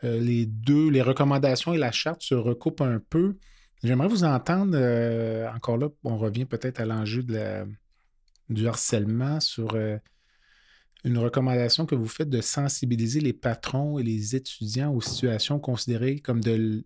Euh, 0.04 0.20
les 0.20 0.46
deux, 0.46 0.88
les 0.88 1.02
recommandations 1.02 1.74
et 1.74 1.78
la 1.78 1.90
charte 1.90 2.22
se 2.22 2.36
recoupent 2.36 2.82
un 2.82 3.00
peu. 3.00 3.38
J'aimerais 3.82 4.06
vous 4.06 4.22
entendre, 4.22 4.76
euh, 4.76 5.50
encore 5.52 5.76
là, 5.76 5.88
on 6.04 6.16
revient 6.16 6.44
peut-être 6.44 6.78
à 6.78 6.84
l'enjeu 6.84 7.24
du 8.50 8.68
harcèlement 8.68 9.40
sur 9.40 9.76
une 11.02 11.18
recommandation 11.18 11.86
que 11.86 11.96
vous 11.96 12.06
faites 12.06 12.30
de 12.30 12.40
sensibiliser 12.40 13.18
les 13.18 13.32
patrons 13.32 13.98
et 13.98 14.04
les 14.04 14.36
étudiants 14.36 14.94
aux 14.94 15.00
situations 15.00 15.58
considérées 15.58 16.20
comme 16.20 16.40
de 16.40 16.84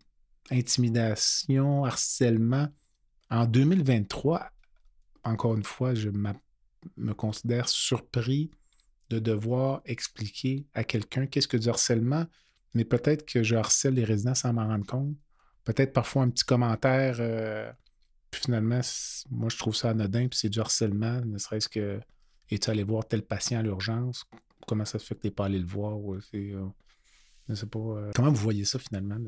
intimidation, 0.51 1.85
harcèlement. 1.85 2.69
En 3.31 3.47
2023, 3.47 4.51
encore 5.25 5.55
une 5.55 5.65
fois, 5.65 5.95
je 5.95 6.11
me 6.97 7.15
considère 7.15 7.69
surpris 7.69 8.51
de 9.11 9.19
devoir 9.19 9.83
expliquer 9.85 10.67
à 10.75 10.85
quelqu'un 10.85 11.27
qu'est-ce 11.27 11.49
que 11.49 11.57
du 11.57 11.69
harcèlement, 11.69 12.27
mais 12.75 12.85
peut-être 12.85 13.27
que 13.27 13.43
je 13.43 13.57
harcèle 13.57 13.95
les 13.95 14.05
résidents 14.05 14.35
sans 14.35 14.53
m'en 14.53 14.67
rendre 14.67 14.87
compte. 14.87 15.17
Peut-être 15.65 15.93
parfois 15.93 16.23
un 16.23 16.31
petit 16.31 16.45
commentaire, 16.45 17.17
euh, 17.21 17.71
puis 18.31 18.43
finalement, 18.43 18.81
moi 19.31 19.49
je 19.49 19.57
trouve 19.57 19.75
ça 19.75 19.91
anodin, 19.91 20.29
puis 20.29 20.39
c'est 20.39 20.49
du 20.49 20.61
harcèlement, 20.61 21.21
ne 21.25 21.39
serait-ce 21.39 21.69
que 21.69 22.01
es-tu 22.51 22.71
allé 22.71 22.83
voir 22.83 23.07
tel 23.07 23.23
patient 23.23 23.61
à 23.61 23.63
l'urgence? 23.63 24.25
Comment 24.67 24.85
ça 24.85 24.99
se 24.99 25.07
fait 25.07 25.15
que 25.15 25.21
tu 25.23 25.27
n'es 25.29 25.31
pas 25.33 25.47
allé 25.47 25.59
le 25.59 25.67
voir? 25.67 25.99
Euh, 26.15 26.71
je 27.49 27.55
sais 27.55 27.67
pas. 27.67 27.79
Euh, 27.79 28.11
comment 28.15 28.31
vous 28.31 28.43
voyez 28.43 28.65
ça 28.65 28.79
finalement? 28.79 29.19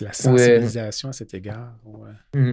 La 0.00 0.12
sensibilisation 0.12 1.08
à 1.08 1.12
cet 1.12 1.34
égard. 1.34 1.74
Mm. 2.34 2.52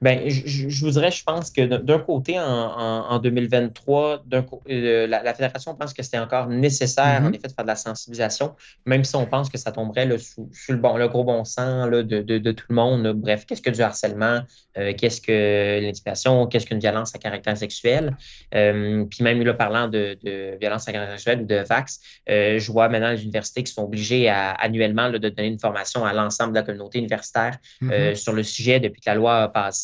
Ben, 0.00 0.28
je, 0.28 0.68
je, 0.68 0.84
vous 0.84 0.90
dirais, 0.90 1.10
je 1.10 1.22
pense 1.24 1.50
que 1.50 1.62
d'un 1.62 1.98
côté, 1.98 2.38
en, 2.38 3.18
2023, 3.18 4.24
euh, 4.68 5.06
la, 5.06 5.34
Fédération 5.34 5.74
pense 5.74 5.94
que 5.94 6.02
c'était 6.02 6.18
encore 6.18 6.48
nécessaire, 6.48 7.22
en 7.22 7.30
mm-hmm. 7.30 7.34
effet, 7.34 7.48
de 7.48 7.52
faire 7.52 7.64
de 7.64 7.68
la 7.68 7.76
sensibilisation, 7.76 8.54
même 8.86 9.04
si 9.04 9.16
on 9.16 9.26
pense 9.26 9.48
que 9.48 9.58
ça 9.58 9.72
tomberait 9.72 10.08
sous, 10.18 10.48
le, 10.68 10.76
bon, 10.76 10.96
le 10.96 11.08
gros 11.08 11.24
bon 11.24 11.44
sens 11.44 11.88
de, 11.90 12.02
de, 12.02 12.52
tout 12.52 12.66
le 12.68 12.74
monde. 12.74 13.12
Bref, 13.14 13.46
qu'est-ce 13.46 13.62
que 13.62 13.70
du 13.70 13.80
harcèlement? 13.82 14.40
Euh, 14.76 14.92
qu'est-ce 14.96 15.20
que 15.20 15.80
l'intimidation? 15.80 16.46
Qu'est-ce 16.48 16.66
qu'une 16.66 16.80
violence 16.80 17.14
à 17.14 17.18
caractère 17.18 17.56
sexuel? 17.56 18.16
Euh, 18.54 19.04
puis 19.04 19.22
même 19.22 19.42
là, 19.42 19.54
parlant 19.54 19.88
de, 19.88 20.18
violence 20.60 20.88
à 20.88 20.92
caractère 20.92 21.18
sexuel 21.18 21.42
ou 21.42 21.46
de 21.46 21.64
VAX, 21.66 22.00
je 22.26 22.72
vois 22.72 22.88
maintenant 22.88 23.10
les 23.10 23.22
universités 23.22 23.62
qui 23.62 23.72
sont 23.72 23.84
obligées 23.84 24.28
à, 24.28 24.50
annuellement 24.50 25.08
de 25.10 25.18
donner 25.18 25.48
une 25.48 25.58
formation 25.60 26.04
à 26.04 26.12
l'ensemble 26.12 26.52
de 26.52 26.58
la 26.58 26.62
communauté 26.64 26.98
universitaire 26.98 27.56
mm-hmm. 27.80 28.14
sur 28.16 28.32
le 28.32 28.42
sujet 28.42 28.80
depuis 28.80 29.00
que 29.00 29.08
la 29.08 29.14
loi 29.14 29.42
a 29.44 29.48
passé. 29.48 29.83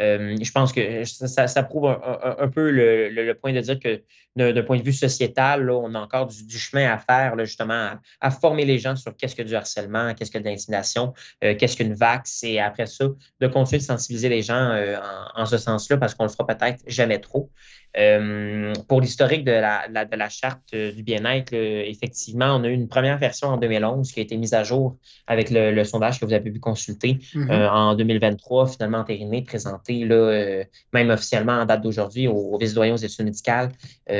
Euh, 0.00 0.36
je 0.40 0.52
pense 0.52 0.72
que 0.72 1.04
ça, 1.04 1.62
prouve 1.62 1.86
un, 1.86 2.48
peu 2.48 2.70
le, 2.70 3.32
point 3.34 3.52
de 3.52 3.60
dire 3.60 3.78
que 3.78 4.02
d'un 4.36 4.62
point 4.62 4.78
de 4.78 4.82
vue 4.82 4.92
sociétal, 4.92 5.70
on 5.70 5.94
a 5.94 6.00
encore 6.00 6.26
du, 6.26 6.58
chemin 6.58 6.92
à 6.92 6.98
faire, 6.98 7.38
justement, 7.44 7.90
à, 8.20 8.30
former 8.30 8.64
les 8.64 8.78
gens 8.78 8.96
sur 8.96 9.16
qu'est-ce 9.16 9.36
que 9.36 9.42
du 9.42 9.54
harcèlement, 9.54 10.12
qu'est-ce 10.14 10.30
que 10.30 10.38
de 10.38 10.44
l'intimidation, 10.44 11.14
euh, 11.44 11.54
qu'est-ce 11.56 11.76
qu'une 11.76 11.94
vax, 11.94 12.42
et 12.42 12.58
après 12.58 12.86
ça, 12.86 13.06
de 13.40 13.46
continuer 13.46 13.78
de 13.78 13.84
sensibiliser 13.84 14.28
les 14.28 14.42
gens 14.42 14.70
euh, 14.70 14.96
en, 15.34 15.46
ce 15.46 15.56
sens-là, 15.56 15.98
parce 15.98 16.14
qu'on 16.14 16.24
le 16.24 16.30
fera 16.30 16.46
peut-être 16.46 16.82
jamais 16.86 17.18
trop. 17.18 17.50
Euh, 17.96 18.72
pour 18.88 19.00
l'historique 19.00 19.44
de 19.44 19.52
la, 19.52 19.86
de 19.86 20.16
la 20.16 20.28
charte 20.28 20.74
du 20.74 21.04
bien-être, 21.04 21.52
effectivement, 21.52 22.56
on 22.56 22.64
a 22.64 22.68
eu 22.68 22.72
une 22.72 22.88
première 22.88 23.18
version 23.18 23.48
en 23.48 23.56
2011 23.56 24.10
qui 24.10 24.18
a 24.18 24.22
été 24.24 24.36
mise 24.36 24.52
à 24.52 24.64
jour 24.64 24.96
avec 25.28 25.48
le, 25.50 25.84
sondage 25.84 26.18
que 26.18 26.24
vous 26.24 26.32
avez 26.32 26.50
pu 26.50 26.58
consulter 26.58 27.18
mm-hmm. 27.34 27.68
en 27.68 27.94
2023, 27.94 28.66
finalement 28.66 28.98
entériné, 28.98 29.42
présenté, 29.42 30.04
là, 30.04 30.64
même 30.92 31.10
officiellement 31.10 31.52
en 31.52 31.66
date 31.66 31.82
d'aujourd'hui 31.82 32.26
au, 32.26 32.34
au 32.34 32.58
vice-doyen 32.58 32.94
aux 32.94 32.96
études 32.96 33.26
médicales. 33.26 33.70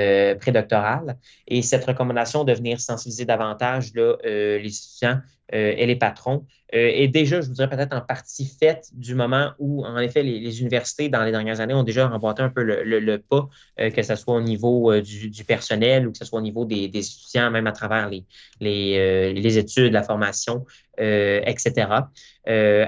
Euh, 0.05 0.35
prédoctorale. 0.35 1.17
Et 1.49 1.63
cette 1.63 1.85
recommandation 1.85 2.45
de 2.45 2.53
venir 2.53 2.81
sensibiliser 2.81 3.25
davantage 3.25 3.93
là, 3.95 4.17
euh, 4.27 4.59
les 4.59 4.69
étudiants 4.69 5.21
euh, 5.55 5.75
et 5.77 5.87
les 5.87 5.97
patrons 5.97 6.45
est 6.77 7.07
déjà, 7.07 7.41
je 7.41 7.47
vous 7.47 7.53
dirais, 7.53 7.69
peut-être 7.69 7.95
en 7.95 8.01
partie 8.01 8.47
faite 8.47 8.89
du 8.93 9.15
moment 9.15 9.53
où, 9.61 9.85
en 9.85 9.99
effet, 9.99 10.25
les, 10.25 10.61
universités, 10.61 11.09
dans 11.09 11.23
les 11.23 11.31
dernières 11.31 11.61
années, 11.61 11.73
ont 11.73 11.85
déjà 11.85 12.09
remporté 12.09 12.43
un 12.43 12.49
peu 12.49 12.65
le, 12.65 13.17
pas, 13.19 13.49
que 13.79 14.03
ce 14.03 14.17
soit 14.17 14.35
au 14.35 14.41
niveau 14.41 14.93
du, 15.01 15.45
personnel 15.45 16.09
ou 16.09 16.11
que 16.11 16.19
ce 16.19 16.25
soit 16.25 16.41
au 16.41 16.43
niveau 16.43 16.65
des, 16.65 16.87
étudiants, 16.87 17.53
même 17.53 17.69
à 17.69 17.73
travers 17.73 18.09
les, 18.09 18.25
les, 18.59 19.33
les 19.33 19.59
études, 19.59 19.93
la 19.93 20.03
formation, 20.03 20.65
etc. 20.99 21.87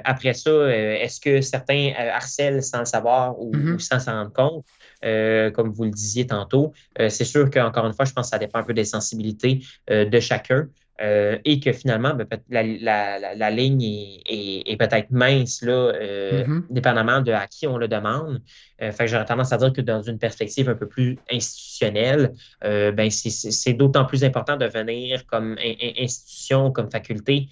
après 0.02 0.34
ça, 0.34 0.50
est-ce 0.68 1.20
que 1.20 1.40
certains 1.40 1.92
harcèlent 1.96 2.64
sans 2.64 2.80
le 2.80 2.86
savoir 2.86 3.40
ou, 3.40 3.52
mm-hmm. 3.52 3.78
sans 3.78 4.00
s'en 4.00 4.14
rendre 4.14 4.32
compte? 4.32 4.64
Comme 5.54 5.70
vous 5.70 5.84
le 5.84 5.90
disiez 5.90 6.26
tantôt, 6.26 6.72
c'est 6.96 7.24
sûr 7.24 7.50
qu'encore 7.50 7.86
une 7.86 7.94
fois, 7.94 8.04
je 8.04 8.12
pense 8.12 8.26
que 8.26 8.30
ça 8.30 8.38
dépend 8.38 8.58
un 8.58 8.64
peu 8.64 8.74
des 8.74 8.84
sensibilités 8.84 9.60
de 9.88 10.20
chacun. 10.20 10.68
Euh, 11.02 11.36
et 11.44 11.60
que 11.60 11.72
finalement, 11.72 12.14
ben, 12.14 12.26
la, 12.48 13.50
ligne 13.50 13.82
est, 14.24 14.78
peut-être 14.78 15.10
mince, 15.10 15.60
là, 15.60 15.72
euh, 15.72 16.44
mm-hmm. 16.44 16.62
dépendamment 16.70 17.20
de 17.20 17.32
à 17.32 17.46
qui 17.46 17.66
on 17.66 17.76
le 17.76 17.86
demande. 17.86 18.40
Euh, 18.82 18.92
fait 18.92 19.08
j'aurais 19.08 19.24
tendance 19.24 19.52
à 19.52 19.56
dire 19.56 19.72
que 19.72 19.80
dans 19.80 20.02
une 20.02 20.18
perspective 20.18 20.68
un 20.68 20.74
peu 20.74 20.86
plus 20.86 21.18
institutionnelle, 21.30 22.34
ben, 22.62 23.10
c'est 23.10 23.72
d'autant 23.74 24.04
plus 24.04 24.24
important 24.24 24.56
de 24.56 24.66
venir 24.66 25.26
comme 25.26 25.56
institution, 25.98 26.70
comme 26.70 26.90
faculté, 26.90 27.48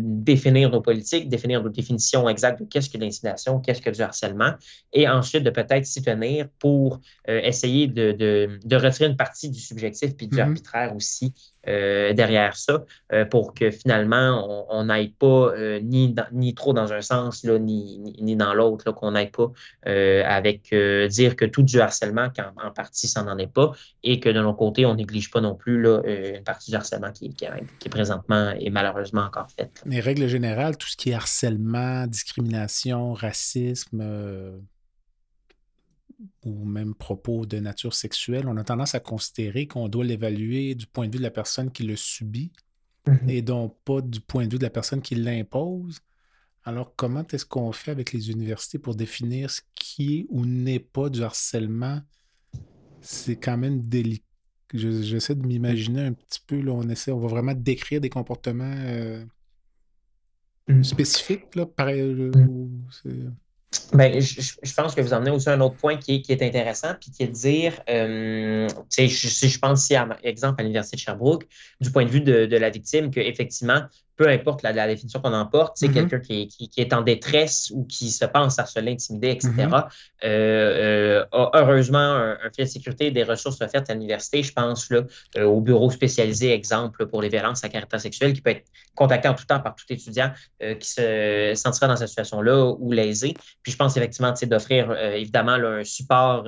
définir 0.00 0.70
nos 0.70 0.80
politiques, 0.80 1.28
définir 1.28 1.62
nos 1.62 1.68
définitions 1.68 2.28
exactes 2.28 2.60
de 2.60 2.66
qu'est-ce 2.66 2.88
que 2.88 2.98
l'intimidation, 2.98 3.60
qu'est-ce 3.60 3.82
que 3.82 3.90
du 3.90 4.00
harcèlement, 4.00 4.54
et 4.92 5.08
ensuite 5.08 5.44
de 5.44 5.50
peut-être 5.50 5.84
s'y 5.84 6.02
tenir 6.02 6.48
pour 6.58 7.00
essayer 7.28 7.86
de, 7.86 8.12
de, 8.12 8.76
retirer 8.76 9.06
une 9.10 9.16
partie 9.16 9.50
du 9.50 9.60
subjectif 9.60 10.16
puis 10.16 10.28
du 10.28 10.36
mm-hmm. 10.36 10.40
arbitraire 10.40 10.96
aussi 10.96 11.34
euh, 11.68 12.12
derrière 12.12 12.56
ça 12.56 12.84
euh, 13.12 13.24
pour 13.24 13.54
que 13.54 13.70
finalement 13.70 14.66
on 14.68 14.82
n'aille 14.82 15.10
pas 15.10 15.52
euh, 15.54 15.78
ni, 15.80 16.12
ni 16.32 16.54
trop 16.56 16.72
dans 16.72 16.92
un 16.92 17.02
sens 17.02 17.44
là, 17.44 17.60
ni, 17.60 18.00
ni, 18.20 18.34
dans 18.34 18.52
l'autre, 18.52 18.90
qu'on 18.90 19.12
n'aille 19.12 19.30
pas 19.30 19.52
avec 20.42 20.74
dire 21.08 21.36
que 21.36 21.44
tout 21.44 21.62
du 21.62 21.80
harcèlement, 21.80 22.28
quand 22.34 22.50
en 22.62 22.70
partie 22.70 23.08
ça 23.08 23.22
n'en 23.22 23.38
est 23.38 23.52
pas, 23.52 23.72
et 24.02 24.20
que 24.20 24.28
de 24.28 24.40
l'autre 24.40 24.58
côté, 24.58 24.86
on 24.86 24.94
néglige 24.94 25.30
pas 25.30 25.40
non 25.40 25.54
plus 25.54 25.80
là, 25.80 26.00
une 26.04 26.44
partie 26.44 26.70
du 26.70 26.76
harcèlement 26.76 27.12
qui, 27.12 27.30
qui, 27.30 27.46
qui, 27.78 27.88
est 27.88 27.90
présentement 27.90 28.52
et 28.58 28.70
malheureusement 28.70 29.22
encore 29.22 29.48
faite. 29.50 29.82
Mais 29.86 30.00
règle 30.00 30.26
générale, 30.26 30.76
tout 30.76 30.88
ce 30.88 30.96
qui 30.96 31.10
est 31.10 31.14
harcèlement, 31.14 32.06
discrimination, 32.06 33.12
racisme, 33.12 34.60
ou 36.44 36.64
même 36.64 36.94
propos 36.94 37.46
de 37.46 37.58
nature 37.58 37.94
sexuelle, 37.94 38.48
on 38.48 38.56
a 38.56 38.64
tendance 38.64 38.94
à 38.94 39.00
considérer 39.00 39.66
qu'on 39.66 39.88
doit 39.88 40.04
l'évaluer 40.04 40.74
du 40.74 40.86
point 40.86 41.06
de 41.06 41.12
vue 41.12 41.18
de 41.18 41.22
la 41.22 41.30
personne 41.30 41.70
qui 41.70 41.84
le 41.84 41.96
subit 41.96 42.52
mm-hmm. 43.06 43.28
et 43.28 43.42
donc 43.42 43.76
pas 43.84 44.00
du 44.00 44.20
point 44.20 44.46
de 44.46 44.52
vue 44.52 44.58
de 44.58 44.64
la 44.64 44.70
personne 44.70 45.02
qui 45.02 45.14
l'impose. 45.14 46.00
Alors, 46.64 46.94
comment 46.94 47.24
est-ce 47.32 47.44
qu'on 47.44 47.72
fait 47.72 47.90
avec 47.90 48.12
les 48.12 48.30
universités 48.30 48.78
pour 48.78 48.94
définir 48.94 49.50
ce 49.50 49.60
qui 49.74 50.18
est 50.18 50.26
ou 50.30 50.46
n'est 50.46 50.78
pas 50.78 51.08
du 51.08 51.22
harcèlement? 51.22 52.00
C'est 53.00 53.36
quand 53.36 53.56
même 53.56 53.82
délicat. 53.82 54.24
J'essaie 54.72 55.34
de 55.34 55.44
m'imaginer 55.44 56.02
un 56.02 56.12
petit 56.12 56.40
peu, 56.46 56.60
là, 56.60 56.72
on 56.72 56.88
essaie, 56.88 57.12
on 57.12 57.18
va 57.18 57.28
vraiment 57.28 57.52
décrire 57.54 58.00
des 58.00 58.08
comportements 58.08 58.74
euh, 58.78 59.22
mm. 60.68 60.82
spécifiques, 60.82 61.54
là, 61.56 61.66
pareil, 61.66 62.02
mm. 62.02 63.34
Ben, 63.94 64.20
je, 64.20 64.74
pense 64.74 64.94
que 64.94 65.00
vous 65.00 65.12
emmenez 65.14 65.30
aussi 65.30 65.48
un 65.48 65.60
autre 65.60 65.76
point 65.76 65.96
qui 65.96 66.16
est, 66.16 66.22
qui 66.22 66.32
est 66.32 66.42
intéressant, 66.42 66.94
puis 67.00 67.10
qui 67.10 67.22
est 67.22 67.28
de 67.28 67.32
dire, 67.32 67.80
euh, 67.88 68.68
si 68.88 69.08
je, 69.08 69.58
pense 69.58 69.84
ici, 69.84 69.94
à, 69.94 70.08
exemple, 70.22 70.60
à 70.60 70.62
l'Université 70.62 70.96
de 70.96 71.00
Sherbrooke, 71.00 71.46
du 71.80 71.90
point 71.90 72.04
de 72.04 72.10
vue 72.10 72.20
de, 72.20 72.46
de 72.46 72.56
la 72.56 72.70
victime, 72.70 73.10
qu'effectivement, 73.10 73.82
peu 74.16 74.28
importe 74.28 74.62
la, 74.62 74.86
définition 74.86 75.20
qu'on 75.20 75.32
emporte, 75.32 75.76
c'est 75.76 75.88
mm-hmm. 75.88 76.08
quelqu'un 76.08 76.20
qui, 76.20 76.70
est 76.76 76.92
en 76.92 77.02
détresse 77.02 77.70
ou 77.74 77.84
qui 77.84 78.10
se 78.10 78.24
pense 78.24 78.58
harcelé, 78.58 78.92
intimidé, 78.92 79.30
etc., 79.30 79.50
mm-hmm. 79.50 79.84
euh, 80.24 81.22
euh, 81.22 81.24
a 81.32 81.50
heureusement 81.54 81.98
un, 81.98 82.36
filet 82.54 82.66
de 82.66 82.70
sécurité 82.70 83.10
des 83.10 83.24
ressources 83.24 83.60
offertes 83.60 83.88
à 83.90 83.94
l'université. 83.94 84.42
Je 84.42 84.52
pense 84.52 84.90
là, 84.90 85.02
euh, 85.36 85.44
au 85.44 85.60
bureau 85.60 85.90
spécialisé, 85.90 86.52
exemple, 86.52 87.06
pour 87.06 87.22
les 87.22 87.28
violences 87.28 87.64
à 87.64 87.68
caractère 87.68 88.00
sexuel, 88.00 88.32
qui 88.34 88.42
peut 88.42 88.50
être 88.50 88.64
contacté 88.94 89.28
en 89.28 89.34
tout 89.34 89.46
temps 89.46 89.60
par 89.60 89.74
tout 89.74 89.84
étudiant 89.88 90.30
qui 90.60 90.88
se 90.88 91.52
sentira 91.56 91.88
dans 91.88 91.96
cette 91.96 92.08
situation-là 92.08 92.74
ou 92.78 92.92
lésé. 92.92 93.34
Puis 93.62 93.72
je 93.72 93.76
pense 93.76 93.96
effectivement 93.96 94.32
d'offrir 94.42 94.92
évidemment 95.14 95.52
un 95.52 95.84
support 95.84 96.46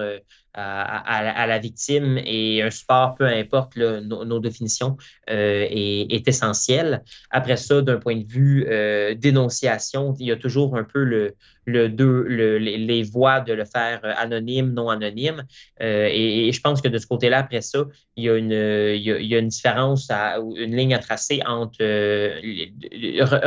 à, 0.54 1.46
la 1.46 1.58
victime 1.58 2.18
et 2.24 2.62
un 2.62 2.70
support, 2.70 3.14
peu 3.16 3.26
importe 3.26 3.76
nos, 3.76 4.40
définitions, 4.40 4.96
euh, 5.30 5.66
est, 5.68 6.26
essentiel. 6.28 7.02
Après 7.30 7.56
ça, 7.56 7.82
d'un 7.82 7.98
point 7.98 8.16
de 8.16 8.26
vue 8.26 8.66
euh, 8.68 9.14
dénonciation, 9.14 10.14
il 10.18 10.26
y 10.26 10.32
a 10.32 10.36
toujours 10.36 10.76
un 10.76 10.84
peu 10.84 11.02
le, 11.02 11.34
le 11.66 11.88
deux, 11.88 12.22
les, 12.22 13.02
voies 13.02 13.40
de 13.40 13.52
le 13.52 13.64
faire 13.64 14.00
euh, 14.04 14.12
anonyme, 14.16 14.72
non 14.72 14.88
anonyme. 14.88 15.44
et, 15.80 16.50
je 16.52 16.60
pense 16.60 16.80
que 16.80 16.88
de 16.88 16.98
ce 16.98 17.06
côté-là, 17.06 17.38
après 17.38 17.60
ça, 17.60 17.84
il 18.16 18.24
y 18.24 18.30
a 18.30 18.36
une, 18.36 18.52
il 18.52 19.26
y 19.26 19.34
a, 19.34 19.38
une 19.38 19.48
différence, 19.48 20.10
à, 20.10 20.38
une 20.38 20.76
ligne 20.76 20.94
à 20.94 20.98
tracer 20.98 21.40
entre 21.46 21.78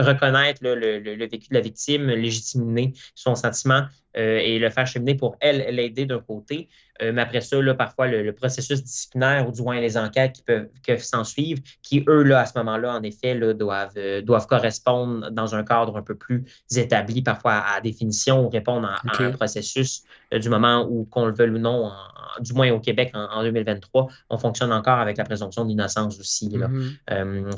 reconnaître 0.05 0.61
le, 0.63 1.25
vécu 1.25 1.49
de 1.49 1.53
la 1.53 1.61
victime, 1.61 2.07
légitimer 2.07 2.93
son 3.15 3.35
sentiment 3.35 3.83
et 4.15 4.57
le 4.57 4.69
faire 4.71 4.87
cheminer 4.87 5.15
pour 5.15 5.37
elle 5.39 5.75
l'aider 5.75 6.05
d'un 6.05 6.19
côté. 6.19 6.69
Euh, 7.01 7.11
mais 7.13 7.21
après 7.21 7.41
ça, 7.41 7.61
là, 7.61 7.73
parfois, 7.73 8.07
le, 8.07 8.31
processus 8.33 8.83
disciplinaire 8.83 9.47
ou 9.47 9.51
du 9.51 9.61
moins 9.61 9.79
les 9.79 9.97
enquêtes 9.97 10.33
qui 10.33 10.43
peuvent, 10.43 11.03
s'en 11.03 11.23
suivre, 11.23 11.61
qui, 11.81 12.03
eux, 12.07 12.23
là, 12.23 12.41
à 12.41 12.45
ce 12.45 12.57
moment-là, 12.59 12.93
en 12.93 13.03
effet, 13.03 13.35
là, 13.35 13.53
doivent, 13.53 13.97
euh, 13.97 14.21
doivent 14.21 14.47
correspondre 14.47 15.29
dans 15.31 15.55
un 15.55 15.63
cadre 15.63 15.97
un 15.97 16.01
peu 16.01 16.15
plus 16.15 16.45
établi, 16.75 17.21
parfois 17.21 17.53
à, 17.53 17.81
définition 18.07 18.45
ou 18.45 18.49
répondre 18.49 18.87
à, 18.87 19.23
un 19.23 19.31
processus 19.31 20.03
euh, 20.33 20.39
du 20.39 20.49
moment 20.49 20.85
où, 20.89 21.05
qu'on 21.05 21.25
le 21.25 21.33
veuille 21.33 21.51
ou 21.51 21.59
non, 21.59 21.91
du 22.39 22.53
moins 22.53 22.71
au 22.71 22.79
Québec 22.79 23.11
en, 23.13 23.43
2023, 23.43 24.07
on 24.29 24.37
fonctionne 24.37 24.71
encore 24.71 24.99
avec 24.99 25.17
la 25.17 25.23
présomption 25.23 25.65
d'innocence 25.65 26.19
aussi. 26.19 26.49
Là. 26.49 26.69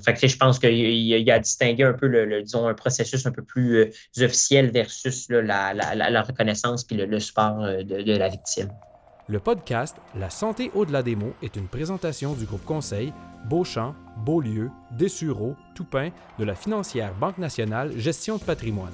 Fait 0.04 0.14
que, 0.14 0.28
je 0.28 0.38
pense 0.38 0.60
qu'il 0.60 0.74
y, 0.76 1.32
a 1.32 1.34
à 1.34 1.40
distinguer 1.40 1.84
un 1.84 1.94
peu, 1.94 2.08
le, 2.08 2.42
disons, 2.42 2.68
un 2.68 2.74
processus 2.74 3.26
un 3.26 3.32
peu 3.32 3.44
plus 3.44 3.92
officiel 4.20 4.72
versus 4.72 5.28
la, 5.30 5.74
la, 5.74 6.22
reconnaissance 6.22 6.84
puis 6.84 6.96
le, 6.96 7.20
support 7.20 7.60
de 7.60 8.18
la 8.18 8.30
victime. 8.30 8.70
Le 9.30 9.40
podcast 9.40 9.96
La 10.18 10.32
santé 10.32 10.72
au-delà 10.74 11.04
des 11.04 11.16
mots 11.16 11.36
est 11.44 11.56
une 11.56 11.68
présentation 11.68 12.34
du 12.34 12.46
groupe 12.46 12.66
conseil 12.66 13.14
Beauchamp, 13.46 13.94
Beaulieu, 14.26 14.72
Dessureau, 14.98 15.56
Toupin 15.76 16.10
de 16.40 16.44
la 16.44 16.56
financière 16.56 17.14
Banque 17.14 17.38
nationale 17.38 17.96
Gestion 17.96 18.38
de 18.38 18.44
patrimoine. 18.44 18.94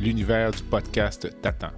L'univers 0.00 0.50
du 0.50 0.64
podcast 0.64 1.30
t'attend. 1.40 1.70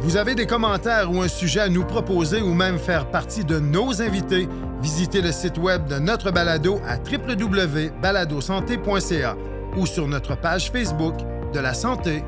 Vous 0.00 0.16
avez 0.16 0.34
des 0.34 0.46
commentaires 0.46 1.08
ou 1.10 1.20
un 1.20 1.28
sujet 1.28 1.60
à 1.60 1.68
nous 1.68 1.84
proposer 1.84 2.40
ou 2.40 2.54
même 2.54 2.78
faire 2.78 3.10
partie 3.10 3.44
de 3.44 3.58
nos 3.58 4.00
invités, 4.00 4.48
visitez 4.80 5.20
le 5.20 5.32
site 5.32 5.58
web 5.58 5.86
de 5.88 5.98
notre 5.98 6.30
balado 6.30 6.80
à 6.86 6.96
www.baladosanté.ca 6.96 9.36
ou 9.76 9.84
sur 9.84 10.06
notre 10.06 10.36
page 10.36 10.70
Facebook 10.70 11.16
de 11.52 11.58
la 11.58 11.74
santé 11.74 12.22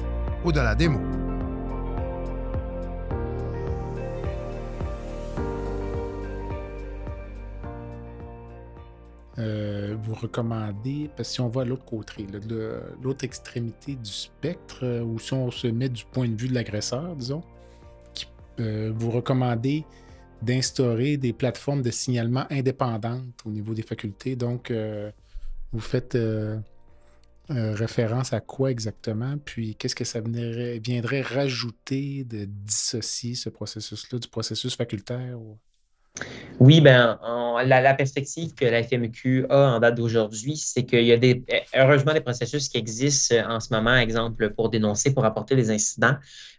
ou 0.45 0.51
de 0.51 0.59
la 0.61 0.75
démo. 0.75 1.18
Euh, 9.39 9.97
vous 10.03 10.15
recommandez, 10.15 11.11
parce 11.17 11.29
que 11.29 11.35
si 11.35 11.41
on 11.41 11.49
va 11.49 11.63
à 11.63 11.65
l'autre 11.65 11.85
côté, 11.85 12.27
l'autre 13.03 13.25
extrémité 13.25 13.95
du 13.95 14.11
spectre, 14.11 14.81
euh, 14.83 15.03
ou 15.03 15.19
si 15.21 15.33
on 15.33 15.51
se 15.51 15.69
met 15.69 15.89
du 15.89 16.05
point 16.07 16.29
de 16.29 16.41
vue 16.41 16.49
de 16.49 16.55
l'agresseur, 16.55 17.15
disons, 17.15 17.43
euh, 18.59 18.93
vous 18.97 19.11
recommandez 19.11 19.85
d'instaurer 20.43 21.17
des 21.17 21.33
plateformes 21.33 21.83
de 21.83 21.91
signalement 21.91 22.47
indépendantes 22.51 23.41
au 23.45 23.51
niveau 23.51 23.75
des 23.75 23.83
facultés. 23.83 24.35
Donc, 24.37 24.73
vous 25.73 25.81
faites 25.81 26.17
référence 27.49 28.33
à 28.33 28.41
quoi 28.41 28.71
exactement? 28.71 29.37
Puis, 29.45 29.75
qu'est-ce 29.75 29.97
que 29.97 30.05
ça 30.05 30.21
viendrait, 30.21 31.23
rajouter 31.23 32.25
de 32.25 32.45
dissocier 32.45 33.35
ce 33.35 33.49
processus-là 33.49 34.21
du 34.21 34.29
processus 34.29 34.77
facultaire? 34.77 35.39
Oui, 36.61 36.81
ben, 36.81 37.21
la, 37.65 37.95
perspective 37.95 38.53
que 38.55 38.65
la 38.65 38.83
FMQ 38.83 39.47
a 39.49 39.77
en 39.77 39.79
date 39.79 39.95
d'aujourd'hui, 39.95 40.57
c'est 40.57 40.85
qu'il 40.85 41.05
y 41.05 41.13
a 41.13 41.17
des, 41.17 41.45
heureusement 41.73 42.13
des 42.13 42.21
processus 42.21 42.69
qui 42.69 42.79
existent 42.79 43.37
en 43.49 43.61
ce 43.61 43.73
moment, 43.73 43.97
exemple, 43.97 44.51
pour 44.51 44.69
dénoncer, 44.69 45.15
pour 45.15 45.25
apporter 45.25 45.55
des 45.55 45.71
incidents, 45.71 46.17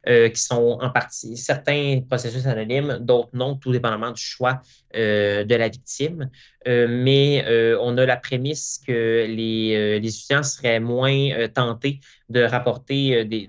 euh, 0.07 0.29
qui 0.29 0.41
sont 0.41 0.77
en 0.81 0.89
partie 0.89 1.35
certains 1.35 1.99
processus 2.07 2.45
anonymes, 2.45 2.99
d'autres 3.01 3.31
non, 3.33 3.55
tout 3.55 3.73
dépendamment 3.73 4.11
du 4.11 4.21
choix 4.21 4.61
euh, 4.95 5.43
de 5.43 5.55
la 5.55 5.67
victime. 5.67 6.29
Euh, 6.65 6.87
mais 6.89 7.45
on 7.81 7.97
a 7.97 8.05
la 8.05 8.15
prémisse 8.15 8.79
que 8.87 9.25
les, 9.27 9.97
étudiants 10.01 10.43
seraient 10.43 10.79
moins 10.79 11.47
tentés 11.53 11.99
de 12.29 12.41
rapporter 12.41 13.25
des, 13.25 13.47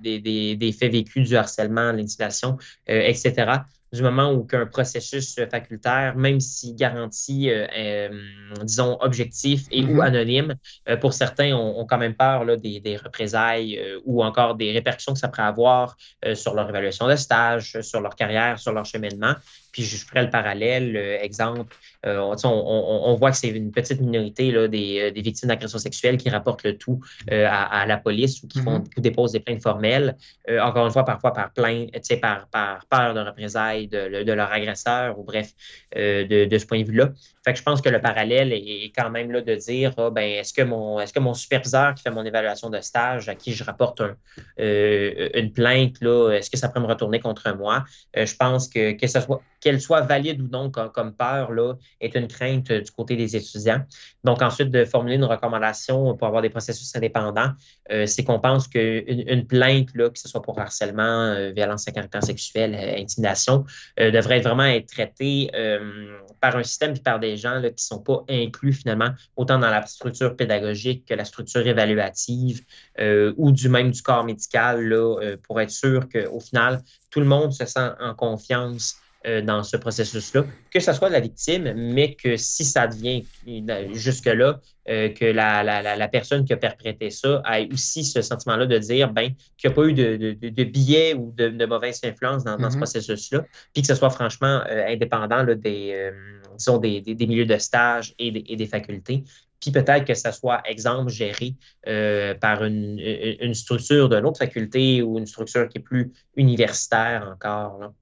des, 0.56 0.72
faits 0.72 0.90
vécus 0.90 1.28
du 1.28 1.36
harcèlement, 1.36 1.92
l'intimidation, 1.92 2.58
etc 2.88 3.60
du 3.92 4.02
moment 4.02 4.32
où 4.32 4.44
qu'un 4.44 4.66
processus 4.66 5.34
facultaire, 5.50 6.14
même 6.16 6.38
s'il 6.40 6.76
garantit, 6.76 7.50
euh, 7.50 7.66
euh, 7.76 8.08
disons, 8.62 8.96
objectif 9.00 9.66
et 9.72 9.82
ou 9.82 9.96
mm-hmm. 9.96 10.06
anonyme, 10.06 10.54
euh, 10.88 10.96
pour 10.96 11.12
certains 11.12 11.54
ont, 11.54 11.84
quand 11.86 11.98
même 11.98 12.14
peur 12.14 12.44
là, 12.44 12.56
des, 12.56 12.78
des, 12.78 12.96
représailles 12.96 13.80
ou 14.04 14.22
encore 14.22 14.54
des 14.54 14.70
répercussions 14.70 15.14
que 15.14 15.18
ça 15.18 15.28
pourrait 15.28 15.42
avoir 15.42 15.96
sur 16.34 16.54
leur 16.54 16.68
évaluation 16.68 17.08
de 17.08 17.16
stage, 17.16 17.80
sur 17.80 18.00
leur 18.00 18.14
carrière, 18.14 18.58
sur 18.58 18.72
leur 18.72 18.84
cheminement. 18.84 19.34
Puis 19.72 19.82
je 19.82 19.96
ferai 19.96 20.22
le 20.22 20.30
parallèle, 20.30 20.96
exemple, 21.22 21.74
on, 22.04 23.16
voit 23.18 23.30
que 23.30 23.36
c'est 23.36 23.48
une 23.48 23.70
petite 23.70 24.00
minorité 24.00 24.50
là, 24.50 24.68
des, 24.68 25.12
victimes 25.16 25.48
d'agression 25.48 25.78
sexuelle 25.78 26.16
qui 26.16 26.30
rapportent 26.30 26.64
le 26.64 26.76
tout 26.76 27.00
à, 27.30 27.86
la 27.86 27.96
police 27.96 28.42
ou 28.42 28.48
qui, 28.48 28.60
font, 28.60 28.78
mm-hmm. 28.78 29.00
déposent 29.00 29.32
des 29.32 29.40
plaintes 29.40 29.62
formelles. 29.62 30.16
encore 30.60 30.86
une 30.86 30.92
fois, 30.92 31.04
parfois 31.04 31.32
par 31.32 31.52
plainte, 31.52 31.90
par, 32.20 32.48
par 32.48 32.86
peur 32.86 33.14
de 33.14 33.20
représailles 33.20 33.88
de, 33.88 34.32
leur 34.32 34.52
agresseur, 34.52 35.18
ou 35.18 35.24
bref, 35.24 35.52
euh, 35.96 36.46
de, 36.46 36.58
ce 36.58 36.66
point 36.66 36.80
de 36.80 36.86
vue-là. 36.86 37.10
Fait 37.44 37.52
que 37.52 37.58
je 37.58 37.62
pense 37.62 37.80
que 37.80 37.88
le 37.88 38.00
parallèle 38.00 38.52
est, 38.52 38.92
quand 38.96 39.10
même 39.10 39.30
là 39.30 39.40
de 39.40 39.54
dire 39.54 39.92
ah, 39.96 40.10
ben, 40.10 40.22
est-ce 40.22 40.52
que, 40.52 40.62
mon, 40.62 41.00
est-ce 41.00 41.12
que 41.12 41.20
mon 41.20 41.34
superviseur 41.34 41.94
qui 41.94 42.02
fait 42.02 42.10
mon 42.10 42.24
évaluation 42.24 42.70
de 42.70 42.80
stage, 42.80 43.28
à 43.28 43.34
qui 43.34 43.52
je 43.52 43.64
rapporte 43.64 44.02
euh, 44.60 45.28
une 45.34 45.52
plainte, 45.52 45.96
est-ce 46.02 46.50
que 46.50 46.56
ça 46.56 46.68
pourrait 46.68 46.80
me 46.80 46.86
retourner 46.86 47.20
contre 47.20 47.54
moi? 47.56 47.84
Euh, 48.16 48.26
je 48.26 48.36
pense 48.36 48.68
que, 48.68 48.92
que 48.92 49.06
ce 49.06 49.20
soit 49.20 49.42
qu'elle 49.60 49.80
soit 49.80 50.00
valide 50.00 50.40
ou 50.40 50.48
non 50.48 50.70
comme, 50.70 51.14
peur, 51.14 51.52
là, 51.52 51.74
est 52.00 52.14
une 52.14 52.28
crainte 52.28 52.72
du 52.72 52.90
côté 52.90 53.16
des 53.16 53.36
étudiants. 53.36 53.82
Donc, 54.24 54.42
ensuite, 54.42 54.70
de 54.70 54.84
formuler 54.84 55.16
une 55.16 55.24
recommandation 55.24 56.16
pour 56.16 56.26
avoir 56.26 56.42
des 56.42 56.50
processus 56.50 56.94
indépendants, 56.96 57.52
c'est 58.06 58.24
qu'on 58.24 58.40
pense 58.40 58.68
qu'une 58.68 59.24
une 59.26 59.46
plainte, 59.46 59.88
là, 59.94 60.10
que 60.10 60.18
ce 60.18 60.28
soit 60.28 60.42
pour 60.42 60.58
harcèlement, 60.58 61.50
violence 61.52 61.86
à 61.88 61.92
caractère 61.92 62.22
sexuel, 62.22 62.74
intimidation, 62.74 63.64
euh, 63.98 64.10
devrait 64.10 64.40
vraiment 64.40 64.64
être 64.64 64.86
traité 64.86 65.50
euh, 65.54 66.18
par 66.40 66.56
un 66.56 66.62
système 66.62 66.94
et 66.94 67.00
par 67.00 67.20
des 67.20 67.36
gens 67.36 67.60
qui 67.60 67.68
ne 67.68 67.72
sont 67.76 68.00
pas 68.00 68.24
inclus 68.28 68.72
finalement 68.72 69.10
autant 69.36 69.58
dans 69.58 69.70
la 69.70 69.84
structure 69.86 70.36
pédagogique 70.36 71.06
que 71.06 71.14
la 71.14 71.24
structure 71.24 71.66
évaluative 71.66 72.62
euh, 72.98 73.32
ou 73.36 73.52
du 73.52 73.68
même 73.68 73.90
du 73.90 74.02
corps 74.02 74.24
médical 74.24 74.88
là, 74.88 75.36
pour 75.42 75.60
être 75.60 75.70
sûr 75.70 76.08
qu'au 76.08 76.40
final, 76.40 76.82
tout 77.10 77.20
le 77.20 77.26
monde 77.26 77.52
se 77.52 77.66
sent 77.66 77.90
en 78.00 78.14
confiance 78.14 78.96
euh, 79.26 79.42
dans 79.42 79.62
ce 79.62 79.76
processus-là, 79.76 80.46
que 80.70 80.80
ce 80.80 80.94
soit 80.94 81.10
la 81.10 81.20
victime, 81.20 81.74
mais 81.74 82.14
que 82.14 82.38
si 82.38 82.64
ça 82.64 82.86
devient 82.86 83.22
jusque-là, 83.92 84.60
euh, 84.88 85.10
que 85.10 85.26
la, 85.26 85.62
la, 85.62 86.08
personne 86.08 86.46
qui 86.46 86.54
a 86.54 86.56
perpétré 86.56 87.10
ça 87.10 87.42
ait 87.52 87.68
aussi 87.70 88.02
ce 88.02 88.22
sentiment-là 88.22 88.64
de 88.64 88.78
dire 88.78 89.12
ben, 89.12 89.34
qu'il 89.58 89.68
n'y 89.68 89.72
a 89.72 89.76
pas 89.76 89.84
eu 89.84 89.92
de, 89.92 90.16
de, 90.16 90.48
de 90.48 90.64
biais 90.64 91.12
ou 91.12 91.34
de, 91.36 91.48
de, 91.48 91.66
mauvaise 91.66 92.00
influence 92.02 92.44
dans, 92.44 92.56
ce 92.56 92.62
mm-hmm. 92.62 92.76
processus-là, 92.78 93.44
puis 93.74 93.82
que 93.82 93.88
ce 93.88 93.94
soit 93.94 94.08
franchement 94.08 94.62
euh, 94.70 94.86
indépendant 94.86 95.44
des, 95.44 96.10
disons, 96.56 96.78
des, 96.78 97.02
des, 97.02 97.26
milieux 97.26 97.44
de 97.44 97.58
stage 97.58 98.14
et 98.18 98.30
des, 98.30 98.44
et 98.48 98.56
des 98.56 98.66
facultés 98.66 99.24
puis 99.60 99.72
peut-être 99.72 100.06
que 100.06 100.14
ça 100.14 100.32
soit, 100.32 100.62
exemple, 100.64 101.10
géré 101.10 101.54
par 102.40 102.64
une, 102.64 102.98
une 102.98 103.52
structure 103.52 104.08
d'une 104.08 104.24
autre 104.24 104.38
faculté 104.38 105.02
ou 105.02 105.18
une 105.18 105.26
structure 105.26 105.68
qui 105.68 105.76
est 105.76 105.82
plus 105.82 106.10
universitaire 106.34 107.28
encore. 107.30 107.78
Là 107.78 107.92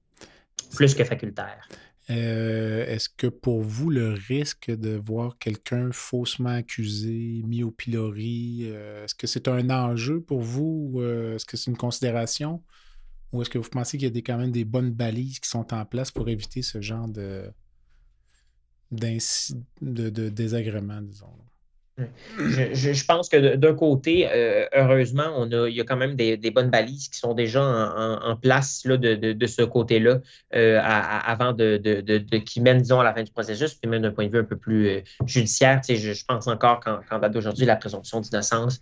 plus 0.75 0.93
que 0.95 1.03
facultaire. 1.03 1.67
Euh, 2.09 2.85
est-ce 2.87 3.07
que 3.07 3.27
pour 3.27 3.61
vous, 3.61 3.91
le 3.91 4.13
risque 4.13 4.71
de 4.71 4.95
voir 4.95 5.37
quelqu'un 5.37 5.91
faussement 5.91 6.49
accusé, 6.49 7.41
mis 7.45 7.61
au 7.63 7.69
pilori, 7.69 8.61
euh, 8.63 9.03
est-ce 9.03 9.13
que 9.13 9.27
c'est 9.27 9.47
un 9.47 9.69
enjeu 9.69 10.19
pour 10.19 10.41
vous? 10.41 10.93
Euh, 10.95 11.35
est-ce 11.35 11.45
que 11.45 11.55
c'est 11.55 11.69
une 11.69 11.77
considération? 11.77 12.63
Ou 13.31 13.43
est-ce 13.43 13.49
que 13.51 13.59
vous 13.59 13.69
pensez 13.69 13.97
qu'il 13.97 14.07
y 14.07 14.09
a 14.09 14.13
des, 14.13 14.23
quand 14.23 14.37
même 14.37 14.51
des 14.51 14.65
bonnes 14.65 14.91
balises 14.91 15.39
qui 15.39 15.49
sont 15.49 15.71
en 15.71 15.85
place 15.85 16.09
pour 16.09 16.29
éviter 16.29 16.63
ce 16.63 16.81
genre 16.81 17.07
de, 17.07 17.51
de 18.91 20.29
désagrément, 20.29 21.01
disons? 21.01 21.27
Je, 22.37 23.05
pense 23.05 23.29
que 23.29 23.55
d'un 23.55 23.73
côté, 23.73 24.27
euh, 24.31 24.65
heureusement, 24.73 25.31
on 25.35 25.51
a, 25.51 25.67
il 25.67 25.75
y 25.75 25.81
a 25.81 25.83
quand 25.83 25.97
même 25.97 26.15
des, 26.15 26.37
bonnes 26.51 26.69
balises 26.69 27.09
qui 27.09 27.19
sont 27.19 27.33
déjà 27.33 27.61
en, 27.63 28.35
place 28.35 28.83
là, 28.85 28.97
de, 28.97 29.47
ce 29.47 29.61
côté-là 29.61 30.19
euh, 30.55 30.79
avant 30.81 31.53
de, 31.53 31.77
qui 32.39 32.61
mènent, 32.61 32.81
disons, 32.81 32.99
à 32.99 33.03
la 33.03 33.13
fin 33.13 33.23
du 33.23 33.31
processus, 33.31 33.73
puis 33.73 33.89
même 33.89 34.01
d'un 34.01 34.11
point 34.11 34.27
de 34.27 34.31
vue 34.31 34.39
un 34.39 34.43
peu 34.43 34.57
plus 34.57 34.87
euh, 34.87 35.01
judiciaire. 35.25 35.81
Tu 35.81 35.97
sais, 35.97 36.13
je, 36.13 36.25
pense 36.25 36.47
encore 36.47 36.79
qu'en 36.79 37.19
date 37.19 37.33
d'aujourd'hui, 37.33 37.65
la 37.65 37.75
présomption 37.75 38.21
d'innocence 38.21 38.79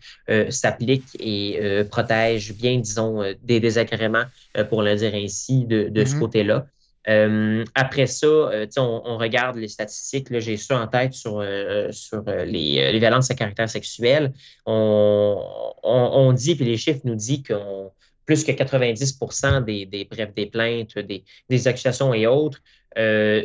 s'applique 0.50 1.06
et 1.20 1.84
protège 1.90 2.54
bien, 2.54 2.78
disons, 2.80 3.24
des 3.44 3.60
désagréments, 3.60 4.26
pour 4.70 4.82
le 4.82 4.96
dire 4.96 5.14
ainsi, 5.14 5.66
de, 5.66 5.92
ce 5.96 6.02
mm-hmm. 6.02 6.20
côté-là. 6.20 6.68
Euh, 7.08 7.64
après 7.74 8.06
ça, 8.06 8.28
euh, 8.28 8.66
on, 8.78 9.18
regarde 9.18 9.58
les 9.58 9.68
statistiques. 9.68 10.28
J'ai 10.40 10.58
ça 10.58 10.80
en 10.80 10.88
tête 10.88 11.14
sur, 11.14 11.40
euh, 11.40 11.92
sur 11.92 12.24
les, 12.26 12.92
les, 12.92 13.00
violences 13.00 13.32
à 13.32 13.36
caractère 13.36 13.70
sexuel. 13.70 14.34
On, 14.66 16.34
dit, 16.36 16.56
puis 16.56 16.66
les 16.66 16.78
chiffres 16.78 17.02
nous 17.06 17.16
disent 17.16 17.44
que 17.44 17.54
plus 18.26 18.44
que 18.44 18.52
90 18.52 19.20
des, 19.66 19.86
des, 19.86 20.04
bref, 20.04 20.34
des 20.36 20.48
plaintes, 20.48 21.00
des, 21.00 21.68
accusations 21.68 22.14
et 22.14 22.28
autres 22.28 22.62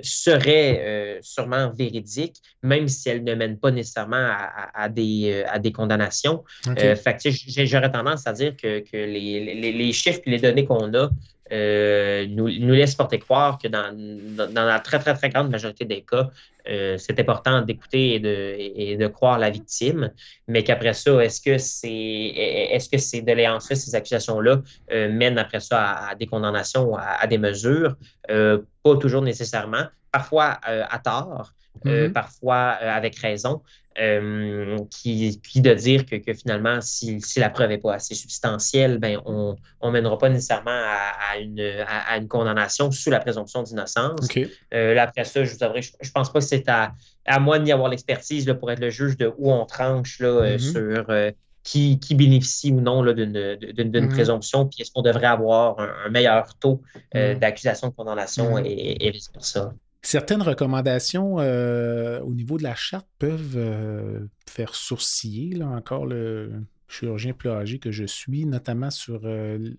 seraient 0.02 1.20
sûrement 1.22 1.70
véridiques, 1.70 2.38
même 2.62 2.88
si 2.88 3.10
elles 3.10 3.22
ne 3.22 3.34
mènent 3.34 3.58
pas 3.58 3.70
nécessairement 3.70 4.30
à, 4.74 4.88
des, 4.88 5.44
à 5.46 5.60
des, 5.60 5.70
condamnations. 5.70 6.42
J'aurais 6.64 7.92
tendance 7.92 8.26
à 8.26 8.32
dire 8.32 8.56
que, 8.56 8.80
que 8.80 8.96
les, 8.96 9.54
les, 9.54 9.72
les, 9.72 9.92
chiffres 9.92 10.20
et 10.26 10.30
les 10.30 10.38
données 10.40 10.64
qu'on 10.64 10.92
a 10.94 11.10
euh, 11.53 12.26
nous, 12.28 12.48
nous, 12.61 12.72
laisse 12.72 12.94
porter 12.94 13.18
croire 13.18 13.59
que 13.59 13.68
dans, 13.68 13.94
dans, 13.94 14.64
la 14.64 14.80
très, 14.80 14.98
très, 14.98 15.14
très 15.14 15.28
grande 15.28 15.50
majorité 15.50 15.84
des 15.84 16.03
cas, 16.03 16.30
euh, 16.68 16.96
c'est 16.96 17.20
important 17.20 17.61
d'écouter 17.61 18.14
et 18.14 18.20
de, 18.20 18.57
et 18.59 18.96
de, 18.96 19.07
croire 19.09 19.38
la 19.38 19.50
victime, 19.50 20.11
mais 20.48 20.64
qu'après 20.64 20.94
ça, 20.94 21.22
est-ce 21.22 21.40
que 21.42 21.59
c'est 21.59 21.88
est-ce 21.90 22.88
que 22.88 22.96
ces 22.96 23.20
doléances-là, 23.20 23.76
ces 23.76 23.94
accusations-là 23.94 24.62
euh, 24.92 25.12
mènent 25.12 25.38
après 25.38 25.61
ça 25.61 26.09
à, 26.09 26.14
des 26.14 26.26
condamnations, 26.26 26.96
à, 26.96 27.03
à 27.20 27.26
des 27.26 27.38
mesures? 27.38 27.96
pas 28.28 28.96
toujours 28.96 29.22
nécessairement, 29.22 29.84
parfois 30.11 30.59
à 30.64 30.98
tort, 30.98 31.53
mm-hmm. 31.84 32.12
parfois 32.12 32.70
avec 32.70 33.16
raison, 33.16 33.62
euh, 33.98 34.78
qui, 34.90 35.38
qui, 35.40 35.60
de 35.60 35.74
dire 35.74 36.06
que, 36.06 36.16
que 36.16 36.32
finalement, 36.32 36.80
si, 36.80 37.20
si, 37.20 37.40
la 37.40 37.50
preuve 37.50 37.68
n'est 37.68 37.78
pas 37.78 37.94
assez 37.94 38.14
substantielle, 38.14 38.98
ben, 38.98 39.20
on 39.26 39.56
ne 39.82 39.90
mènera 39.90 40.16
pas 40.16 40.30
nécessairement 40.30 40.70
à, 40.70 41.36
une, 41.38 41.60
à, 41.86 42.16
une, 42.16 42.26
condamnation 42.26 42.90
sous 42.90 43.10
la 43.10 43.20
présomption 43.20 43.62
d'innocence. 43.62 44.26
Euh, 44.72 44.96
après 44.96 45.24
ça, 45.24 45.44
je 45.44 45.54
vous 45.54 45.62
avouerai, 45.62 45.82
je 45.82 45.90
ne 45.90 46.12
pense 46.12 46.32
pas 46.32 46.38
que 46.38 46.44
c'est 46.44 46.68
à, 46.70 46.92
à 47.26 47.38
moi 47.38 47.58
d'y 47.58 47.70
avoir 47.70 47.90
l'expertise 47.90 48.50
pour 48.58 48.70
être 48.70 48.80
le 48.80 48.88
juge 48.88 49.18
de 49.18 49.30
où 49.36 49.52
on 49.52 49.66
tranche 49.66 50.20
là, 50.20 50.28
euh, 50.28 50.56
mm-hmm. 50.56 50.72
sur 50.72 51.32
qui, 51.62 51.98
qui, 52.00 52.14
bénéficie 52.14 52.72
ou 52.72 52.80
non 52.80 53.02
d'une 53.02 53.30
mm-hmm. 53.30 54.08
présomption, 54.08 54.66
puis 54.66 54.82
est-ce 54.82 54.90
qu'on 54.90 55.02
devrait 55.02 55.26
avoir 55.26 55.78
un, 55.78 56.08
meilleur 56.08 56.54
taux 56.58 56.80
d'accusation 57.12 57.88
de 57.88 57.92
condamnation 57.92 58.58
et, 58.58 58.96
et 59.00 59.10
vice-versa. 59.10 59.74
Certaines 60.05 60.42
recommandations 60.42 61.38
euh, 61.38 62.20
au 62.22 62.34
niveau 62.34 62.59
de 62.59 62.64
la 62.64 62.74
charte 62.74 63.07
peuvent 63.20 63.55
euh, 63.57 64.26
faire 64.48 64.74
sourciller 64.74 65.55
là, 65.55 65.68
encore 65.68 66.07
le 66.07 66.50
chirurgien 66.88 67.32
plus 67.32 67.78
que 67.78 67.92
je 67.92 68.05
suis, 68.05 68.44
notamment 68.44 68.90
sur 68.90 69.20
euh, 69.24 69.70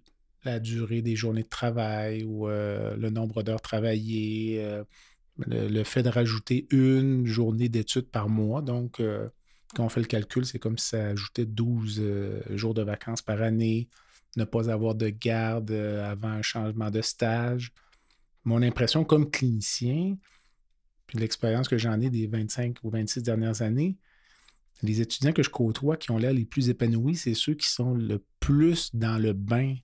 la 0.45 0.61
durée 0.61 1.01
des 1.01 1.17
journées 1.17 1.43
de 1.43 1.49
travail 1.49 2.23
ou 2.23 2.47
le 2.47 3.09
nombre 3.09 3.43
d'heures 3.43 3.61
travaillées, 3.61 4.65
le, 5.37 5.83
fait 5.83 6.03
de 6.03 6.09
rajouter 6.09 6.67
une 6.71 7.25
journée 7.25 7.69
d'études 7.69 8.09
par 8.09 8.27
mois. 8.27 8.61
Donc, 8.61 9.01
quand 9.73 9.85
on 9.85 9.89
fait 9.89 10.01
le 10.01 10.07
calcul, 10.07 10.45
c'est 10.45 10.59
comme 10.59 10.77
si 10.77 10.89
ça 10.89 11.05
ajoutait 11.07 11.45
12 11.45 12.01
jours 12.49 12.73
de 12.73 12.81
vacances 12.81 13.21
par 13.21 13.41
année, 13.41 13.87
ne 14.35 14.43
pas 14.43 14.69
avoir 14.69 14.95
de 14.95 15.07
garde 15.07 15.71
avant 15.71 16.29
un 16.29 16.41
changement 16.41 16.91
de 16.91 17.01
stage 17.01 17.71
mon 18.43 18.61
impression 18.61 19.03
comme 19.03 19.29
clinicien, 19.29 20.17
puis 21.07 21.17
l'expérience 21.17 21.67
que 21.67 21.77
j'en 21.77 21.99
ai 22.01 22.09
des 22.09 22.27
25 22.27 22.77
ou 22.83 22.89
26 22.89 23.23
dernières 23.23 23.61
années, 23.61 23.97
les 24.81 25.01
étudiants 25.01 25.31
que 25.31 25.43
je 25.43 25.49
côtoie 25.49 25.97
qui 25.97 26.11
ont 26.11 26.17
l'air 26.17 26.33
les 26.33 26.45
plus 26.45 26.69
épanouis, 26.69 27.15
c'est 27.15 27.33
ceux 27.33 27.53
qui 27.53 27.67
sont 27.67 27.93
le 27.93 28.23
plus 28.39 28.93
dans 28.95 29.17
le 29.17 29.33
bain, 29.33 29.75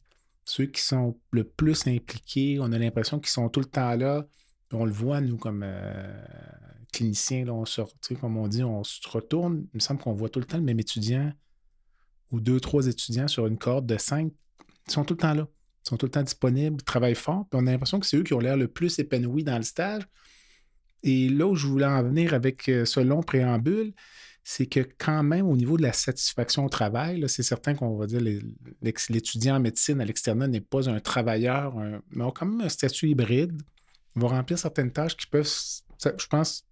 ceux 0.45 0.65
qui 0.65 0.81
sont 0.81 1.17
le 1.31 1.43
plus 1.43 1.87
impliqués. 1.87 2.57
On 2.59 2.71
a 2.71 2.77
l'impression 2.77 3.19
qu'ils 3.19 3.29
sont 3.29 3.47
tout 3.49 3.61
le 3.61 3.65
temps 3.65 3.95
là 3.95 4.25
on 4.73 4.85
le 4.85 4.91
voit, 4.91 5.21
nous, 5.21 5.37
comme 5.37 5.65
cliniciens, 6.91 7.45
là, 7.45 7.53
on 7.53 7.65
sort, 7.65 7.91
comme 8.19 8.37
on 8.37 8.47
dit, 8.47 8.63
on 8.63 8.83
se 8.83 8.99
retourne. 9.07 9.65
Il 9.73 9.77
me 9.77 9.79
semble 9.79 10.01
qu'on 10.01 10.13
voit 10.13 10.29
tout 10.29 10.39
le 10.39 10.45
temps 10.45 10.57
le 10.57 10.63
même 10.63 10.79
étudiant 10.79 11.31
ou 12.31 12.39
deux, 12.39 12.59
trois 12.59 12.87
étudiants 12.87 13.27
sur 13.27 13.47
une 13.47 13.57
corde 13.57 13.85
de 13.85 13.97
cinq. 13.97 14.31
Ils 14.87 14.91
sont 14.91 15.03
tout 15.03 15.15
le 15.15 15.19
temps 15.19 15.33
là. 15.33 15.47
Sont 15.83 15.97
tout 15.97 16.05
le 16.05 16.11
temps 16.11 16.23
disponibles, 16.23 16.81
travaillent 16.83 17.15
fort. 17.15 17.45
Puis 17.49 17.59
on 17.61 17.67
a 17.67 17.71
l'impression 17.71 17.99
que 17.99 18.05
c'est 18.05 18.17
eux 18.17 18.23
qui 18.23 18.33
ont 18.33 18.39
l'air 18.39 18.57
le 18.57 18.67
plus 18.67 18.99
épanouis 18.99 19.43
dans 19.43 19.57
le 19.57 19.63
stage. 19.63 20.03
Et 21.03 21.29
là 21.29 21.47
où 21.47 21.55
je 21.55 21.65
voulais 21.65 21.85
en 21.85 22.03
venir 22.03 22.33
avec 22.33 22.63
ce 22.65 22.99
long 22.99 23.23
préambule, 23.23 23.93
c'est 24.43 24.65
que 24.65 24.79
quand 24.97 25.21
même, 25.21 25.47
au 25.47 25.55
niveau 25.55 25.77
de 25.77 25.83
la 25.83 25.93
satisfaction 25.93 26.65
au 26.65 26.69
travail, 26.69 27.23
c'est 27.27 27.43
certain 27.43 27.75
qu'on 27.75 27.95
va 27.97 28.07
dire 28.07 28.19
l'étudiant 28.81 29.57
en 29.57 29.59
médecine 29.59 30.01
à 30.01 30.05
l'externat 30.05 30.47
n'est 30.47 30.59
pas 30.59 30.89
un 30.89 30.99
travailleur, 30.99 31.75
mais 32.09 32.23
a 32.23 32.31
quand 32.31 32.45
même 32.45 32.61
un 32.61 32.69
statut 32.69 33.09
hybride. 33.09 33.61
Il 34.15 34.21
va 34.21 34.29
remplir 34.29 34.57
certaines 34.57 34.91
tâches 34.91 35.15
qui 35.15 35.27
peuvent, 35.27 35.47
je 36.03 36.27
pense, 36.27 36.65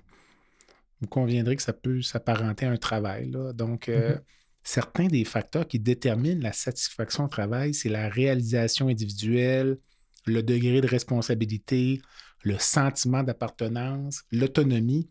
vous 1.01 1.07
conviendrez 1.07 1.55
que 1.55 1.61
ça 1.61 1.73
peut 1.73 2.01
s'apparenter 2.01 2.65
à 2.65 2.71
un 2.71 2.77
travail. 2.77 3.29
Donc, 3.53 3.89
euh, 3.89 4.15
mm-hmm. 4.15 4.21
Certains 4.67 5.07
des 5.07 5.23
facteurs 5.23 5.65
qui 5.65 5.79
déterminent 5.79 6.41
la 6.43 6.51
satisfaction 6.51 7.23
au 7.23 7.27
travail, 7.29 7.73
c'est 7.73 7.87
la 7.87 8.09
réalisation 8.09 8.89
individuelle, 8.89 9.79
le 10.25 10.43
degré 10.43 10.81
de 10.81 10.87
responsabilité, 10.87 12.01
le 12.43 12.59
sentiment 12.59 13.23
d'appartenance, 13.23 14.23
l'autonomie. 14.29 15.09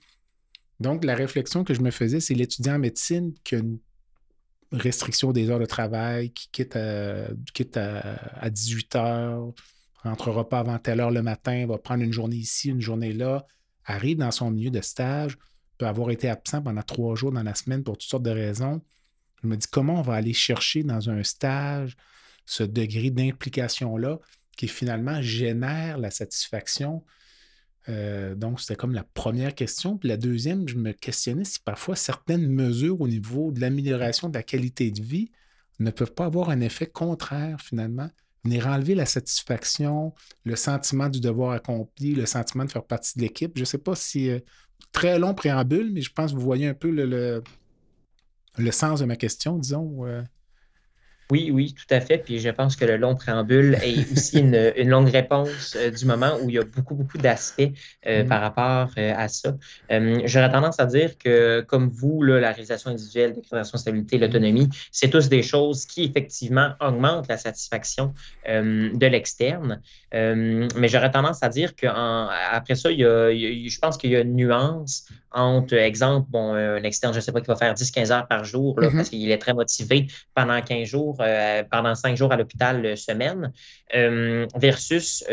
Donc, 0.79 1.05
la 1.05 1.15
réflexion 1.15 1.65
que 1.65 1.73
je 1.73 1.81
me 1.81 1.91
faisais, 1.91 2.21
c'est 2.21 2.35
l'étudiant 2.35 2.75
en 2.75 2.79
médecine 2.79 3.33
qui 3.45 3.55
a 3.55 3.59
une 3.59 3.79
restriction 4.73 5.33
des 5.33 5.49
heures 5.49 5.59
de 5.59 5.65
travail, 5.65 6.33
qui 6.33 6.51
quitte 6.53 6.77
à, 6.77 8.51
18 8.51 8.95
heures, 8.97 9.55
rentrera 10.03 10.47
pas 10.47 10.59
avant 10.59 10.79
telle 10.79 11.01
heure 11.01 11.11
le 11.11 11.23
matin, 11.23 11.67
va 11.67 11.79
prendre 11.79 12.03
une 12.03 12.13
journée 12.13 12.37
ici, 12.37 12.69
une 12.69 12.83
journée 12.83 13.15
là, 13.15 13.47
arrive 13.87 14.19
dans 14.19 14.31
son 14.31 14.51
milieu 14.51 14.71
de 14.71 14.83
stage, 14.83 15.39
peut 15.79 15.87
avoir 15.87 16.11
été 16.11 16.29
absent 16.29 16.61
pendant 16.61 16.83
trois 16.83 17.15
jours 17.15 17.33
dans 17.33 17.43
la 17.43 17.55
semaine 17.55 17.83
pour 17.83 17.97
toutes 17.97 18.11
sortes 18.11 18.23
de 18.23 18.31
raisons. 18.31 18.83
Je 19.43 19.49
me 19.49 19.57
dis 19.57 19.67
comment 19.71 19.99
on 19.99 20.03
va 20.03 20.15
aller 20.15 20.33
chercher 20.33 20.83
dans 20.83 21.11
un 21.11 21.23
stage 21.23 21.97
ce 22.47 22.63
degré 22.63 23.11
d'implication-là 23.11 24.19
qui 24.57 24.69
finalement 24.69 25.21
génère 25.21 25.99
la 25.99 26.11
satisfaction? 26.11 27.05
Euh, 27.89 28.35
donc, 28.35 28.61
c'était 28.61 28.77
comme 28.77 28.95
la 28.95 29.05
première 29.05 29.55
question. 29.55 29.97
Puis 29.97 30.09
la 30.09 30.17
deuxième, 30.17 30.69
je 30.69 30.77
me 30.77 30.93
questionnais 30.93 31.45
si 31.45 31.61
parfois 31.61 31.97
certaines 31.97 32.49
mesures 32.49 33.01
au 33.01 33.09
niveau 33.09 33.53
de 33.53 33.61
l'amélioration 33.61 34.29
de 34.29 34.35
la 34.35 34.43
qualité 34.43 34.91
de 34.91 35.03
vie 35.03 35.31
ne 35.79 35.91
peuvent 35.91 36.15
pas 36.15 36.25
avoir 36.25 36.51
un 36.51 36.61
effet 36.61 36.87
contraire 36.87 37.61
finalement, 37.61 38.09
venir 38.45 38.67
enlever 38.67 38.95
la 38.95 39.07
satisfaction, 39.07 40.15
le 40.45 40.57
sentiment 40.57 41.09
du 41.09 41.21
devoir 41.21 41.53
accompli, 41.53 42.15
le 42.15 42.27
sentiment 42.27 42.65
de 42.65 42.71
faire 42.71 42.85
partie 42.85 43.19
de 43.19 43.23
l'équipe. 43.23 43.53
Je 43.55 43.61
ne 43.61 43.67
sais 43.67 43.79
pas 43.79 43.95
si 43.95 44.31
euh, 44.31 44.41
très 44.93 45.19
long 45.19 45.35
préambule, 45.35 45.93
mais 45.93 46.01
je 46.01 46.13
pense 46.13 46.33
que 46.33 46.37
vous 46.37 46.45
voyez 46.45 46.67
un 46.67 46.75
peu 46.75 46.91
le, 46.91 47.07
le, 47.07 47.43
sens 48.73 49.01
de 49.01 49.05
ma 49.05 49.17
question, 49.17 49.59
disons. 49.59 50.07
Euh. 50.07 50.23
Oui, 51.33 51.51
oui, 51.53 51.75
tout 51.75 51.93
à 51.93 52.01
fait. 52.01 52.19
Puis 52.19 52.39
je 52.39 52.51
pense 52.51 52.77
que 52.77 52.85
le 52.85 52.97
long 52.97 53.17
préambule 53.17 53.77
est 53.83 54.13
aussi 54.13 54.39
une, 54.39 54.71
longue 54.89 55.09
réponse 55.09 55.77
euh, 55.77 55.91
du 55.91 56.05
moment 56.05 56.39
où 56.41 56.49
il 56.49 56.55
y 56.55 56.59
a 56.59 56.63
beaucoup, 56.63 56.95
beaucoup 56.95 57.19
d'aspects 57.19 57.63
euh, 58.07 58.23
mm-hmm. 58.23 58.29
par 58.29 58.41
rapport 58.41 58.91
euh, 58.97 59.13
à 59.17 59.27
ça. 59.27 59.57
J'aurais 59.91 60.53
tendance 60.53 60.79
à 60.79 60.87
dire 60.87 61.19
que, 61.19 61.63
comme 61.63 61.89
vous, 61.89 62.23
la 62.23 62.53
réalisation 62.53 62.91
individuelle, 62.91 63.35
la 63.51 63.59
responsabilité, 63.59 64.19
l'autonomie, 64.19 64.69
c'est 64.93 65.11
tous 65.11 65.29
des 65.29 65.43
choses 65.43 65.85
qui, 65.87 66.05
effectivement, 66.05 66.75
augmentent 66.81 67.29
la 67.29 67.39
satisfaction 67.39 68.15
de 68.47 69.07
l'externe. 69.07 69.81
mais 70.13 70.89
j'aurais 70.89 71.11
tendance 71.11 71.43
à 71.43 71.49
dire 71.49 71.75
qu'après 71.75 72.75
ça, 72.75 72.91
il 72.91 73.01
y 73.01 73.05
a, 73.05 73.31
je 73.33 73.79
pense 73.79 73.97
qu'il 73.97 74.11
y 74.11 74.17
a 74.17 74.21
une 74.21 74.35
nuance 74.35 75.09
entre, 75.33 75.75
exemple, 75.75 76.29
bon, 76.31 76.55
un 76.55 76.83
externe, 76.83 77.13
je 77.13 77.19
ne 77.19 77.23
sais 77.23 77.33
pas, 77.33 77.41
qui 77.41 77.49
va 77.49 77.57
faire 77.57 77.75
10-15 77.75 78.13
heures 78.13 78.29
par 78.29 78.45
jour 78.45 78.79
mm-hmm. 78.79 78.97
parce 78.97 79.09
qu'il 79.11 79.31
est 79.31 79.39
très 79.39 79.55
motivé 79.55 80.07
pendant 80.35 80.61
15 80.61 80.87
jours 80.87 81.16
euh, 81.21 81.63
pendant 81.71 81.95
cinq 81.95 82.17
jours 82.17 82.33
à 82.33 82.37
l'hôpital 82.37 82.85
euh, 82.85 82.97
semaine, 82.97 83.53
euh, 83.95 84.47
versus 84.57 85.25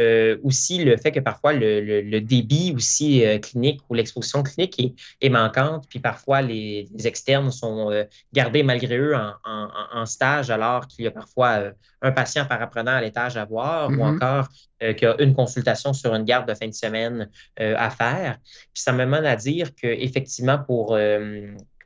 aussi 0.43 0.84
le 0.84 0.97
fait 0.97 1.11
que 1.11 1.19
parfois 1.19 1.53
le, 1.53 2.19
débit 2.19 2.73
aussi 2.75 3.23
clinique 3.41 3.81
ou 3.89 3.95
l'exposition 3.95 4.43
clinique 4.43 4.95
est, 5.21 5.29
manquante, 5.29 5.86
puis 5.89 5.99
parfois 5.99 6.41
les, 6.41 6.88
externes 7.03 7.51
sont 7.51 8.05
gardés 8.31 8.63
malgré 8.63 8.97
eux 8.97 9.15
en, 9.15 10.05
stage 10.05 10.51
alors 10.51 10.88
qu'il 10.88 11.05
y 11.05 11.07
a 11.07 11.11
parfois 11.11 11.71
un 12.01 12.11
patient 12.11 12.45
par 12.45 12.61
apprenant 12.61 12.91
à 12.91 13.01
l'étage 13.01 13.38
à 13.38 13.45
voir 13.45 13.89
ou 13.89 13.93
mm-hmm. 13.93 14.15
encore 14.15 14.47
qu'il 14.79 15.01
y 15.01 15.05
a 15.05 15.15
une 15.19 15.34
consultation 15.34 15.93
sur 15.93 16.13
une 16.13 16.23
garde 16.23 16.47
de 16.47 16.53
fin 16.53 16.67
de 16.67 16.73
semaine 16.73 17.29
à 17.57 17.89
faire. 17.89 18.38
Puis 18.73 18.84
ça 18.84 18.91
me 18.91 19.05
mène 19.05 19.25
à 19.25 19.36
dire 19.36 19.73
qu'effectivement, 19.75 20.59
pour 20.59 20.95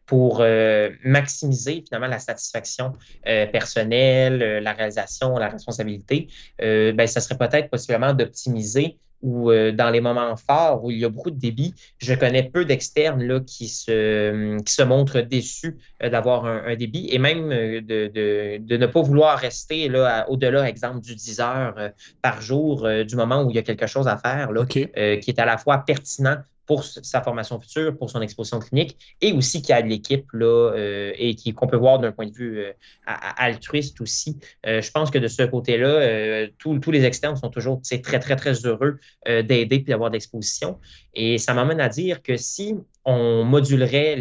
pour 0.07 0.39
euh, 0.39 0.89
maximiser 1.03 1.83
finalement 1.85 2.07
la 2.07 2.19
satisfaction 2.19 2.93
euh, 3.27 3.45
personnelle, 3.45 4.41
euh, 4.41 4.59
la 4.61 4.71
réalisation, 4.71 5.37
la 5.37 5.49
responsabilité, 5.49 6.29
ben, 6.59 7.05
ça 7.05 7.19
serait 7.19 7.37
peut-être 7.37 7.69
possiblement 7.69 8.13
d'optimiser 8.13 8.97
ou 9.23 9.51
dans 9.51 9.89
les 9.89 9.99
moments 9.99 10.35
forts 10.35 10.83
où 10.83 10.91
il 10.91 10.99
y 10.99 11.05
a 11.05 11.09
beaucoup 11.09 11.31
de 11.31 11.39
débit, 11.39 11.73
je 11.97 12.13
connais 12.13 12.43
peu 12.43 12.65
d'externes 12.65 13.23
là, 13.23 13.39
qui, 13.39 13.67
se, 13.67 14.61
qui 14.61 14.71
se 14.71 14.83
montrent 14.83 15.21
déçus 15.21 15.75
d'avoir 15.99 16.45
un, 16.45 16.75
débit 16.75 17.09
et 17.11 17.17
même 17.17 17.49
de, 17.49 18.07
de, 18.07 18.57
de, 18.59 18.77
ne 18.77 18.85
pas 18.85 19.01
vouloir 19.01 19.39
rester 19.39 19.89
là, 19.89 20.29
au-delà, 20.29 20.69
exemple, 20.69 21.01
du 21.01 21.15
10 21.15 21.39
heures 21.39 21.89
par 22.21 22.41
jour 22.41 22.87
du 23.07 23.15
moment 23.15 23.41
où 23.41 23.49
il 23.49 23.55
y 23.55 23.59
a 23.59 23.63
quelque 23.63 23.87
chose 23.87 24.07
à 24.07 24.17
faire 24.17 24.51
là, 24.51 24.65
qui 24.67 24.81
est 24.93 25.39
à 25.39 25.45
la 25.45 25.57
fois 25.57 25.79
pertinent 25.79 26.37
pour 26.67 26.83
sa 26.83 27.21
formation 27.21 27.59
future, 27.59 27.97
pour 27.97 28.09
son 28.09 28.21
exposition 28.21 28.59
clinique, 28.59 28.97
et 29.21 29.31
aussi 29.31 29.61
qu'il 29.61 29.69
y 29.69 29.77
a 29.77 29.81
de 29.81 29.87
l'équipe 29.87 30.25
là, 30.33 30.73
euh, 30.75 31.13
et 31.17 31.35
qu'on 31.53 31.65
peut 31.65 31.77
voir 31.77 31.97
d'un 31.97 32.11
point 32.11 32.27
de 32.27 32.33
vue 32.33 32.59
euh, 32.59 32.73
altruiste 33.05 34.01
aussi. 34.01 34.37
Euh, 34.65 34.81
je 34.81 34.91
pense 34.91 35.09
que 35.09 35.17
de 35.17 35.27
ce 35.29 35.43
côté-là, 35.43 36.47
tous 36.59 36.91
les 36.91 37.05
externes 37.05 37.37
sont 37.37 37.49
toujours 37.49 37.81
très, 37.81 38.19
très, 38.19 38.35
très 38.35 38.65
heureux 38.65 38.99
d'aider 39.25 39.77
et 39.77 39.79
d'avoir 39.79 40.11
d'exposition. 40.11 40.79
Et 41.13 41.37
ça 41.37 41.53
m'amène 41.53 41.79
à 41.79 41.87
dire 41.87 42.21
que 42.21 42.35
si 42.35 42.75
on 43.09 43.45
modulerait 43.45 44.17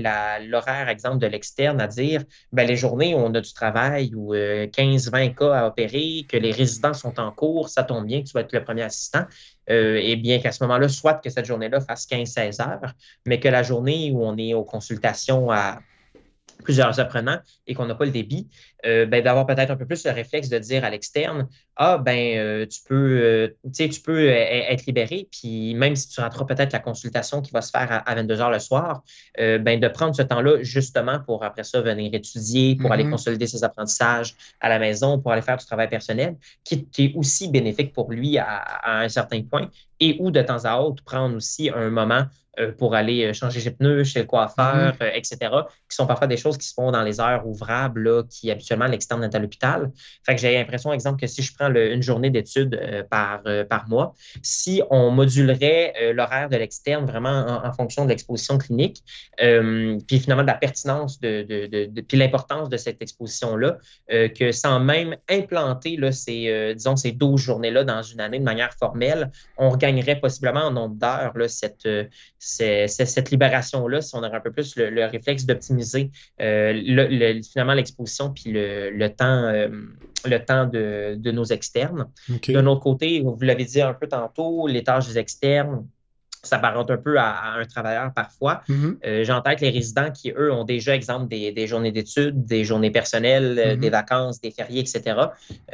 l'horaire, 0.46 0.88
exemple, 0.88 1.18
de 1.18 1.26
l'externe, 1.26 1.80
à 1.80 1.88
dire 1.88 2.22
ben, 2.52 2.66
les 2.66 2.76
journées 2.76 3.16
où 3.16 3.18
on 3.18 3.34
a 3.34 3.40
du 3.40 3.52
travail 3.52 4.14
ou 4.14 4.32
15-20 4.32 5.34
cas 5.34 5.54
à 5.54 5.66
opérer, 5.66 6.24
que 6.28 6.36
les 6.36 6.52
résidents 6.52 6.94
sont 6.94 7.18
en 7.18 7.32
cours, 7.32 7.68
ça 7.68 7.82
tombe 7.82 8.06
bien 8.06 8.22
que 8.22 8.28
tu 8.28 8.32
vas 8.32 8.46
le 8.50 8.64
premier 8.64 8.82
assistant. 8.82 9.24
Euh, 9.70 9.98
et 10.00 10.14
bien 10.14 10.38
qu'à 10.38 10.52
ce 10.52 10.62
moment-là, 10.62 10.88
soit 10.88 11.14
que 11.14 11.30
cette 11.30 11.46
journée-là 11.46 11.80
fasse 11.80 12.06
15-16 12.06 12.62
heures, 12.62 12.92
mais 13.26 13.40
que 13.40 13.48
la 13.48 13.64
journée 13.64 14.12
où 14.12 14.24
on 14.24 14.36
est 14.38 14.54
aux 14.54 14.64
consultations 14.64 15.50
à 15.50 15.80
plusieurs 16.62 16.98
apprenants 17.00 17.40
et 17.66 17.74
qu'on 17.74 17.86
n'a 17.86 17.96
pas 17.96 18.04
le 18.04 18.12
débit, 18.12 18.48
euh, 18.86 19.04
ben, 19.04 19.22
d'avoir 19.22 19.46
peut-être 19.46 19.70
un 19.70 19.76
peu 19.76 19.86
plus 19.86 20.04
le 20.04 20.12
réflexe 20.12 20.48
de 20.48 20.58
dire 20.58 20.84
à 20.84 20.90
l'externe 20.90 21.48
Ah, 21.74 21.98
ben, 21.98 22.36
euh, 22.36 22.66
tu 22.66 22.80
peux, 22.88 22.94
euh, 22.94 23.48
tu 23.74 24.00
peux 24.00 24.28
être 24.28 24.86
libéré, 24.86 25.28
puis 25.30 25.74
même 25.74 25.96
si 25.96 26.08
tu 26.08 26.20
rateras 26.20 26.44
peut-être 26.44 26.72
la 26.72 26.78
consultation 26.78 27.42
qui 27.42 27.50
va 27.50 27.62
se 27.62 27.70
faire 27.70 28.02
à, 28.06 28.14
22 28.14 28.40
heures 28.40 28.50
le 28.50 28.58
soir, 28.58 29.02
ben, 29.38 29.80
de 29.80 29.88
prendre 29.88 30.14
ce 30.14 30.22
temps-là 30.22 30.62
justement 30.62 31.20
pour 31.20 31.42
après 31.44 31.64
ça 31.64 31.80
venir 31.80 32.14
étudier, 32.14 32.76
pour 32.76 32.92
aller 32.92 33.04
mm-hmm. 33.04 33.10
consolider 33.10 33.46
ses 33.46 33.64
apprentissages 33.64 34.34
à 34.60 34.68
la 34.68 34.78
maison, 34.78 35.18
pour 35.18 35.32
aller 35.32 35.42
faire 35.42 35.56
du 35.56 35.66
travail 35.66 35.88
personnel, 35.88 36.36
qui, 36.64 36.86
est 36.98 37.12
aussi 37.16 37.48
bénéfique 37.48 37.92
pour 37.92 38.10
lui 38.10 38.38
à, 38.38 39.00
un 39.00 39.08
certain 39.08 39.42
point, 39.42 39.68
et 39.98 40.16
ou 40.20 40.30
de 40.30 40.42
temps 40.42 40.64
à 40.64 40.78
autre 40.78 41.02
prendre 41.02 41.36
aussi 41.36 41.70
un 41.74 41.90
moment 41.90 42.24
pour 42.78 42.94
aller 42.94 43.34
changer 43.34 43.60
ses 43.60 43.70
pneus 43.70 44.04
chez 44.04 44.20
le 44.20 44.26
coiffeur, 44.26 44.94
mm-hmm. 44.94 45.12
etc., 45.14 45.38
qui 45.88 45.96
sont 45.96 46.06
parfois 46.06 46.26
des 46.26 46.38
choses 46.38 46.56
qui 46.56 46.66
se 46.66 46.74
font 46.74 46.90
dans 46.90 47.02
les 47.02 47.20
heures 47.20 47.46
ouvrables 47.46 48.02
là, 48.02 48.22
qui 48.28 48.50
habituellement 48.50 48.75
l'externe 48.84 49.24
est 49.24 49.34
à 49.34 49.38
l'hôpital. 49.38 49.90
Fait 50.24 50.34
que 50.34 50.40
j'ai 50.40 50.54
l'impression, 50.54 50.92
exemple, 50.92 51.20
que 51.20 51.26
si 51.26 51.42
je 51.42 51.54
prends 51.54 51.72
une 51.72 52.02
journée 52.02 52.30
d'études 52.30 52.74
euh, 52.74 53.02
par, 53.02 53.40
euh, 53.46 53.64
par 53.64 53.88
mois, 53.88 54.14
si 54.42 54.82
on 54.90 55.10
modulerait 55.10 55.94
euh, 56.00 56.12
l'horaire 56.12 56.48
de 56.48 56.56
l'externe 56.56 57.06
vraiment 57.06 57.62
en, 57.64 57.72
fonction 57.72 58.04
de 58.04 58.10
l'exposition 58.10 58.58
clinique, 58.58 59.02
puis 59.38 60.20
finalement 60.20 60.42
de 60.42 60.46
la 60.46 60.54
pertinence 60.54 61.20
de, 61.20 62.00
puis 62.02 62.16
l'importance 62.16 62.68
de 62.68 62.76
cette 62.76 63.02
exposition-là, 63.02 63.78
que 64.08 64.52
sans 64.52 64.80
même 64.80 65.16
implanter 65.28 65.96
là, 65.96 66.10
ces, 66.12 66.74
disons, 66.74 66.96
ces 66.96 67.12
12 67.12 67.40
journées-là 67.40 67.84
dans 67.84 68.02
une 68.02 68.20
année 68.20 68.38
de 68.38 68.44
manière 68.44 68.72
formelle, 68.74 69.30
on 69.58 69.76
gagnerait 69.76 70.20
possiblement 70.20 70.60
en 70.60 70.70
nombre 70.70 70.96
d'heures 70.96 71.34
cette, 71.48 71.88
cette, 72.38 73.30
libération-là 73.30 74.00
si 74.00 74.14
on 74.14 74.20
aurait 74.20 74.36
un 74.36 74.40
peu 74.40 74.52
plus 74.52 74.76
le, 74.76 75.04
réflexe 75.04 75.44
d'optimiser 75.44 76.10
finalement 76.38 77.74
l'exposition 77.74 78.32
puis 78.32 78.55
le, 78.92 79.08
temps, 79.08 79.44
euh, 79.44 79.68
le 80.24 80.38
temps 80.44 80.66
de, 80.66 81.30
nos 81.30 81.44
externes. 81.44 82.08
De 82.28 82.60
notre 82.60 82.80
côté, 82.80 83.20
vous 83.20 83.36
l'avez 83.40 83.64
dit 83.64 83.80
un 83.80 83.94
peu 83.94 84.06
tantôt, 84.06 84.66
les 84.66 84.84
tâches 84.84 85.16
externes, 85.16 85.86
s'apparente 86.46 86.90
un 86.90 86.96
peu 86.96 87.18
à, 87.18 87.54
un 87.58 87.64
travailleur 87.64 88.12
parfois. 88.14 88.62
Mhm. 88.68 88.98
Euh, 89.06 89.24
J'entends 89.24 89.54
que 89.54 89.60
les 89.62 89.70
résidents 89.70 90.10
qui, 90.10 90.30
eux, 90.36 90.52
ont 90.52 90.64
déjà, 90.64 90.94
exemple, 90.94 91.28
des, 91.28 91.66
journées 91.66 91.92
d'études, 91.92 92.44
des 92.44 92.64
journées 92.64 92.90
personnelles, 92.90 93.58
euh, 93.58 93.74
Mhm. 93.74 93.80
des 93.80 93.90
vacances, 93.90 94.40
des 94.40 94.50
fériés, 94.50 94.80
etc., 94.80 95.02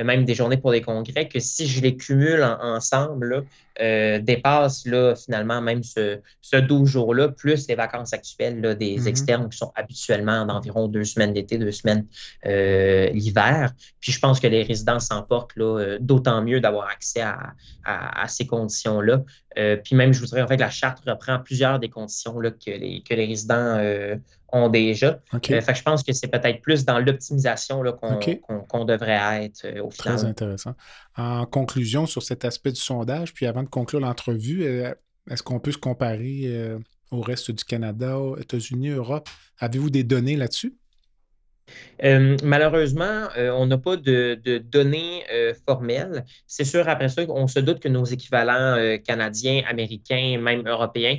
euh, 0.00 0.04
même 0.04 0.24
des 0.24 0.34
journées 0.34 0.56
pour 0.56 0.70
des 0.72 0.80
congrès, 0.82 1.28
que 1.28 1.38
si 1.40 1.66
je 1.68 1.80
les 1.82 1.96
cumule 1.96 2.42
en- 2.42 2.58
ensemble, 2.76 3.28
là, 3.28 3.40
euh, 3.80 4.18
dépasse 4.18 4.84
là, 4.86 5.14
finalement 5.16 5.62
même 5.62 5.82
ce, 5.82 6.18
ce 6.42 6.56
12 6.56 6.88
jours-là, 6.90 7.28
plus 7.28 7.66
les 7.68 7.74
vacances 7.74 8.12
actuelles 8.12 8.60
là, 8.60 8.74
des 8.74 8.98
Mhm. 8.98 9.06
externes 9.06 9.48
qui 9.48 9.56
sont 9.56 9.72
habituellement 9.74 10.44
d'environ 10.44 10.88
deux 10.88 11.04
semaines 11.04 11.32
d'été, 11.32 11.56
deux 11.56 11.72
semaines 11.72 12.04
euh, 12.46 13.08
l'hiver. 13.10 13.72
Puis 14.00 14.12
je 14.12 14.18
pense 14.20 14.40
que 14.40 14.46
les 14.46 14.62
résidents 14.62 15.00
s'emportent 15.00 15.52
d'autant 16.00 16.42
mieux 16.42 16.60
d'avoir 16.60 16.88
accès 16.88 17.22
à, 17.22 17.54
à- 17.84 18.22
à 18.24 18.28
ces 18.28 18.46
conditions-là. 18.46 19.22
Euh, 19.58 19.76
puis 19.76 19.96
même, 19.96 20.12
je 20.12 20.20
voudrais 20.20 20.42
en 20.42 20.48
fait 20.48 20.56
la 20.62 20.70
charte 20.70 21.02
reprend 21.06 21.38
plusieurs 21.40 21.78
des 21.78 21.88
conditions 21.88 22.38
là, 22.38 22.50
que, 22.50 22.70
les, 22.70 23.02
que 23.02 23.14
les 23.14 23.26
résidents 23.26 23.76
euh, 23.78 24.16
ont 24.52 24.68
déjà. 24.68 25.20
Euh, 25.34 25.38
fait 25.40 25.72
que 25.72 25.74
je 25.74 25.82
pense 25.82 26.02
que 26.02 26.12
c'est 26.12 26.28
peut-être 26.28 26.60
plus 26.60 26.84
dans 26.84 26.98
l'optimisation 26.98 27.82
qu'on 28.68 28.84
devrait 28.84 29.44
être 29.44 29.64
euh, 29.64 29.82
au 29.82 29.90
final. 29.90 30.16
Très 30.16 30.24
intéressant. 30.24 30.74
En 31.16 31.46
conclusion 31.46 32.06
sur 32.06 32.22
cet 32.22 32.44
aspect 32.44 32.70
du 32.72 32.80
sondage, 32.80 33.34
puis 33.34 33.46
avant 33.46 33.62
de 33.62 33.68
conclure 33.68 34.00
l'entrevue, 34.00 34.64
est-ce 35.30 35.42
qu'on 35.42 35.58
peut 35.58 35.72
se 35.72 35.78
comparer 35.78 36.76
au 37.10 37.20
reste 37.20 37.50
du 37.50 37.64
Canada, 37.64 38.18
aux 38.18 38.38
États-Unis, 38.38 38.90
Europe? 38.90 39.28
Avez-vous 39.58 39.90
des 39.90 40.04
données 40.04 40.36
là-dessus? 40.36 40.74
Euh, 42.04 42.36
malheureusement, 42.42 43.28
euh, 43.36 43.50
on 43.50 43.66
n'a 43.66 43.78
pas 43.78 43.96
de, 43.96 44.40
de 44.42 44.58
données 44.58 45.24
euh, 45.32 45.54
formelles. 45.66 46.24
C'est 46.46 46.64
sûr, 46.64 46.88
après 46.88 47.08
ça, 47.08 47.22
on 47.28 47.46
se 47.46 47.60
doute 47.60 47.80
que 47.80 47.88
nos 47.88 48.04
équivalents 48.04 48.76
canadiens, 49.04 49.62
américains, 49.68 50.38
même 50.40 50.66
européens, 50.66 51.18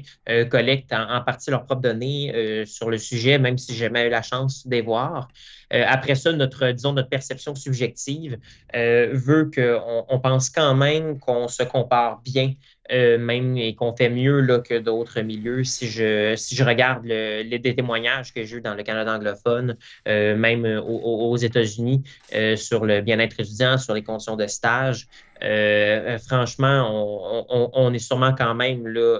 collectent 0.50 0.94
en, 0.94 1.22
partie 1.22 1.52
leurs 1.52 1.66
propres 1.66 1.82
données 1.82 2.66
sur 2.66 2.90
le 2.90 2.98
sujet, 2.98 3.38
même 3.38 3.58
si 3.58 3.74
j'ai 3.74 3.86
jamais 3.86 4.08
eu 4.08 4.10
la 4.10 4.22
chance 4.22 4.68
d'y 4.68 4.82
voir. 4.82 5.30
Euh, 5.74 5.84
après 5.88 6.16
ça, 6.16 6.32
notre, 6.32 6.72
disons, 6.72 6.94
notre 6.94 7.10
perception 7.10 7.56
subjective 7.56 8.38
veut 8.74 9.50
qu'on 9.54 10.06
on 10.08 10.20
pense 10.20 10.50
quand 10.50 10.76
même 10.76 11.20
qu'on 11.20 11.48
se 11.48 11.64
compare 11.64 12.22
bien 12.22 12.54
euh, 12.92 13.18
même 13.18 13.58
et 13.58 13.76
qu'on 13.76 13.96
fait 13.96 14.10
mieux 14.10 14.40
là, 14.42 14.60
que 14.60 14.78
d'autres 14.80 15.22
milieux. 15.22 15.64
Si 15.64 15.88
je, 15.88 16.36
si 16.36 16.56
je 16.56 16.64
regarde 16.64 17.06
le- 17.06 17.42
les 17.44 17.62
témoignages 17.76 18.34
que 18.34 18.44
j'ai 18.44 18.58
eu 18.58 18.62
dans 18.62 18.76
le 18.76 18.84
Canada 18.84 19.16
anglophone, 19.16 19.78
euh, 20.08 20.36
même 20.36 20.66
euh, 20.66 20.82
aux, 20.82 21.32
aux 21.32 21.38
États-Unis, 21.38 22.04
euh, 22.34 22.56
sur 22.56 22.86
le 22.86 23.02
bien-être 23.02 23.40
étudiant, 23.40 23.78
sur 23.78 23.94
les 23.94 24.04
conditions 24.04 24.36
de 24.36 24.48
stage, 24.48 25.08
franchement, 26.28 26.88
on, 26.90 27.46
on- 27.50 27.70
on 27.74 27.94
est 27.94 28.00
sûrement 28.00 28.34
quand 28.34 28.56
même 28.56 28.88
là, 28.88 29.20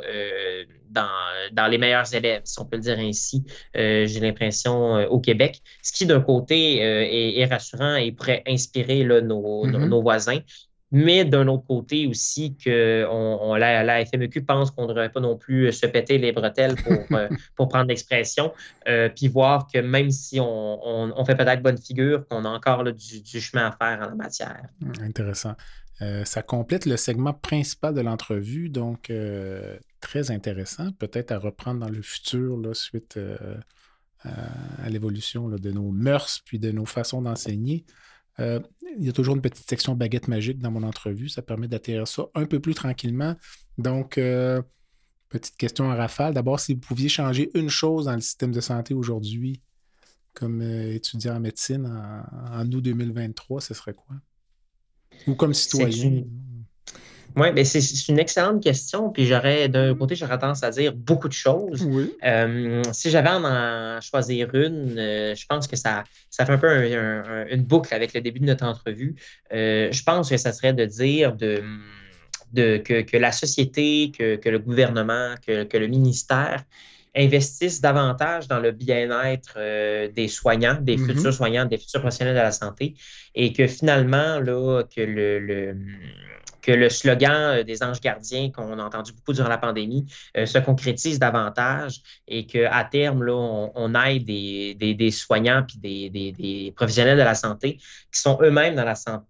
dans, 0.90 1.08
dans 1.52 1.68
les 1.68 1.78
meilleurs 1.78 2.14
élèves, 2.14 2.42
si 2.46 2.60
on 2.60 2.66
peut 2.66 2.78
le 2.78 2.84
dire 2.84 3.00
ainsi, 3.00 3.44
j'ai 3.74 4.20
l'impression, 4.20 4.96
au 5.10 5.20
Québec. 5.20 5.62
Ce 5.82 5.92
qui, 5.92 6.06
d'un 6.06 6.22
côté, 6.22 6.78
est, 6.78 7.40
est 7.40 7.46
rassurant 7.46 7.96
et 7.96 8.12
pourrait 8.12 8.44
inspirer 8.48 9.04
là, 9.04 9.22
nos, 9.22 9.68
nos- 9.68 9.80
Mhm. 9.80 9.90
nos 9.90 10.02
voisins. 10.02 10.40
Mais 10.94 11.26
d'un 11.26 11.48
autre 11.48 11.66
côté 11.68 12.08
aussi, 12.08 12.56
que 12.56 13.06
on, 13.10 13.40
on- 13.42 13.56
la, 13.56 13.84
la 13.84 14.06
FMEQ 14.06 14.44
pense 14.46 14.72
qu'on 14.72 14.84
ne 14.84 14.90
devrait 14.90 15.12
pas 15.12 15.20
non 15.20 15.36
plus 15.38 15.72
se 15.74 15.86
péter 15.88 16.18
les 16.20 16.32
bretelles 16.32 16.76
pour, 16.76 16.94
euh, 17.18 17.28
pour 17.56 17.68
prendre 17.68 17.88
l'expression, 17.88 18.54
euh, 18.88 19.10
puis 19.10 19.28
voir 19.28 19.68
que 19.74 19.80
même 19.80 20.12
si 20.12 20.40
on, 20.40 20.46
on- 20.88 21.12
on 21.18 21.26
fait 21.26 21.36
peut-être 21.36 21.62
bonne 21.62 21.78
figure, 21.80 22.26
qu'on 22.28 22.46
a 22.46 22.50
encore 22.50 22.84
là, 22.84 22.92
du, 22.92 23.22
du 23.22 23.42
chemin 23.42 23.68
à 23.68 23.72
faire 23.72 24.06
en 24.06 24.10
la 24.10 24.16
matière. 24.16 24.62
Intéressant. 25.02 25.56
Euh, 26.02 26.24
ça 26.26 26.42
complète 26.42 26.86
le 26.86 26.96
segment 26.98 27.34
principal 27.34 27.94
de 27.94 28.02
l'entrevue, 28.02 28.70
donc 28.70 29.10
euh, 29.10 29.78
très 30.00 30.32
intéressant, 30.32 30.92
peut-être 30.94 31.32
à 31.32 31.38
reprendre 31.40 31.80
dans 31.80 31.90
le 31.90 32.02
futur, 32.02 32.58
là, 32.58 32.74
suite 32.74 33.18
euh, 33.18 33.38
à, 34.24 34.90
l'évolution 34.90 35.50
de 35.50 35.72
nos 35.72 35.92
mœurs 35.92 36.42
puis 36.46 36.60
de 36.60 36.72
nos 36.72 36.86
façons 36.86 37.22
d'enseigner. 37.22 37.86
Euh, 38.40 38.60
il 38.98 39.06
y 39.06 39.10
a 39.10 39.14
toujours 39.14 39.36
une 39.36 39.42
petite 39.42 39.68
section 39.68 39.96
baguette 39.96 40.28
magique 40.28 40.60
dans 40.60 40.72
mon 40.72 40.84
entrevue, 40.84 41.30
ça 41.30 41.42
permet 41.42 41.68
d'atterrir 41.68 42.08
ça 42.08 42.24
un 42.36 42.46
peu 42.46 42.60
plus 42.60 42.74
tranquillement. 42.74 43.36
Donc, 43.78 44.18
euh, 44.18 44.62
petite 45.30 45.56
question 45.58 45.86
en 45.86 45.96
rafale. 45.96 46.34
D'abord, 46.34 46.60
si 46.60 46.74
vous 46.74 46.80
pouviez 46.80 47.10
changer 47.10 47.52
une 47.54 47.70
chose 47.70 48.06
dans 48.06 48.16
le 48.16 48.22
système 48.22 48.52
de 48.52 48.62
santé 48.62 48.94
aujourd'hui, 48.94 49.62
comme 50.34 50.62
euh, 50.62 50.94
étudiant 50.94 51.36
en 51.36 51.40
médecine 51.40 51.86
en, 51.86 52.60
en 52.60 52.72
août 52.72 52.82
2023, 52.82 53.62
ce 53.62 53.74
serait 53.74 53.94
quoi? 53.94 54.16
Ou 55.28 55.36
comme 55.36 55.54
citoyen? 55.54 56.24
Oui, 57.36 57.48
mais 57.54 57.64
c'est 57.64 57.82
c'est 57.82 58.12
une 58.12 58.20
excellente 58.20 58.62
question. 58.62 59.10
Puis 59.10 59.26
j'aurais, 59.26 59.68
d'un 59.70 59.96
côté, 59.96 60.16
j'aurais 60.16 60.38
tendance 60.38 60.64
à 60.64 60.70
dire 60.70 60.94
beaucoup 60.94 61.28
de 61.28 61.34
choses. 61.34 61.84
Oui. 61.84 62.14
Euh, 62.24 62.82
si 62.92 63.10
j'avais 63.10 63.30
à 63.30 63.40
en 63.40 64.02
choisir 64.02 64.54
une, 64.54 64.98
euh, 64.98 65.36
je 65.36 65.46
pense 65.48 65.68
que 65.68 65.76
ça, 65.76 66.04
ça 66.30 66.46
fait 66.46 66.52
un 66.54 66.58
peu 66.58 66.70
un- 66.70 66.92
un- 66.92 67.24
un- 67.42 67.46
une 67.48 67.64
boucle 67.64 67.94
avec 67.94 68.14
le 68.14 68.22
début 68.22 68.40
de 68.40 68.46
notre 68.46 68.66
entrevue. 68.66 69.16
Euh, 69.54 69.90
je 69.92 70.04
pense 70.04 70.30
que 70.30 70.38
ça 70.38 70.52
serait 70.54 70.74
de 70.74 70.86
dire 70.86 71.34
de, 71.36 71.64
de- 72.54 72.78
que, 72.78 73.02
que 73.02 73.18
la 73.18 73.32
société, 73.32 74.12
que, 74.18 74.36
que 74.36 74.50
le 74.50 74.60
gouvernement, 74.60 75.36
que, 75.46 75.64
que 75.64 75.78
le 75.78 75.88
ministère 75.88 76.64
investissent 77.16 77.80
davantage 77.80 78.48
dans 78.48 78.60
le 78.60 78.72
bien-être 78.72 79.54
euh, 79.58 80.08
des 80.10 80.28
soignants, 80.28 80.80
des 80.82 80.98
Mhm. 80.98 81.06
futurs 81.10 81.34
soignants, 81.34 81.66
des 81.66 81.78
futurs 81.78 82.02
professionnels 82.02 82.36
de 82.36 82.40
la 82.42 82.52
santé, 82.52 82.96
et 83.36 83.54
que 83.54 83.68
finalement, 83.68 84.40
là, 84.40 84.82
que 84.84 85.02
le, 85.02 85.40
le- 85.40 85.78
que 86.64 86.72
le 86.72 86.90
slogan 86.90 87.60
euh, 87.60 87.64
des 87.64 87.84
anges 87.84 88.02
gardiens 88.02 88.50
qu'on 88.52 88.80
a 88.80 88.84
entendu 88.84 89.12
beaucoup 89.14 89.34
durant 89.34 89.50
la 89.50 89.60
pandémie 89.60 90.06
euh, 90.38 90.48
se 90.48 90.58
concrétise 90.58 91.20
davantage 91.20 92.02
et 92.28 92.48
qu'à 92.48 92.84
terme, 92.86 93.24
là, 93.24 93.34
on, 93.36 93.72
on 93.76 93.94
ait 93.96 94.20
des, 94.20 94.74
des, 94.76 94.96
des 94.96 95.12
soignants 95.12 95.64
puis 95.68 95.78
des, 95.78 96.10
des, 96.10 96.32
des 96.32 96.74
professionnels 96.76 97.18
de 97.18 97.24
la 97.24 97.36
santé 97.36 97.78
qui 98.12 98.20
sont 98.22 98.40
eux-mêmes 98.42 98.76
dans 98.76 98.86
la 98.86 98.96
santé, 98.96 99.26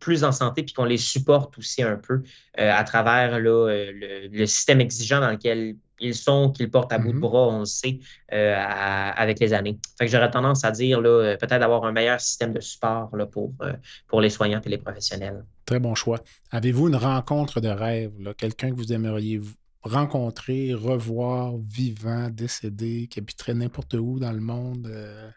plus 0.00 0.24
en 0.24 0.32
santé 0.32 0.62
puis 0.62 0.72
qu'on 0.72 0.84
les 0.84 0.96
supporte 0.98 1.58
aussi 1.58 1.82
un 1.82 1.96
peu 1.96 2.22
euh, 2.58 2.72
à 2.72 2.84
travers 2.84 3.38
là, 3.40 3.68
euh, 3.68 3.92
le, 3.92 4.28
le 4.28 4.46
système 4.46 4.80
exigeant 4.80 5.20
dans 5.20 5.30
lequel 5.30 5.76
ils 5.98 6.14
sont, 6.14 6.50
qu'ils 6.52 6.70
portent 6.70 6.92
à 6.92 6.98
bout 6.98 7.08
de 7.08 7.14
Mhm. 7.14 7.20
bras, 7.20 7.48
on 7.48 7.60
le 7.60 7.64
sait, 7.64 7.98
euh, 8.32 8.54
à- 8.56 9.10
avec 9.20 9.40
les 9.40 9.52
années. 9.54 9.78
Fait 9.98 10.06
que 10.06 10.12
j'aurais 10.12 10.30
tendance 10.30 10.64
à 10.64 10.70
dire 10.70 11.00
là, 11.00 11.08
euh, 11.08 11.36
peut-être 11.36 11.58
d'avoir 11.60 11.84
un 11.84 11.92
meilleur 11.92 12.20
système 12.20 12.52
de 12.52 12.60
support 12.60 13.16
là, 13.16 13.26
pour, 13.26 13.54
euh, 13.62 13.72
pour 14.06 14.20
les 14.20 14.30
soignants 14.30 14.60
et 14.64 14.68
les 14.68 14.78
professionnels. 14.78 15.44
Très 15.66 15.80
bon 15.80 15.94
choix. 15.94 16.20
Avez-vous 16.52 16.88
une 16.88 16.96
rencontre 16.96 17.60
de 17.60 17.68
rêve, 17.68 18.12
quelqu'un 18.38 18.70
que 18.70 18.76
vous 18.76 18.92
aimeriez 18.92 19.40
rencontrer, 19.82 20.74
revoir, 20.74 21.54
vivant, 21.58 22.30
décédé, 22.30 23.08
qui 23.10 23.18
habiterait 23.18 23.54
n'importe 23.54 23.94
où 23.94 24.18
dans 24.18 24.32
le 24.32 24.40
monde? 24.40 24.86
euh? 24.86 25.30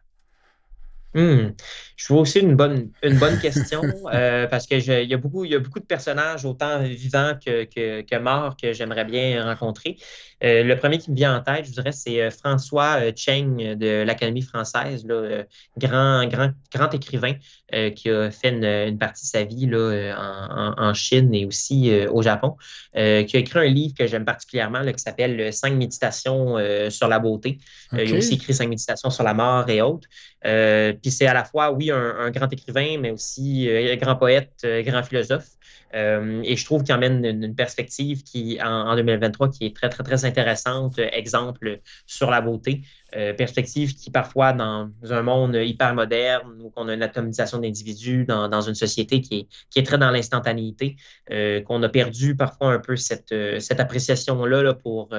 Hmm. 1.16 1.54
Je 1.98 2.06
trouve 2.06 2.20
aussi 2.20 2.40
une 2.40 2.56
bonne, 2.56 2.92
une 3.02 3.18
bonne 3.18 3.40
question 3.40 3.82
euh, 4.14 4.46
parce 4.46 4.68
que 4.68 4.80
je- 4.80 5.02
il 5.02 5.10
y, 5.10 5.14
a 5.16 5.18
beaucoup, 5.18 5.44
il 5.44 5.52
y 5.52 5.56
a 5.56 5.60
beaucoup 5.60 5.80
de 5.80 5.86
personnages, 5.86 6.46
autant 6.46 6.84
vivants 6.84 7.34
que, 7.44 7.64
que, 7.64 8.02
que 8.02 8.16
morts, 8.20 8.56
que 8.56 8.74
j'aimerais 8.74 9.06
bien 9.06 9.44
rencontrer. 9.44 9.98
Euh, 10.44 10.64
le 10.64 10.76
premier 10.78 11.00
qui 11.00 11.10
me 11.10 11.16
vient 11.16 11.36
en 11.36 11.42
tête, 11.42 11.66
je 11.66 11.72
dirais, 11.72 11.94
c'est 11.94 12.30
François 12.30 13.00
Cheng 13.16 13.58
de 13.76 14.04
l'Académie 14.04 14.44
française, 14.44 15.04
là, 15.08 15.46
grand, 15.78 16.28
grand, 16.28 16.52
grand 16.72 16.94
écrivain 16.94 17.34
euh, 17.74 17.90
qui 17.92 18.10
a 18.10 18.32
fait 18.32 18.50
une, 18.50 18.64
une 18.66 18.98
partie 18.98 19.24
de 19.26 19.30
sa 19.30 19.44
vie 19.44 19.66
là, 19.68 19.78
euh, 19.78 20.14
en, 20.16 20.74
en- 20.90 20.94
Chine 20.94 21.34
et 21.34 21.46
aussi 21.46 21.92
euh, 21.92 22.10
au 22.12 22.22
Japon, 22.22 22.56
euh, 22.98 23.24
qui 23.24 23.38
a 23.38 23.40
écrit 23.40 23.60
un 23.60 23.66
livre 23.72 23.94
que 23.98 24.08
j'aime 24.08 24.26
particulièrement 24.26 24.80
là, 24.80 24.94
qui 24.94 25.00
s'appelle 25.02 25.54
Cinq 25.54 25.74
méditations 25.74 26.58
euh, 26.58 26.90
sur 26.90 27.08
la 27.08 27.20
beauté. 27.20 27.60
Euh, 27.98 28.04
il 28.06 28.12
a 28.14 28.16
aussi 28.16 28.36
écrit 28.36 28.54
Cinq 28.54 28.70
méditations 28.70 29.10
sur 29.10 29.24
la 29.24 29.34
mort 29.34 29.70
et 29.70 29.82
autres. 29.82 30.08
Euh, 30.46 30.94
puis 30.94 31.12
c'est 31.12 31.28
à 31.28 31.34
la 31.34 31.44
fois, 31.44 31.72
oui, 31.72 31.92
un, 31.92 31.98
un 31.98 32.32
grand 32.32 32.52
écrivain, 32.52 32.98
mais 33.00 33.12
aussi 33.12 33.70
euh, 33.70 33.96
grand 33.98 34.16
poète, 34.16 34.54
euh, 34.66 34.82
grand 34.84 35.04
philosophe. 35.04 35.48
Euh, 35.96 36.42
et 36.44 36.56
je 36.56 36.66
trouve 36.66 36.84
qu'il 36.84 36.94
emmène 36.94 37.26
une, 37.26 37.44
une 37.44 37.56
perspective 37.56 38.24
qui, 38.24 38.60
en, 38.62 38.68
en 38.90 38.96
2023 38.96 39.50
qui 39.50 39.66
est 39.66 39.76
très, 39.76 39.90
très, 39.90 40.04
très 40.04 40.26
intéressante. 40.26 41.00
Euh, 41.00 41.08
Exemple 41.12 41.80
sur 42.06 42.30
la 42.32 42.42
beauté. 42.42 42.82
Euh, 43.16 43.34
perspective 43.34 43.96
qui, 43.96 44.12
parfois, 44.12 44.54
dans 44.54 44.88
un 45.10 45.22
monde 45.24 45.56
hyper 45.56 45.96
moderne, 45.96 46.62
où 46.62 46.72
on 46.76 46.88
a 46.88 46.94
une 46.94 47.02
atomisation 47.02 47.58
d'individus, 47.58 48.26
dans, 48.26 48.48
dans 48.48 48.62
une 48.62 48.76
société 48.76 49.20
qui 49.22 49.40
est, 49.40 49.48
qui 49.72 49.80
est 49.80 49.84
très 49.84 49.98
dans 49.98 50.12
l'instantanéité, 50.12 50.96
euh, 51.32 51.60
qu'on 51.62 51.82
a 51.82 51.90
perdu 51.90 52.36
parfois 52.36 52.72
un 52.72 52.78
peu 52.80 52.96
cette, 52.96 53.34
cette 53.60 53.80
appréciation-là 53.80 54.62
là, 54.62 54.74
pour 54.76 55.10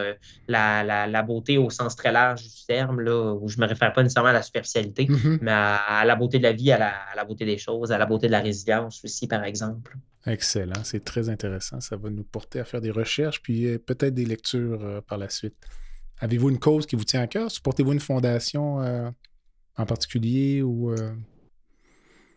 la, 0.46 0.84
la, 0.84 1.09
la 1.09 1.22
beauté 1.22 1.59
au 1.59 1.68
sens 1.68 1.96
très 1.96 2.12
large 2.12 2.42
du 2.44 2.64
terme, 2.68 3.01
là, 3.01 3.34
où 3.34 3.48
je 3.48 3.57
ne 3.57 3.62
me 3.62 3.66
réfère 3.68 3.92
pas 3.92 4.05
nécessairement 4.05 4.30
à 4.30 4.34
la 4.34 4.42
superficialité, 4.42 5.07
Mhm. 5.09 5.38
mais 5.42 5.51
à, 5.51 5.76
à 5.76 6.05
la 6.05 6.14
beauté 6.14 6.38
de 6.38 6.44
la 6.44 6.53
vie, 6.53 6.70
à 6.70 6.78
la, 6.78 6.90
à 6.90 7.16
la 7.16 7.24
beauté 7.24 7.44
des 7.44 7.59
choses, 7.59 7.90
à 7.90 7.98
la 7.98 8.07
beauté 8.07 8.28
de 8.28 8.32
la 8.32 8.40
résilience 8.40 9.03
aussi, 9.05 9.26
par 9.26 9.42
exemple. 9.44 9.96
Excellent, 10.27 10.85
c'est 10.85 11.03
très 11.03 11.29
intéressant. 11.31 11.81
Ça 11.81 11.97
va 11.97 12.11
nous 12.11 12.25
porter 12.25 12.61
à 12.61 12.64
faire 12.64 12.81
des 12.81 12.91
recherches, 12.91 13.43
puis 13.43 13.66
euh, 13.66 13.79
peut-être 13.79 14.14
des 14.14 14.27
lectures 14.27 14.85
euh, 14.85 15.01
par 15.01 15.16
la 15.16 15.31
suite. 15.31 15.57
Avez-vous 16.18 16.51
une 16.51 16.59
cause 16.59 16.85
qui 16.87 16.97
vous 16.97 17.05
tient 17.05 17.23
à 17.23 17.27
cœur? 17.27 17.51
Supportez-vous 17.51 17.93
une 17.93 18.01
fondation 18.01 18.83
euh, 18.83 19.11
en 19.77 19.87
particulier 19.87 20.62
ou... 20.62 20.95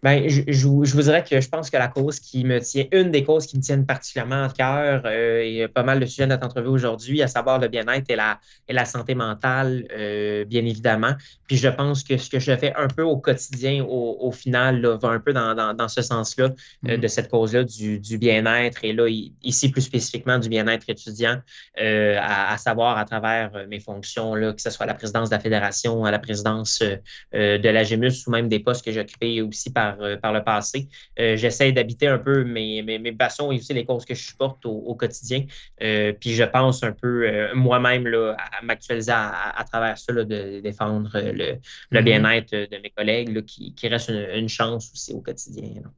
Ben, 0.03 0.27
je, 0.27 0.41
je, 0.45 0.67
vous 0.67 0.83
dirais 0.83 1.23
que 1.23 1.39
je 1.39 1.47
pense 1.47 1.69
que 1.69 1.77
la 1.77 1.87
cause 1.87 2.19
qui 2.19 2.43
me 2.43 2.59
tient, 2.59 2.83
une 2.91 3.09
des 3.09 3.23
causes 3.23 3.45
qui 3.45 3.55
me 3.55 3.61
tiennent 3.61 3.85
particulièrement 3.85 4.43
à 4.43 4.49
cœur, 4.49 5.03
euh, 5.05 5.39
et 5.41 5.67
pas 5.69 5.83
mal 5.83 6.01
de 6.01 6.05
sujets 6.05 6.25
de 6.25 6.31
notre 6.31 6.45
entrevue 6.45 6.67
aujourd'hui, 6.67 7.21
à 7.21 7.27
savoir 7.27 7.57
le 7.57 7.69
bien-être 7.69 8.09
et 8.09 8.17
la, 8.17 8.37
et 8.67 8.73
la 8.73 8.83
santé 8.83 9.15
mentale, 9.15 9.87
euh, 9.97 10.43
bien 10.43 10.65
évidemment. 10.65 11.13
Puis 11.47 11.55
je 11.55 11.69
pense 11.69 12.03
que 12.03 12.17
ce 12.17 12.29
que 12.29 12.39
je 12.39 12.53
fais 12.57 12.73
un 12.75 12.87
peu 12.89 13.03
au 13.03 13.15
quotidien, 13.15 13.81
au, 13.85 14.17
au 14.19 14.31
final, 14.33 14.81
là, 14.81 14.97
va 14.97 15.07
un 15.07 15.21
peu 15.21 15.31
dans, 15.31 15.55
dans, 15.55 15.73
dans 15.73 15.87
ce 15.87 16.01
sens-là, 16.01 16.45
euh, 16.45 16.51
Mhm. 16.83 16.97
de 16.97 17.07
cette 17.07 17.29
cause-là, 17.29 17.63
du, 17.63 17.97
du 17.99 18.17
bien-être, 18.17 18.83
et 18.83 18.91
là, 18.91 19.07
ici 19.41 19.71
plus 19.71 19.81
spécifiquement 19.83 20.37
du 20.37 20.49
bien-être 20.49 20.83
étudiant, 20.89 21.37
euh, 21.79 22.17
à, 22.19 22.51
à 22.51 22.57
savoir 22.57 22.97
à 22.97 23.05
travers 23.05 23.51
mes 23.69 23.79
fonctions, 23.79 24.35
là, 24.35 24.51
que 24.51 24.61
ce 24.61 24.69
soit 24.69 24.83
à 24.83 24.87
la 24.87 24.95
présidence 24.95 25.29
de 25.29 25.35
la 25.35 25.39
Fédération, 25.39 26.03
à 26.03 26.11
la 26.11 26.19
présidence 26.19 26.83
de 27.31 27.69
la 27.69 27.83
GEMUS 27.85 28.27
ou 28.27 28.31
même 28.31 28.49
des 28.49 28.59
postes 28.59 28.83
que 28.83 28.91
j'ai 28.91 28.99
occupés 28.99 29.41
aussi 29.41 29.71
par, 29.71 29.92
euh, 30.01 30.17
par 30.17 30.33
le 30.33 30.43
passé. 30.43 30.87
Euh, 31.19 31.35
J'essaie 31.37 31.71
d'habiter 31.71 32.07
un 32.07 32.17
peu 32.19 32.43
mes, 32.43 32.81
mes, 32.81 32.99
mes 32.99 33.11
passions 33.11 33.51
et 33.51 33.57
aussi 33.57 33.73
les 33.73 33.85
causes 33.85 34.05
que 34.05 34.13
je 34.15 34.23
supporte 34.23 34.65
au, 34.65 34.71
au 34.71 34.95
quotidien. 34.95 35.45
Euh, 35.81 36.13
puis 36.13 36.33
je 36.33 36.43
pense 36.43 36.83
un 36.83 36.91
peu 36.91 37.53
moi-même 37.53 38.07
à, 38.37 38.57
à 38.59 38.61
m'actualiser 38.63 39.11
à, 39.13 39.63
travers 39.71 39.97
ça, 39.97 40.13
là, 40.13 40.23
de 40.23 40.59
défendre 40.61 41.09
le, 41.13 41.57
le 41.91 41.99
Mhm. 41.99 42.05
bien-être 42.05 42.51
de 42.51 42.77
mes 42.81 42.89
collègues, 42.89 43.29
là, 43.29 43.41
qui, 43.41 43.73
qui 43.75 43.87
reste 43.87 44.09
une, 44.09 44.27
une 44.35 44.49
chance 44.49 44.91
aussi 44.93 45.13
au 45.13 45.21
quotidien. 45.21 45.81
là. 45.83 45.89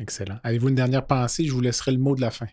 Excellent. 0.00 0.38
Avez-vous 0.42 0.70
une 0.70 0.74
dernière 0.74 1.06
pensée? 1.06 1.44
Je 1.44 1.52
vous 1.52 1.60
laisserai 1.60 1.92
le 1.92 1.98
mot 1.98 2.16
de 2.16 2.20
la 2.20 2.30
fin. 2.32 2.46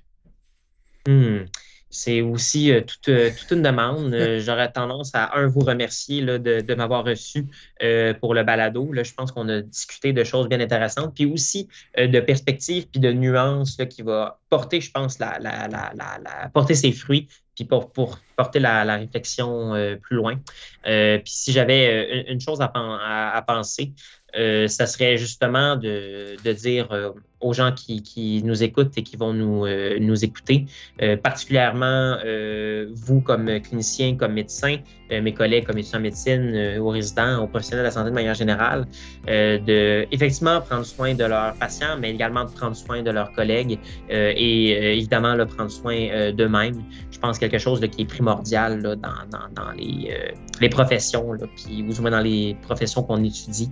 Hmm. 1.08 1.46
C'est 1.92 2.22
aussi 2.22 2.72
euh, 2.72 2.82
toute, 2.82 3.10
euh, 3.10 3.30
toute 3.38 3.52
une 3.52 3.62
demande. 3.62 4.14
Euh, 4.14 4.40
J'aurais 4.44 4.72
tendance 4.72 5.12
à, 5.14 5.38
un, 5.38 5.48
vous 5.48 5.60
remercier 5.60 6.22
là, 6.22 6.40
de, 6.40 6.62
de 6.62 6.74
m'avoir 6.74 7.04
reçu 7.06 7.46
euh, 7.84 8.14
pour 8.14 8.34
le 8.34 8.44
balado. 8.44 8.92
Là, 8.94 9.04
je 9.04 9.14
pense 9.14 9.32
qu'on 9.32 9.48
a 9.50 9.62
discuté 9.62 10.14
de 10.14 10.24
choses 10.24 10.48
bien 10.48 10.60
intéressantes, 10.62 11.14
puis 11.14 11.26
aussi 11.26 11.68
euh, 12.00 12.08
de 12.08 12.20
perspectives, 12.22 12.88
puis 12.88 13.02
de 13.02 13.12
nuances 13.12 13.78
là, 13.78 13.86
qui 13.86 14.02
va 14.02 14.40
porter, 14.50 14.80
je 14.82 14.90
pense, 14.92 15.20
la, 15.20 15.38
la, 15.40 15.68
la, 15.68 15.92
la, 15.96 16.18
la- 16.24 16.50
porter 16.50 16.76
ses 16.76 16.94
fruits, 16.94 17.28
puis 17.56 17.66
pour, 17.66 17.92
pour 17.92 18.20
porter 18.38 18.60
la, 18.60 18.86
la 18.86 18.96
réflexion 18.98 19.76
euh, 19.76 19.98
plus 19.98 20.16
loin. 20.16 20.40
Euh, 20.88 21.18
puis 21.20 21.34
si 21.34 21.52
j'avais 21.52 22.24
une, 22.32 22.40
chose 22.40 22.62
à, 22.62 22.70
pen- 22.70 22.98
à, 23.02 23.36
à 23.36 23.42
penser, 23.42 23.94
euh, 24.38 24.68
ça 24.68 24.88
serait 24.88 25.18
justement 25.18 25.76
de, 25.76 26.40
de 26.42 26.54
dire 26.54 26.92
euh, 26.92 27.12
aux 27.42 27.54
gens 27.54 27.72
qui, 27.72 28.02
qui 28.02 28.42
nous 28.44 28.64
écoutent 28.64 28.98
et 28.98 29.04
qui 29.04 29.18
vont 29.18 29.34
nous, 29.34 29.66
euh, 29.66 29.98
nous 30.00 30.24
écouter, 30.24 30.66
euh, 31.02 31.18
particulièrement 31.18 32.18
euh, 32.26 32.88
vous 32.94 33.22
comme 33.22 33.60
clinicien, 33.62 34.16
comme 34.16 34.34
médecin, 34.34 34.78
euh, 35.12 35.22
mes 35.22 35.34
collègues 35.34 35.66
comme 35.66 35.78
étudiants 35.78 36.00
en 36.00 36.04
médecine, 36.04 36.52
euh, 36.54 36.80
aux 36.80 36.90
résidents, 36.90 37.44
aux 37.44 37.48
professionnels 37.48 37.84
de 37.84 37.88
la 37.88 37.92
santé 37.92 38.10
de 38.10 38.16
manière 38.16 38.36
générale, 38.36 38.86
euh, 39.28 39.58
de 39.60 40.08
effectivement 40.12 40.62
prendre 40.62 40.86
soin 40.86 41.14
de 41.14 41.24
leurs 41.24 41.54
patients, 41.56 41.98
mais 42.00 42.12
également 42.12 42.46
de 42.46 42.52
prendre 42.52 42.76
soin 42.76 43.02
de 43.02 43.12
leurs 43.12 43.32
collègues 43.34 43.80
et 44.10 44.98
évidemment 44.98 45.34
là, 45.36 45.46
prendre 45.46 45.72
soin 45.72 46.32
d'eux-mêmes. 46.32 46.84
Je 47.12 47.20
pense 47.20 47.40
quelque 47.40 47.58
chose 47.58 47.82
là, 47.82 47.88
qui 47.88 48.04
est 48.04 48.06
primordial 48.06 48.82
là, 48.82 48.96
dans, 48.96 49.10
dans, 49.32 49.48
dans 49.54 49.72
les, 49.72 50.14
les 50.60 50.70
professions, 50.70 51.34
là, 51.34 51.46
puis 51.56 51.84
ou 51.84 51.94
du 51.94 52.02
moins 52.02 52.12
dans 52.12 52.22
les 52.22 52.56
professions 52.62 53.04
qu'on 53.04 53.24
étudie 53.24 53.70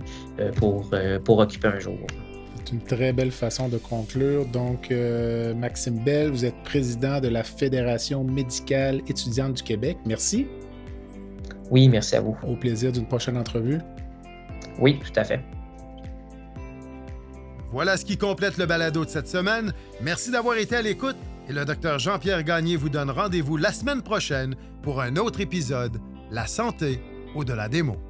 pour, 0.56 0.90
pour 1.24 1.38
occuper 1.38 1.68
un 1.68 1.78
jour. 1.78 1.98
C'est 2.64 2.72
une 2.72 2.82
très 2.82 3.12
belle 3.12 3.30
façon 3.30 3.68
de 3.68 3.78
conclure. 3.78 4.46
Donc, 4.46 4.90
euh, 4.90 5.54
Maxime 5.54 5.98
Bell, 6.04 6.30
vous 6.30 6.44
êtes 6.44 6.56
président 6.62 7.20
de 7.20 7.28
la 7.28 7.42
Fédération 7.42 8.22
médicale 8.22 9.00
étudiante 9.08 9.54
du 9.54 9.62
Québec. 9.62 9.96
Merci. 10.04 10.46
Oui, 11.70 11.88
merci 11.88 12.16
à 12.16 12.20
vous. 12.20 12.36
Au 12.46 12.56
plaisir 12.56 12.92
d'une 12.92 13.06
prochaine 13.06 13.36
entrevue. 13.36 13.78
Oui, 14.78 14.98
tout 14.98 15.12
à 15.18 15.24
fait. 15.24 15.40
Voilà 17.72 17.96
ce 17.96 18.04
qui 18.04 18.16
complète 18.16 18.58
le 18.58 18.66
balado 18.66 19.04
de 19.04 19.10
cette 19.10 19.28
semaine. 19.28 19.72
Merci 20.02 20.30
d'avoir 20.30 20.56
été 20.56 20.76
à 20.76 20.82
l'écoute 20.82 21.16
et 21.48 21.52
le 21.52 21.64
docteur 21.64 21.98
Jean-Pierre 21.98 22.42
Gagné 22.42 22.76
vous 22.76 22.88
donne 22.88 23.10
rendez-vous 23.10 23.56
la 23.56 23.72
semaine 23.72 24.02
prochaine 24.02 24.56
pour 24.82 25.00
un 25.00 25.16
autre 25.16 25.40
épisode 25.40 25.98
La 26.30 26.46
santé 26.46 27.00
au-delà 27.34 27.68
des 27.68 27.82
mots. 27.82 28.09